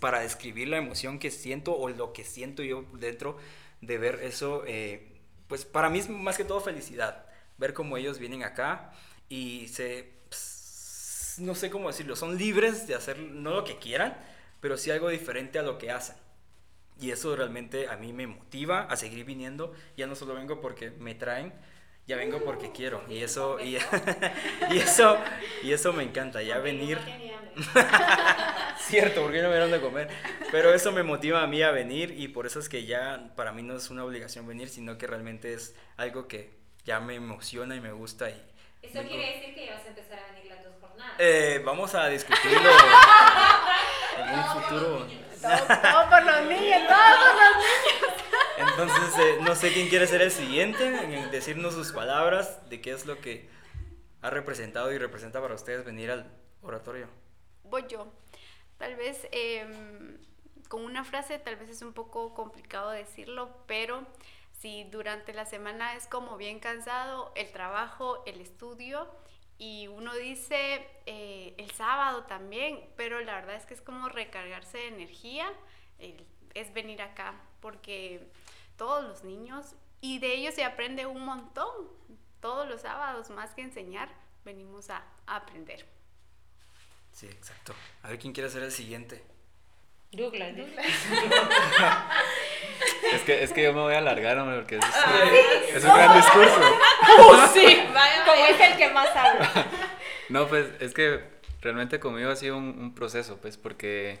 para 0.00 0.20
describir 0.20 0.68
la 0.68 0.78
emoción 0.78 1.18
que 1.18 1.30
siento 1.30 1.76
o 1.76 1.88
lo 1.88 2.12
que 2.12 2.24
siento 2.24 2.62
yo 2.62 2.84
dentro 2.94 3.36
de 3.80 3.98
ver 3.98 4.20
eso, 4.22 4.64
eh, 4.66 5.20
pues 5.48 5.64
para 5.64 5.88
mí 5.88 5.98
es 5.98 6.08
más 6.08 6.36
que 6.36 6.44
todo 6.44 6.60
felicidad, 6.60 7.26
ver 7.56 7.72
cómo 7.72 7.96
ellos 7.96 8.18
vienen 8.18 8.42
acá 8.42 8.92
y 9.28 9.68
se, 9.68 10.10
no 11.40 11.54
sé 11.54 11.70
cómo 11.70 11.88
decirlo, 11.88 12.16
son 12.16 12.36
libres 12.36 12.86
de 12.86 12.94
hacer 12.94 13.18
no 13.18 13.50
lo 13.50 13.64
que 13.64 13.78
quieran, 13.78 14.16
pero 14.60 14.76
sí 14.76 14.90
algo 14.90 15.08
diferente 15.08 15.58
a 15.58 15.62
lo 15.62 15.78
que 15.78 15.90
hacen. 15.90 16.16
Y 17.00 17.10
eso 17.10 17.34
realmente 17.34 17.88
a 17.88 17.96
mí 17.96 18.12
me 18.12 18.26
motiva 18.26 18.82
a 18.82 18.96
seguir 18.96 19.24
viniendo. 19.24 19.74
Ya 19.96 20.06
no 20.06 20.14
solo 20.14 20.34
vengo 20.34 20.60
porque 20.60 20.90
me 20.90 21.14
traen, 21.14 21.52
ya 22.06 22.16
vengo 22.16 22.44
porque 22.44 22.72
quiero. 22.72 23.02
Y 23.08 23.22
eso, 23.22 23.58
y, 23.58 23.76
eso, 24.70 25.16
y 25.62 25.72
eso 25.72 25.92
me 25.94 26.02
encanta, 26.02 26.42
ya 26.42 26.58
venir. 26.58 26.98
Cierto, 28.78 29.22
porque 29.22 29.40
no 29.40 29.48
me 29.48 29.54
dieron 29.54 29.70
de 29.70 29.80
comer. 29.80 30.08
Pero 30.50 30.74
eso 30.74 30.92
me 30.92 31.02
motiva 31.02 31.42
a 31.42 31.46
mí 31.46 31.62
a 31.62 31.70
venir 31.70 32.14
y 32.18 32.28
por 32.28 32.46
eso 32.46 32.60
es 32.60 32.68
que 32.68 32.84
ya 32.84 33.32
para 33.34 33.52
mí 33.52 33.62
no 33.62 33.76
es 33.76 33.88
una 33.88 34.04
obligación 34.04 34.46
venir, 34.46 34.68
sino 34.68 34.98
que 34.98 35.06
realmente 35.06 35.54
es 35.54 35.74
algo 35.96 36.28
que 36.28 36.50
ya 36.84 37.00
me 37.00 37.14
emociona 37.14 37.76
y 37.76 37.80
me 37.80 37.92
gusta. 37.92 38.28
Y 38.28 38.42
¿Eso 38.82 39.02
quiere 39.02 39.36
decir 39.36 39.54
que 39.54 39.66
ya 39.66 39.74
vas 39.74 39.84
a 39.84 39.88
empezar 39.88 40.18
a 40.18 40.32
venir 40.32 40.46
las 40.50 40.64
dos? 40.64 40.74
Eh, 41.18 41.62
vamos 41.64 41.94
a 41.94 42.06
discutirlo 42.06 42.70
en 44.18 44.38
un 44.38 44.44
futuro. 44.44 45.06
Todo, 45.40 46.10
por 46.10 46.22
los 46.22 46.42
niños, 46.42 46.80
todo 46.86 47.16
por 47.18 47.34
los 47.34 47.56
niños. 47.56 48.20
Entonces, 48.58 49.18
eh, 49.18 49.38
no 49.40 49.54
sé 49.54 49.72
quién 49.72 49.88
quiere 49.88 50.06
ser 50.06 50.22
el 50.22 50.30
siguiente 50.30 50.86
en 50.86 51.30
decirnos 51.30 51.74
sus 51.74 51.92
palabras 51.92 52.68
de 52.68 52.80
qué 52.80 52.92
es 52.92 53.06
lo 53.06 53.20
que 53.20 53.48
ha 54.22 54.30
representado 54.30 54.92
y 54.92 54.98
representa 54.98 55.40
para 55.40 55.54
ustedes 55.54 55.84
venir 55.84 56.10
al 56.10 56.30
oratorio. 56.62 57.08
Voy 57.64 57.86
yo. 57.88 58.12
Tal 58.76 58.96
vez 58.96 59.26
em, 59.32 60.18
con 60.68 60.84
una 60.84 61.04
frase, 61.04 61.38
tal 61.38 61.56
vez 61.56 61.70
es 61.70 61.82
un 61.82 61.92
poco 61.92 62.34
complicado 62.34 62.90
decirlo, 62.90 63.50
pero 63.66 64.06
si 64.58 64.84
durante 64.84 65.32
la 65.32 65.46
semana 65.46 65.94
es 65.96 66.06
como 66.06 66.36
bien 66.36 66.60
cansado 66.60 67.32
el 67.34 67.50
trabajo, 67.50 68.22
el 68.26 68.40
estudio, 68.40 69.08
y 69.60 69.88
uno 69.88 70.14
dice 70.14 70.86
eh, 71.04 71.54
el 71.58 71.70
sábado 71.72 72.24
también, 72.24 72.80
pero 72.96 73.20
la 73.20 73.34
verdad 73.34 73.56
es 73.56 73.66
que 73.66 73.74
es 73.74 73.82
como 73.82 74.08
recargarse 74.08 74.78
de 74.78 74.88
energía, 74.88 75.52
es 76.54 76.72
venir 76.72 77.02
acá, 77.02 77.34
porque 77.60 78.26
todos 78.78 79.04
los 79.04 79.22
niños, 79.22 79.74
y 80.00 80.18
de 80.18 80.34
ellos 80.34 80.54
se 80.54 80.64
aprende 80.64 81.04
un 81.04 81.26
montón, 81.26 81.70
todos 82.40 82.66
los 82.66 82.80
sábados, 82.80 83.28
más 83.28 83.52
que 83.52 83.60
enseñar, 83.60 84.08
venimos 84.46 84.88
a, 84.88 85.04
aprender. 85.26 85.84
Sí, 87.12 87.26
exacto. 87.26 87.74
A 88.02 88.08
ver 88.08 88.18
quién 88.18 88.32
quiere 88.32 88.48
ser 88.48 88.62
el 88.62 88.72
siguiente. 88.72 89.22
Douglas. 90.10 90.56
Douglas. 90.56 90.86
es, 93.12 93.22
que, 93.22 93.42
es 93.42 93.52
que 93.52 93.62
yo 93.62 93.72
me 93.72 93.80
voy 93.80 93.94
a 93.94 93.98
alargar, 93.98 94.38
hombre, 94.38 94.56
porque 94.56 94.76
es, 94.76 94.84
ah, 94.84 95.24
es 95.74 95.84
un 95.84 95.94
gran 95.94 96.16
discurso. 96.16 96.60
Uh, 97.18 97.46
sí, 97.52 97.82
como 98.24 98.44
es 98.46 98.60
el 98.60 98.76
que 98.76 98.90
más 98.90 99.08
habla. 99.16 99.50
no, 100.28 100.46
pues 100.46 100.66
es 100.80 100.94
que 100.94 101.20
realmente 101.60 102.00
conmigo 102.00 102.30
ha 102.30 102.36
sido 102.36 102.56
un, 102.56 102.94
proceso, 102.94 103.38
pues, 103.40 103.56
porque 103.56 104.18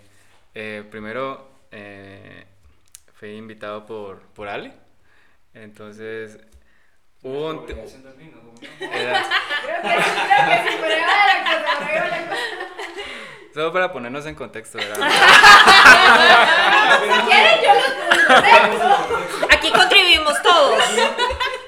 eh, 0.54 0.84
primero 0.90 1.48
eh, 1.70 2.46
fui 3.14 3.36
invitado 3.36 3.86
por, 3.86 4.20
por 4.34 4.48
Ale, 4.48 4.72
entonces 5.54 6.38
hubo 7.22 7.50
un... 7.50 7.66
Era... 8.80 9.24
Creo 9.62 9.82
que 9.82 10.02
sí, 10.02 10.76
creo 10.76 12.04
que 12.04 12.10
la 12.10 12.28
cosa. 12.28 12.40
Solo 13.52 13.72
para 13.72 13.92
ponernos 13.92 14.24
en 14.26 14.36
contexto, 14.36 14.78
¿verdad? 14.78 15.10
si 17.00 17.08
quieren, 17.28 17.60
yo 17.64 17.74
los 17.74 17.89
Aquí 19.50 19.70
contribuimos 19.72 20.42
todos. 20.42 20.82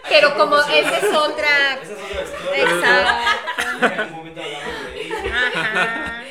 Pero 0.08 0.34
como 0.36 0.56
esa 0.58 0.98
es 0.98 1.14
otra. 1.14 1.74
Esa 1.82 1.92
es 1.92 1.98
otra 1.98 2.22
historia. 2.22 2.62
Exacto. 2.62 3.92
En 3.92 4.00
un 4.00 4.12
momento 4.12 4.40
hablamos 4.42 4.84
de 4.94 5.32
Ajá. 5.32 6.22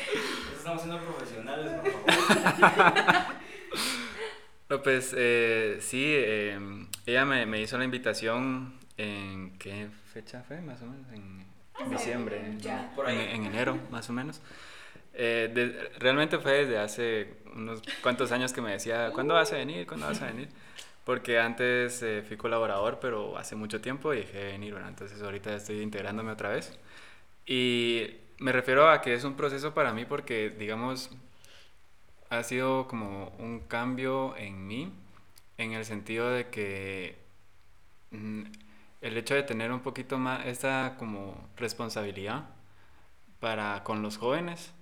Estamos 0.56 0.82
siendo 0.82 1.00
profesionales, 1.00 1.72
por 1.80 2.72
favor. 2.72 3.42
No, 4.68 4.82
pues 4.82 5.14
eh, 5.14 5.78
sí, 5.80 6.02
eh, 6.16 6.58
ella 7.04 7.26
me, 7.26 7.44
me, 7.44 7.60
hizo 7.60 7.76
la 7.76 7.84
invitación 7.84 8.78
en. 8.96 9.58
¿Qué 9.58 9.88
fecha 10.14 10.42
fue? 10.48 10.62
Más 10.62 10.80
o 10.80 10.86
menos. 10.86 11.06
En 11.12 11.90
diciembre. 11.90 12.40
¿no? 12.42 13.08
en, 13.08 13.20
en 13.20 13.44
enero, 13.44 13.78
más 13.90 14.08
o 14.08 14.14
menos. 14.14 14.40
Eh, 15.14 15.90
realmente 15.98 16.38
fue 16.38 16.64
desde 16.64 16.78
hace 16.78 17.34
unos 17.54 17.82
cuantos 18.02 18.32
años 18.32 18.52
que 18.52 18.60
me 18.62 18.72
decía, 18.72 19.10
¿cuándo 19.12 19.34
vas 19.34 19.52
a 19.52 19.56
venir? 19.56 19.86
¿Cuándo 19.86 20.06
vas 20.06 20.22
a 20.22 20.26
venir? 20.26 20.48
Porque 21.04 21.38
antes 21.38 22.02
eh, 22.02 22.22
fui 22.26 22.36
colaborador, 22.36 22.98
pero 23.00 23.36
hace 23.36 23.56
mucho 23.56 23.80
tiempo 23.80 24.12
dejé 24.12 24.38
de 24.38 24.52
venir, 24.52 24.72
bueno, 24.72 24.88
entonces 24.88 25.20
ahorita 25.20 25.54
estoy 25.54 25.80
integrándome 25.80 26.32
otra 26.32 26.48
vez. 26.50 26.78
Y 27.46 28.08
me 28.38 28.52
refiero 28.52 28.88
a 28.90 29.00
que 29.02 29.14
es 29.14 29.24
un 29.24 29.34
proceso 29.36 29.74
para 29.74 29.92
mí 29.92 30.04
porque, 30.04 30.50
digamos, 30.50 31.10
ha 32.30 32.42
sido 32.44 32.88
como 32.88 33.28
un 33.38 33.60
cambio 33.60 34.36
en 34.36 34.66
mí, 34.66 34.92
en 35.58 35.72
el 35.72 35.84
sentido 35.84 36.30
de 36.30 36.48
que 36.48 37.18
mm, 38.10 38.42
el 39.02 39.16
hecho 39.16 39.34
de 39.34 39.42
tener 39.42 39.72
un 39.72 39.80
poquito 39.80 40.18
más 40.18 40.46
esta 40.46 40.96
como 40.98 41.48
responsabilidad 41.56 42.44
para 43.40 43.84
con 43.84 44.02
los 44.02 44.18
jóvenes, 44.18 44.72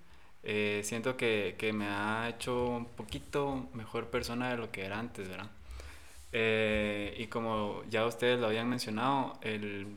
eh, 0.42 0.80
siento 0.84 1.16
que, 1.16 1.56
que, 1.58 1.72
me 1.72 1.86
ha 1.86 2.28
hecho 2.28 2.66
un 2.66 2.86
poquito 2.86 3.68
mejor 3.74 4.08
persona 4.10 4.50
de 4.50 4.56
lo 4.56 4.70
que 4.70 4.84
era 4.84 4.98
antes, 4.98 5.28
¿verdad? 5.28 5.50
Eh, 6.32 7.14
y 7.18 7.26
como 7.26 7.82
ya 7.90 8.06
ustedes 8.06 8.40
lo 8.40 8.46
habían 8.46 8.68
mencionado, 8.68 9.38
el, 9.42 9.96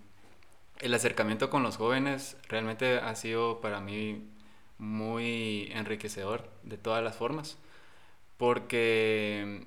el 0.81 0.93
acercamiento 0.93 1.49
con 1.49 1.63
los 1.63 1.77
jóvenes 1.77 2.37
realmente 2.49 2.97
ha 2.99 3.15
sido 3.15 3.61
para 3.61 3.79
mí 3.81 4.29
muy 4.77 5.69
enriquecedor 5.73 6.49
de 6.63 6.77
todas 6.77 7.03
las 7.03 7.15
formas, 7.15 7.57
porque 8.37 9.65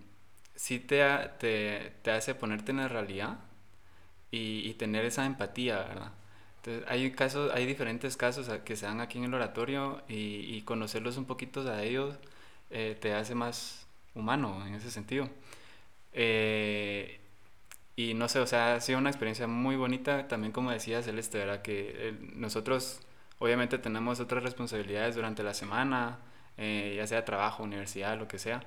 sí 0.57 0.79
te, 0.81 1.03
te, 1.39 1.93
te 2.03 2.11
hace 2.11 2.35
ponerte 2.35 2.72
en 2.72 2.79
la 2.79 2.89
realidad 2.89 3.39
y, 4.31 4.68
y 4.68 4.74
tener 4.74 5.05
esa 5.05 5.27
empatía, 5.27 5.79
¿verdad? 5.79 6.12
Hay 6.89 7.11
casos, 7.12 7.53
hay 7.55 7.67
diferentes 7.67 8.17
casos 8.17 8.49
que 8.64 8.77
se 8.77 8.87
dan 8.87 9.01
aquí 9.01 9.19
en 9.19 9.25
el 9.25 9.35
oratorio 9.35 10.03
y, 10.09 10.62
conocerlos 10.62 11.17
un 11.17 11.25
poquito 11.27 11.61
a 11.71 11.83
ellos 11.83 12.14
eh, 12.71 12.97
te 13.01 13.14
hace 13.14 13.35
más 13.35 13.87
humano 14.14 14.64
en 14.67 14.75
ese 14.75 14.91
sentido. 14.91 15.29
Eh, 16.12 17.21
y 17.97 18.14
no 18.14 18.29
sé, 18.29 18.41
o 18.41 18.47
sea, 18.47 18.75
ha 18.77 18.81
sido 18.81 18.99
una 18.99 19.11
experiencia 19.11 19.47
muy 19.47 19.77
bonita, 19.77 20.29
también 20.29 20.53
como 20.53 20.71
decía 20.71 21.03
Celeste, 21.03 21.39
¿verdad? 21.39 21.62
Que 21.62 21.93
eh, 21.97 22.14
nosotros 22.35 23.01
obviamente 23.39 23.79
tenemos 23.79 24.21
otras 24.21 24.43
responsabilidades 24.43 25.14
durante 25.14 25.43
la 25.43 25.55
semana, 25.55 26.19
ya 26.59 27.07
sea 27.07 27.25
trabajo, 27.25 27.62
universidad, 27.62 28.19
lo 28.19 28.29
que 28.29 28.39
sea, 28.39 28.62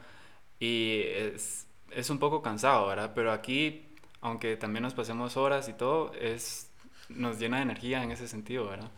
y 0.59 1.01
es, 1.05 1.67
es 1.91 2.09
un 2.09 2.19
poco 2.19 2.41
cansado, 2.41 2.87
¿verdad? 2.87 3.13
Pero 3.15 3.31
aquí, 3.31 3.87
aunque 4.21 4.57
también 4.57 4.83
nos 4.83 4.93
pasemos 4.93 5.37
horas 5.37 5.69
y 5.69 5.73
todo, 5.73 6.13
es 6.13 6.68
nos 7.09 7.39
llena 7.39 7.57
de 7.57 7.63
energía 7.63 8.03
en 8.03 8.11
ese 8.11 8.27
sentido, 8.27 8.67
¿verdad? 8.67 8.91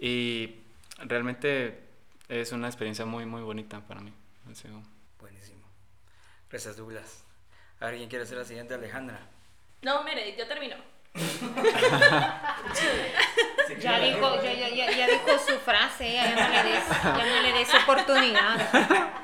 Y 0.00 0.56
realmente 0.98 1.80
es 2.28 2.52
una 2.52 2.66
experiencia 2.66 3.04
muy, 3.04 3.26
muy 3.26 3.42
bonita 3.42 3.80
para 3.80 4.00
mí. 4.00 4.12
Así. 4.50 4.68
Buenísimo. 5.20 5.62
Gracias, 6.50 6.76
Douglas. 6.76 7.24
A 7.80 7.86
ver, 7.86 7.96
¿quién 7.96 8.08
quiere 8.08 8.24
hacer 8.24 8.38
la 8.38 8.44
siguiente? 8.44 8.74
Alejandra. 8.74 9.20
No, 9.82 10.02
mire, 10.04 10.36
yo 10.36 10.46
termino. 10.46 10.76
ya, 13.80 13.98
dijo, 14.00 14.42
ya, 14.42 14.52
ya, 14.54 14.90
ya, 14.90 15.06
dijo 15.08 15.38
su 15.46 15.58
frase, 15.58 16.14
ya, 16.14 16.30
no 16.30 16.48
le 16.48 16.62
des, 16.70 16.88
ya 16.88 17.26
no 17.26 17.42
le 17.42 17.52
des 17.52 17.74
oportunidad. 17.74 18.70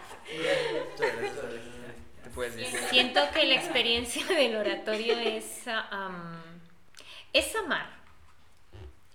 Siento 2.91 3.21
que 3.33 3.47
la 3.47 3.55
experiencia 3.55 4.25
del 4.27 4.57
oratorio 4.57 5.19
es, 5.19 5.63
um, 5.67 6.37
es 7.33 7.57
amar 7.57 7.98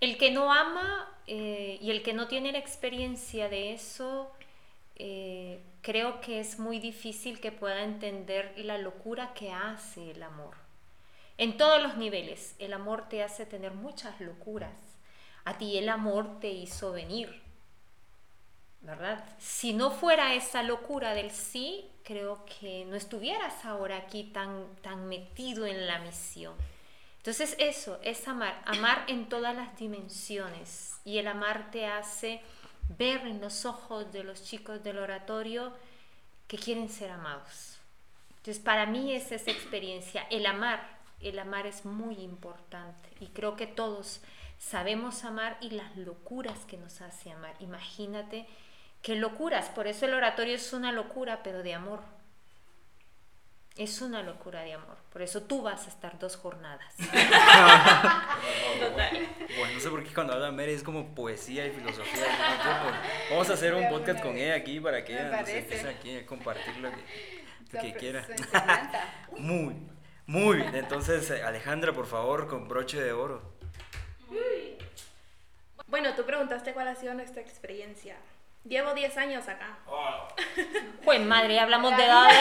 el 0.03 0.17
que 0.17 0.31
no 0.31 0.51
ama 0.51 1.09
eh, 1.27 1.77
y 1.81 1.89
el 1.89 2.03
que 2.03 2.11
no 2.11 2.27
tiene 2.27 2.51
la 2.51 2.57
experiencia 2.57 3.47
de 3.47 3.71
eso, 3.71 4.29
eh, 4.97 5.63
creo 5.81 6.19
que 6.19 6.41
es 6.41 6.59
muy 6.59 6.79
difícil 6.79 7.39
que 7.39 7.53
pueda 7.53 7.85
entender 7.85 8.53
la 8.57 8.77
locura 8.77 9.33
que 9.33 9.53
hace 9.53 10.11
el 10.11 10.21
amor. 10.21 10.57
En 11.37 11.55
todos 11.55 11.81
los 11.81 11.95
niveles, 11.95 12.53
el 12.59 12.73
amor 12.73 13.07
te 13.07 13.23
hace 13.23 13.45
tener 13.45 13.75
muchas 13.75 14.19
locuras. 14.19 14.75
A 15.45 15.57
ti 15.57 15.77
el 15.77 15.87
amor 15.87 16.41
te 16.41 16.49
hizo 16.49 16.91
venir, 16.91 17.41
¿verdad? 18.81 19.23
Si 19.39 19.71
no 19.71 19.89
fuera 19.89 20.33
esa 20.33 20.63
locura 20.63 21.13
del 21.13 21.31
sí, 21.31 21.89
creo 22.03 22.43
que 22.59 22.83
no 22.83 22.97
estuvieras 22.97 23.63
ahora 23.63 23.95
aquí 23.95 24.25
tan, 24.25 24.65
tan 24.81 25.07
metido 25.07 25.65
en 25.65 25.87
la 25.87 25.99
misión. 25.99 26.55
Entonces 27.23 27.55
eso 27.57 28.01
es 28.03 28.27
amar, 28.27 28.61
amar 28.65 29.05
en 29.07 29.29
todas 29.29 29.55
las 29.55 29.77
dimensiones. 29.77 30.99
Y 31.05 31.19
el 31.19 31.27
amar 31.27 31.71
te 31.71 31.85
hace 31.85 32.41
ver 32.97 33.21
en 33.25 33.39
los 33.39 33.65
ojos 33.65 34.11
de 34.11 34.25
los 34.25 34.43
chicos 34.43 34.83
del 34.83 34.97
oratorio 34.97 35.71
que 36.49 36.57
quieren 36.57 36.89
ser 36.89 37.11
amados. 37.11 37.79
Entonces 38.39 38.61
para 38.61 38.85
mí 38.87 39.13
es 39.13 39.31
esa 39.31 39.51
experiencia, 39.51 40.27
el 40.29 40.45
amar, 40.45 40.85
el 41.21 41.39
amar 41.39 41.65
es 41.65 41.85
muy 41.85 42.15
importante. 42.15 43.07
Y 43.21 43.27
creo 43.27 43.55
que 43.55 43.67
todos 43.67 44.19
sabemos 44.59 45.23
amar 45.23 45.57
y 45.61 45.69
las 45.69 45.95
locuras 45.95 46.59
que 46.65 46.75
nos 46.75 46.99
hace 46.99 47.31
amar. 47.31 47.55
Imagínate 47.61 48.47
qué 49.01 49.15
locuras, 49.15 49.69
por 49.69 49.87
eso 49.87 50.07
el 50.07 50.13
oratorio 50.13 50.55
es 50.55 50.73
una 50.73 50.91
locura, 50.91 51.41
pero 51.41 51.63
de 51.63 51.73
amor. 51.73 52.01
Es 53.75 54.01
una 54.01 54.21
locura 54.21 54.61
de 54.61 54.73
amor. 54.73 54.97
Por 55.11 55.23
eso 55.23 55.41
tú 55.43 55.63
vas 55.63 55.87
a 55.87 55.89
estar 55.89 56.19
dos 56.19 56.37
jornadas. 56.37 56.93
Bueno, 59.57 59.75
no 59.75 59.79
sé 59.79 59.89
por 59.89 60.03
qué 60.03 60.13
cuando 60.13 60.33
habla 60.33 60.51
Mary 60.51 60.73
es 60.73 60.83
como 60.83 61.13
poesía 61.13 61.65
y 61.65 61.71
filosofía. 61.71 62.25
Vamos 63.29 63.49
a 63.49 63.53
hacer 63.53 63.73
un 63.73 63.87
podcast 63.87 64.21
con 64.21 64.35
ella 64.35 64.55
aquí 64.55 64.79
para 64.79 65.03
que 65.05 65.13
ella 65.13 65.39
nos 65.39 65.49
empiece 65.49 65.87
aquí 65.87 66.17
a 66.17 66.25
compartir 66.25 66.75
lo 66.77 66.89
que, 67.79 67.93
quiera. 67.93 68.25
muy, 69.37 69.75
muy 70.25 70.57
bien. 70.57 70.75
Entonces, 70.75 71.29
Alejandra, 71.31 71.93
por 71.93 72.07
favor, 72.07 72.47
con 72.47 72.67
broche 72.67 73.01
de 73.01 73.13
oro. 73.13 73.53
Bueno, 75.87 76.13
tú 76.15 76.25
preguntaste 76.25 76.73
cuál 76.73 76.87
ha 76.87 76.95
sido 76.95 77.13
nuestra 77.13 77.41
experiencia. 77.41 78.17
Llevo 78.65 78.93
10 78.93 79.17
años 79.17 79.47
acá. 79.49 79.77
Pues 81.03 81.19
madre, 81.19 81.59
hablamos 81.59 81.97
de 81.97 82.05
edades. 82.05 82.37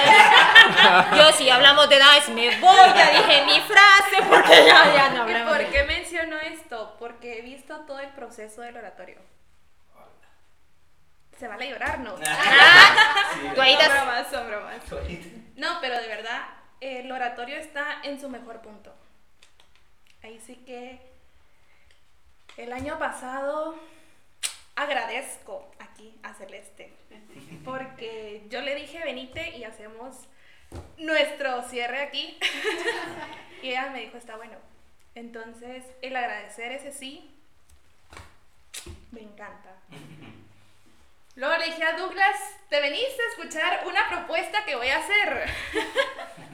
Yo 1.16 1.32
si 1.32 1.50
hablamos 1.50 1.88
de 1.88 1.96
edades 1.96 2.28
me 2.28 2.60
voy, 2.60 2.88
ya 2.94 3.10
dije 3.10 3.44
mi 3.44 3.60
frase 3.60 4.22
porque 4.28 4.64
ya, 4.64 4.94
ya 4.94 5.10
no 5.10 5.22
hablamos. 5.22 5.56
¿Por 5.56 5.66
qué 5.70 5.82
menciono 5.82 6.36
esto? 6.38 6.96
Porque 7.00 7.38
he 7.38 7.42
visto 7.42 7.80
todo 7.80 7.98
el 7.98 8.10
proceso 8.10 8.60
del 8.62 8.76
oratorio. 8.76 9.18
Se 11.36 11.48
vale 11.48 11.68
llorar, 11.68 11.98
¿no? 11.98 12.14
Ah, 12.24 13.52
bromas, 13.56 14.30
son 14.30 14.46
bromas. 14.46 14.76
No, 15.56 15.78
pero 15.80 16.00
de 16.00 16.06
verdad, 16.06 16.42
el 16.80 17.10
oratorio 17.10 17.56
está 17.56 17.98
en 18.04 18.20
su 18.20 18.28
mejor 18.28 18.60
punto. 18.60 18.94
Ahí 20.22 20.38
sí 20.38 20.54
que 20.64 21.00
el 22.56 22.72
año 22.72 22.96
pasado 23.00 23.74
agradezco 24.74 25.70
aquí 25.78 26.18
a 26.22 26.34
Celeste, 26.34 26.92
porque 27.64 28.44
yo 28.48 28.60
le 28.60 28.74
dije, 28.74 29.02
venite 29.04 29.56
y 29.56 29.64
hacemos 29.64 30.16
nuestro 30.96 31.62
cierre 31.62 32.02
aquí. 32.02 32.38
y 33.62 33.68
ella 33.68 33.90
me 33.90 34.00
dijo, 34.00 34.16
está 34.16 34.36
bueno. 34.36 34.56
Entonces, 35.14 35.84
el 36.00 36.16
agradecer 36.16 36.72
ese 36.72 36.92
sí, 36.92 37.30
me 39.10 39.20
encanta. 39.20 39.76
Luego 41.34 41.56
le 41.56 41.66
dije 41.66 41.84
a 41.84 41.96
Douglas, 41.96 42.36
te 42.68 42.80
veniste 42.80 43.22
a 43.22 43.28
escuchar 43.30 43.86
una 43.86 44.08
propuesta 44.08 44.64
que 44.64 44.76
voy 44.76 44.88
a 44.88 44.98
hacer. 44.98 45.50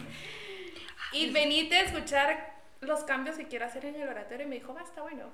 y 1.12 1.31
venite 1.31 1.77
a 1.77 1.83
escuchar 1.83 2.55
los 2.81 3.03
cambios 3.05 3.37
que 3.37 3.49
quiero 3.49 3.66
hacer 3.66 3.85
en 3.87 3.97
el 3.97 4.09
oratorio. 4.09 4.47
Y 4.47 4.49
me 4.49 4.57
dijo, 4.57 4.75
va, 4.75 4.83
está 4.83 5.03
bueno. 5.03 5.25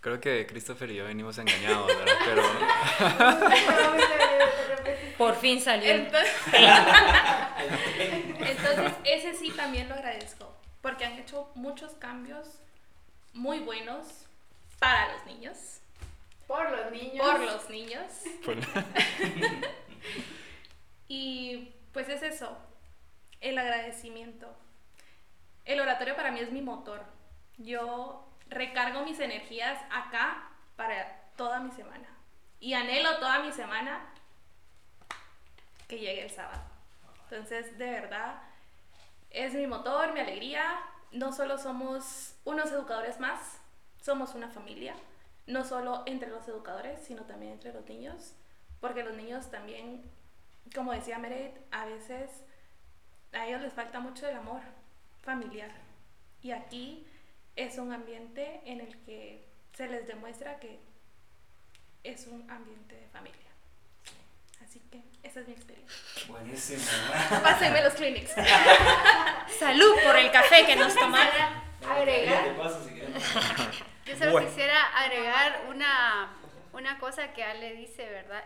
Creo 0.00 0.20
que 0.20 0.46
Christopher 0.46 0.90
y 0.90 0.96
yo 0.96 1.04
venimos 1.04 1.38
engañados, 1.38 1.86
¿verdad? 1.86 2.14
Pero... 2.24 2.42
Por 5.18 5.36
fin 5.36 5.60
salió. 5.60 5.92
Entonces, 8.40 8.92
ese 9.04 9.34
sí 9.34 9.50
también 9.50 9.88
lo 9.88 9.94
agradezco, 9.94 10.52
porque 10.82 11.04
han 11.04 11.16
hecho 11.18 11.48
muchos 11.54 11.92
cambios 11.94 12.60
muy 13.32 13.60
buenos 13.60 14.26
para 14.78 15.12
los 15.12 15.24
niños. 15.26 15.80
Por 16.46 16.70
los 16.70 16.92
niños. 16.92 17.26
Por 17.26 17.40
los 17.40 17.70
niños. 17.70 18.12
y 21.08 21.72
pues 21.92 22.08
es 22.08 22.22
eso, 22.22 22.56
el 23.40 23.58
agradecimiento. 23.58 24.54
El 25.64 25.80
oratorio 25.80 26.14
para 26.14 26.30
mí 26.30 26.38
es 26.40 26.52
mi 26.52 26.62
motor. 26.62 27.02
Yo 27.56 28.25
recargo 28.48 29.02
mis 29.02 29.20
energías 29.20 29.78
acá 29.90 30.48
para 30.76 31.30
toda 31.36 31.60
mi 31.60 31.70
semana. 31.70 32.08
Y 32.60 32.74
anhelo 32.74 33.18
toda 33.18 33.40
mi 33.40 33.52
semana 33.52 34.00
que 35.88 35.98
llegue 35.98 36.24
el 36.24 36.30
sábado. 36.30 36.62
Entonces, 37.24 37.76
de 37.78 37.90
verdad, 37.90 38.40
es 39.30 39.54
mi 39.54 39.66
motor, 39.66 40.12
mi 40.12 40.20
alegría. 40.20 40.78
No 41.12 41.32
solo 41.32 41.58
somos 41.58 42.34
unos 42.44 42.70
educadores 42.72 43.20
más, 43.20 43.60
somos 44.00 44.34
una 44.34 44.48
familia. 44.48 44.94
No 45.46 45.64
solo 45.64 46.02
entre 46.06 46.30
los 46.30 46.46
educadores, 46.48 47.00
sino 47.04 47.22
también 47.22 47.52
entre 47.52 47.72
los 47.72 47.84
niños. 47.86 48.34
Porque 48.80 49.04
los 49.04 49.14
niños 49.14 49.50
también, 49.50 50.02
como 50.74 50.92
decía 50.92 51.18
Meredith, 51.18 51.56
a 51.70 51.86
veces 51.86 52.30
a 53.32 53.46
ellos 53.46 53.60
les 53.60 53.72
falta 53.72 54.00
mucho 54.00 54.26
el 54.28 54.36
amor 54.36 54.60
familiar. 55.22 55.70
Y 56.42 56.52
aquí 56.52 57.06
es 57.56 57.78
un 57.78 57.92
ambiente 57.92 58.60
en 58.64 58.80
el 58.80 58.96
que 59.04 59.48
se 59.76 59.88
les 59.88 60.06
demuestra 60.06 60.58
que 60.60 60.78
es 62.04 62.26
un 62.26 62.48
ambiente 62.50 62.94
de 62.94 63.06
familia. 63.08 63.40
Así 64.62 64.80
que 64.90 65.02
esa 65.22 65.40
es 65.40 65.48
mi 65.48 65.54
experiencia. 65.54 65.96
Buenísimo. 66.28 66.82
Pásenme 67.42 67.82
los 67.82 67.94
clinics. 67.94 68.32
Salud 69.58 69.94
por 70.04 70.16
el 70.16 70.30
café 70.30 70.64
que 70.66 70.76
nos 70.76 70.94
tomaron. 70.94 71.66
Agregar. 71.88 72.54
Yo 74.04 74.16
solo 74.16 74.40
quisiera 74.40 74.82
agregar 74.96 75.66
una, 75.68 76.32
una 76.72 76.98
cosa 76.98 77.32
que 77.32 77.42
Ale 77.42 77.74
dice, 77.74 78.06
¿verdad? 78.08 78.44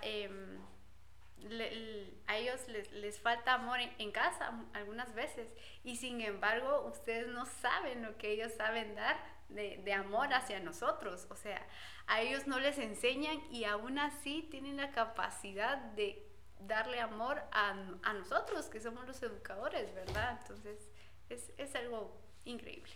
Em, 1.42 2.10
a 2.26 2.36
ellos 2.36 2.60
les, 2.68 2.90
les, 2.92 3.20
falta 3.20 3.54
amor 3.54 3.78
en, 3.80 4.12
casa 4.12 4.52
algunas 4.74 5.14
veces 5.14 5.48
y 5.84 5.96
sin 5.96 6.20
embargo 6.20 6.86
ustedes 6.86 7.28
no 7.28 7.46
saben 7.46 8.02
lo 8.02 8.16
que 8.18 8.32
ellos 8.32 8.52
saben 8.52 8.94
dar 8.94 9.16
de, 9.48 9.80
de, 9.84 9.92
amor 9.92 10.32
hacia 10.32 10.60
nosotros. 10.60 11.26
O 11.30 11.36
sea, 11.36 11.66
a 12.06 12.20
ellos 12.20 12.46
no 12.46 12.60
les 12.60 12.78
enseñan 12.78 13.40
y 13.50 13.64
aún 13.64 13.98
así 13.98 14.46
tienen 14.50 14.76
la 14.76 14.92
capacidad 14.92 15.76
de 15.76 16.26
darle 16.60 17.00
amor 17.00 17.42
a, 17.52 17.70
a 18.02 18.12
nosotros, 18.12 18.66
que 18.66 18.80
somos 18.80 19.06
los 19.06 19.22
educadores, 19.22 19.94
¿verdad? 19.94 20.38
Entonces, 20.42 20.90
es, 21.28 21.52
es 21.56 21.74
algo 21.74 22.20
increíble. 22.44 22.92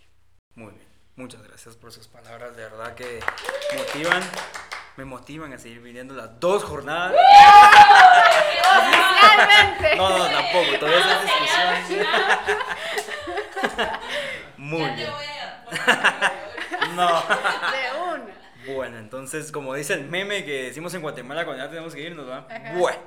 Muy 0.55 0.71
bien. 0.71 0.95
Muchas 1.15 1.41
gracias 1.43 1.77
por 1.77 1.93
sus 1.93 2.09
palabras, 2.09 2.57
de 2.57 2.63
verdad 2.63 2.93
que 2.93 3.21
motivan, 3.77 4.21
me 4.97 5.05
motivan 5.05 5.53
a 5.53 5.57
seguir 5.57 5.79
viniendo 5.79 6.13
las 6.13 6.39
dos 6.41 6.63
jornadas. 6.65 7.15
No, 9.97 10.17
no, 10.17 10.25
tampoco, 10.29 10.79
todavía 10.79 10.99
es 10.99 11.21
discusión. 11.23 12.07
Muy 14.57 14.89
bien. 14.91 15.09
No. 16.95 17.07
De 17.07 17.91
una. 18.13 18.73
Bueno, 18.73 18.97
entonces, 18.97 19.51
como 19.51 19.73
dice 19.73 19.93
el 19.93 20.05
meme 20.05 20.45
que 20.45 20.63
decimos 20.63 20.93
en 20.93 21.01
Guatemala 21.01 21.43
cuando 21.43 21.63
ya 21.63 21.69
tenemos 21.69 21.93
que 21.93 22.01
irnos, 22.01 22.29
¿va? 22.29 22.47
Bueno. 22.75 22.99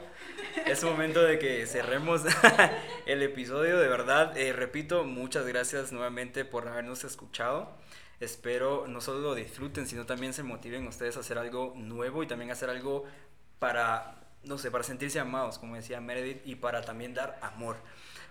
Es 0.66 0.84
momento 0.84 1.22
de 1.22 1.38
que 1.38 1.66
cerremos 1.66 2.22
el 3.06 3.22
episodio, 3.22 3.78
de 3.78 3.88
verdad. 3.88 4.36
Eh, 4.36 4.52
repito, 4.52 5.04
muchas 5.04 5.46
gracias 5.46 5.92
nuevamente 5.92 6.44
por 6.44 6.68
habernos 6.68 7.04
escuchado. 7.04 7.76
Espero 8.20 8.86
no 8.88 9.00
solo 9.00 9.20
lo 9.20 9.34
disfruten, 9.34 9.86
sino 9.86 10.04
también 10.04 10.34
se 10.34 10.42
motiven 10.42 10.86
ustedes 10.86 11.16
a 11.16 11.20
hacer 11.20 11.38
algo 11.38 11.72
nuevo 11.76 12.22
y 12.22 12.26
también 12.26 12.50
hacer 12.50 12.68
algo 12.68 13.04
para, 13.58 14.16
no 14.44 14.58
sé, 14.58 14.70
para 14.70 14.84
sentirse 14.84 15.20
amados, 15.20 15.58
como 15.58 15.76
decía 15.76 16.00
Meredith, 16.00 16.40
y 16.44 16.56
para 16.56 16.82
también 16.82 17.14
dar 17.14 17.38
amor. 17.42 17.76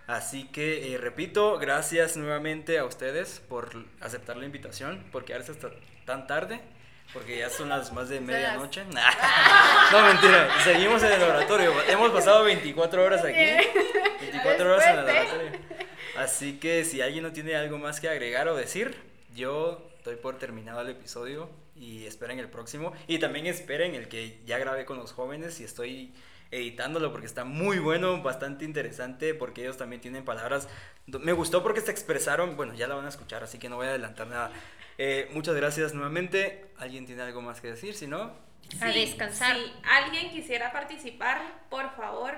Así 0.06 0.44
que, 0.44 0.94
eh, 0.94 0.98
repito, 0.98 1.58
gracias 1.58 2.16
nuevamente 2.16 2.78
a 2.78 2.84
ustedes 2.84 3.40
por 3.46 3.70
aceptar 4.00 4.36
la 4.36 4.46
invitación, 4.46 5.04
por 5.12 5.24
quedarse 5.24 5.52
hasta 5.52 5.70
tan 6.06 6.26
tarde, 6.26 6.60
porque 7.12 7.38
ya 7.38 7.50
son 7.50 7.68
las 7.68 7.92
más 7.92 8.08
de 8.08 8.20
medianoche. 8.20 8.84
no, 9.92 10.02
mentira, 10.02 10.48
seguimos 10.64 11.02
en 11.02 11.12
el 11.12 11.20
laboratorio. 11.20 11.74
Hemos 11.88 12.10
pasado 12.10 12.44
24 12.44 13.04
horas 13.04 13.24
aquí. 13.24 13.36
24 14.20 14.72
horas 14.72 14.86
en 14.86 14.98
el 14.98 15.06
laboratorio. 15.06 15.52
Así 16.16 16.58
que 16.58 16.84
si 16.84 17.02
alguien 17.02 17.22
no 17.22 17.32
tiene 17.32 17.54
algo 17.54 17.78
más 17.78 18.00
que 18.00 18.08
agregar 18.08 18.48
o 18.48 18.56
decir, 18.56 18.96
yo 19.34 19.90
doy 20.04 20.16
por 20.16 20.38
terminado 20.38 20.80
el 20.80 20.88
episodio 20.88 21.50
y 21.78 22.06
esperen 22.06 22.38
el 22.38 22.48
próximo. 22.48 22.92
Y 23.06 23.18
también 23.18 23.46
esperen 23.46 23.94
el 23.94 24.08
que 24.08 24.40
ya 24.44 24.58
grabé 24.58 24.84
con 24.84 24.98
los 24.98 25.12
jóvenes 25.12 25.60
y 25.60 25.64
estoy 25.64 26.12
editándolo 26.50 27.12
porque 27.12 27.26
está 27.26 27.44
muy 27.44 27.78
bueno, 27.78 28.22
bastante 28.22 28.64
interesante 28.64 29.34
porque 29.34 29.62
ellos 29.62 29.76
también 29.76 30.00
tienen 30.00 30.24
palabras. 30.24 30.68
Me 31.06 31.32
gustó 31.32 31.62
porque 31.62 31.80
se 31.80 31.90
expresaron, 31.90 32.56
bueno, 32.56 32.74
ya 32.74 32.86
la 32.86 32.94
van 32.94 33.06
a 33.06 33.10
escuchar, 33.10 33.42
así 33.44 33.58
que 33.58 33.68
no 33.68 33.76
voy 33.76 33.86
a 33.86 33.90
adelantar 33.90 34.26
nada. 34.26 34.50
Eh, 34.96 35.28
muchas 35.32 35.54
gracias 35.54 35.94
nuevamente. 35.94 36.70
¿Alguien 36.78 37.06
tiene 37.06 37.22
algo 37.22 37.40
más 37.40 37.60
que 37.60 37.68
decir? 37.68 37.94
Si 37.94 38.06
no... 38.06 38.32
a 38.80 38.86
descansar. 38.86 39.56
Si 39.56 39.72
alguien 39.84 40.30
quisiera 40.30 40.72
participar, 40.72 41.40
por 41.70 41.94
favor, 41.96 42.34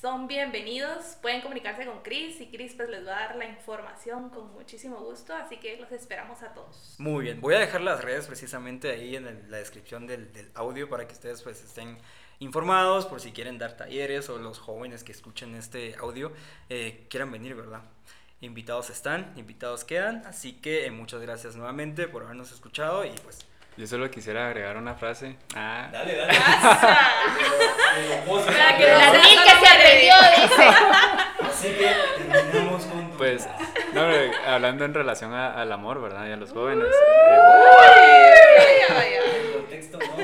son 0.00 0.26
bienvenidos. 0.26 1.16
Pueden 1.20 1.42
comunicarse 1.42 1.84
con 1.84 2.02
Chris 2.02 2.40
y 2.40 2.46
Chris 2.46 2.72
pues 2.74 2.88
les 2.88 3.06
va 3.06 3.18
a 3.18 3.20
dar 3.26 3.36
la 3.36 3.44
información 3.44 4.30
con 4.30 4.50
muchísimo 4.54 4.96
gusto. 5.00 5.34
Así 5.34 5.58
que 5.58 5.76
los 5.76 5.92
esperamos 5.92 6.42
a 6.42 6.54
todos. 6.54 6.94
Muy 6.98 7.24
bien. 7.24 7.40
Voy 7.40 7.54
a 7.54 7.58
dejar 7.58 7.82
las 7.82 8.02
redes 8.02 8.26
precisamente 8.26 8.90
ahí 8.90 9.16
en 9.16 9.50
la 9.50 9.58
descripción 9.58 10.06
del, 10.06 10.32
del, 10.32 10.50
audio 10.54 10.88
para 10.88 11.06
que 11.06 11.12
ustedes 11.12 11.42
pues 11.42 11.62
estén 11.62 11.98
informados 12.38 13.04
por 13.04 13.20
si 13.20 13.32
quieren 13.32 13.58
dar 13.58 13.76
talleres 13.76 14.30
o 14.30 14.38
los 14.38 14.58
jóvenes 14.58 15.04
que 15.04 15.12
escuchen 15.12 15.54
este 15.54 15.94
audio 15.96 16.32
eh, 16.70 17.06
quieran 17.10 17.30
venir, 17.30 17.54
¿verdad? 17.54 17.82
Invitados 18.40 18.88
están, 18.88 19.34
invitados 19.36 19.84
quedan. 19.84 20.24
Así 20.24 20.54
que 20.54 20.86
eh, 20.86 20.90
muchas 20.90 21.20
gracias 21.20 21.56
nuevamente 21.56 22.08
por 22.08 22.22
habernos 22.22 22.52
escuchado 22.52 23.04
y 23.04 23.10
pues 23.22 23.46
yo 23.80 23.86
solo 23.86 24.10
quisiera 24.10 24.46
agregar 24.46 24.76
una 24.76 24.94
frase. 24.94 25.36
Ah. 25.56 25.88
Dale, 25.90 26.14
dale. 26.14 26.38
Para 28.28 28.76
que 28.76 28.86
la 28.86 29.10
que 29.10 29.54
se 29.58 29.66
atrevió, 29.66 30.14
dice. 30.36 30.68
Así 31.48 31.68
que 31.68 31.90
terminamos 32.30 32.84
con. 32.84 33.10
Pues, 33.12 33.48
no, 33.94 34.02
hablando 34.46 34.84
en 34.84 34.92
relación 34.92 35.32
al 35.32 35.72
amor, 35.72 36.02
¿verdad? 36.02 36.28
Y 36.28 36.32
a 36.32 36.36
los 36.36 36.52
jóvenes. 36.52 36.88
El 39.16 39.52
contexto 39.54 39.98
no. 39.98 40.06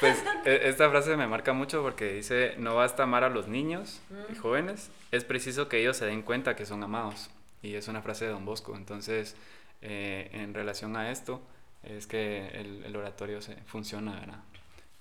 Pues 0.00 0.24
e, 0.46 0.62
esta 0.64 0.90
frase 0.90 1.16
me 1.16 1.28
marca 1.28 1.52
mucho 1.52 1.82
porque 1.82 2.12
dice, 2.12 2.54
no 2.56 2.74
basta 2.74 3.02
amar 3.04 3.22
a 3.22 3.28
los 3.28 3.46
niños 3.46 4.00
y 4.32 4.36
jóvenes, 4.36 4.90
es 5.12 5.22
preciso 5.22 5.68
que 5.68 5.78
ellos 5.78 5.96
se 5.96 6.06
den 6.06 6.22
cuenta 6.22 6.56
que 6.56 6.66
son 6.66 6.82
amados. 6.82 7.30
Y 7.62 7.76
es 7.76 7.86
una 7.86 8.02
frase 8.02 8.24
de 8.24 8.32
Don 8.32 8.44
Bosco. 8.44 8.74
Entonces, 8.74 9.36
eh, 9.82 10.30
en 10.32 10.54
relación 10.54 10.96
a 10.96 11.10
esto 11.10 11.42
es 11.82 12.06
que 12.06 12.46
el, 12.54 12.84
el 12.84 12.96
oratorio 12.96 13.42
se 13.42 13.56
funciona, 13.66 14.12
¿verdad? 14.12 14.38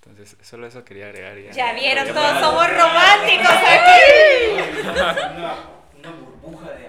Entonces, 0.04 0.36
solo 0.42 0.66
eso 0.66 0.84
quería 0.84 1.06
agregar. 1.06 1.38
Ya, 1.38 1.52
ya 1.52 1.74
vieron, 1.74 2.08
todos 2.08 2.40
somos 2.40 2.68
románticos 2.68 3.48
aquí. 3.48 4.90
Una, 4.90 5.36
una 6.00 6.12
burbuja 6.12 6.70
de 6.72 6.88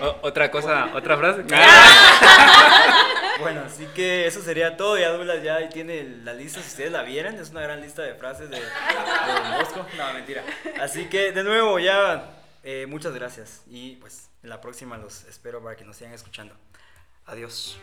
amor. 0.00 0.18
otra 0.22 0.50
cosa, 0.50 0.88
otra 0.92 1.16
frase. 1.16 1.42
bueno, 3.40 3.62
así 3.64 3.86
que 3.94 4.26
eso 4.26 4.42
sería 4.42 4.76
todo. 4.76 4.98
Ya 4.98 5.10
Douglas 5.10 5.40
ya 5.44 5.68
tiene 5.68 6.02
la 6.24 6.32
lista, 6.32 6.60
si 6.60 6.66
ustedes 6.66 6.90
la 6.90 7.02
vieran, 7.02 7.36
es 7.36 7.50
una 7.50 7.60
gran 7.60 7.80
lista 7.80 8.02
de 8.02 8.14
frases 8.14 8.50
de, 8.50 8.56
de 8.56 8.62
Don 8.64 9.58
Bosco. 9.58 9.86
No, 9.96 10.12
mentira. 10.14 10.42
Así 10.80 11.04
que, 11.04 11.30
de 11.30 11.44
nuevo, 11.44 11.78
ya 11.78 12.24
eh, 12.64 12.86
muchas 12.86 13.14
gracias 13.14 13.62
y 13.66 13.96
pues 13.96 14.30
en 14.42 14.48
la 14.48 14.60
próxima 14.60 14.96
los 14.98 15.24
espero 15.24 15.62
para 15.62 15.76
que 15.76 15.84
nos 15.84 15.96
sigan 15.96 16.14
escuchando. 16.14 16.54
Adiós. 17.26 17.78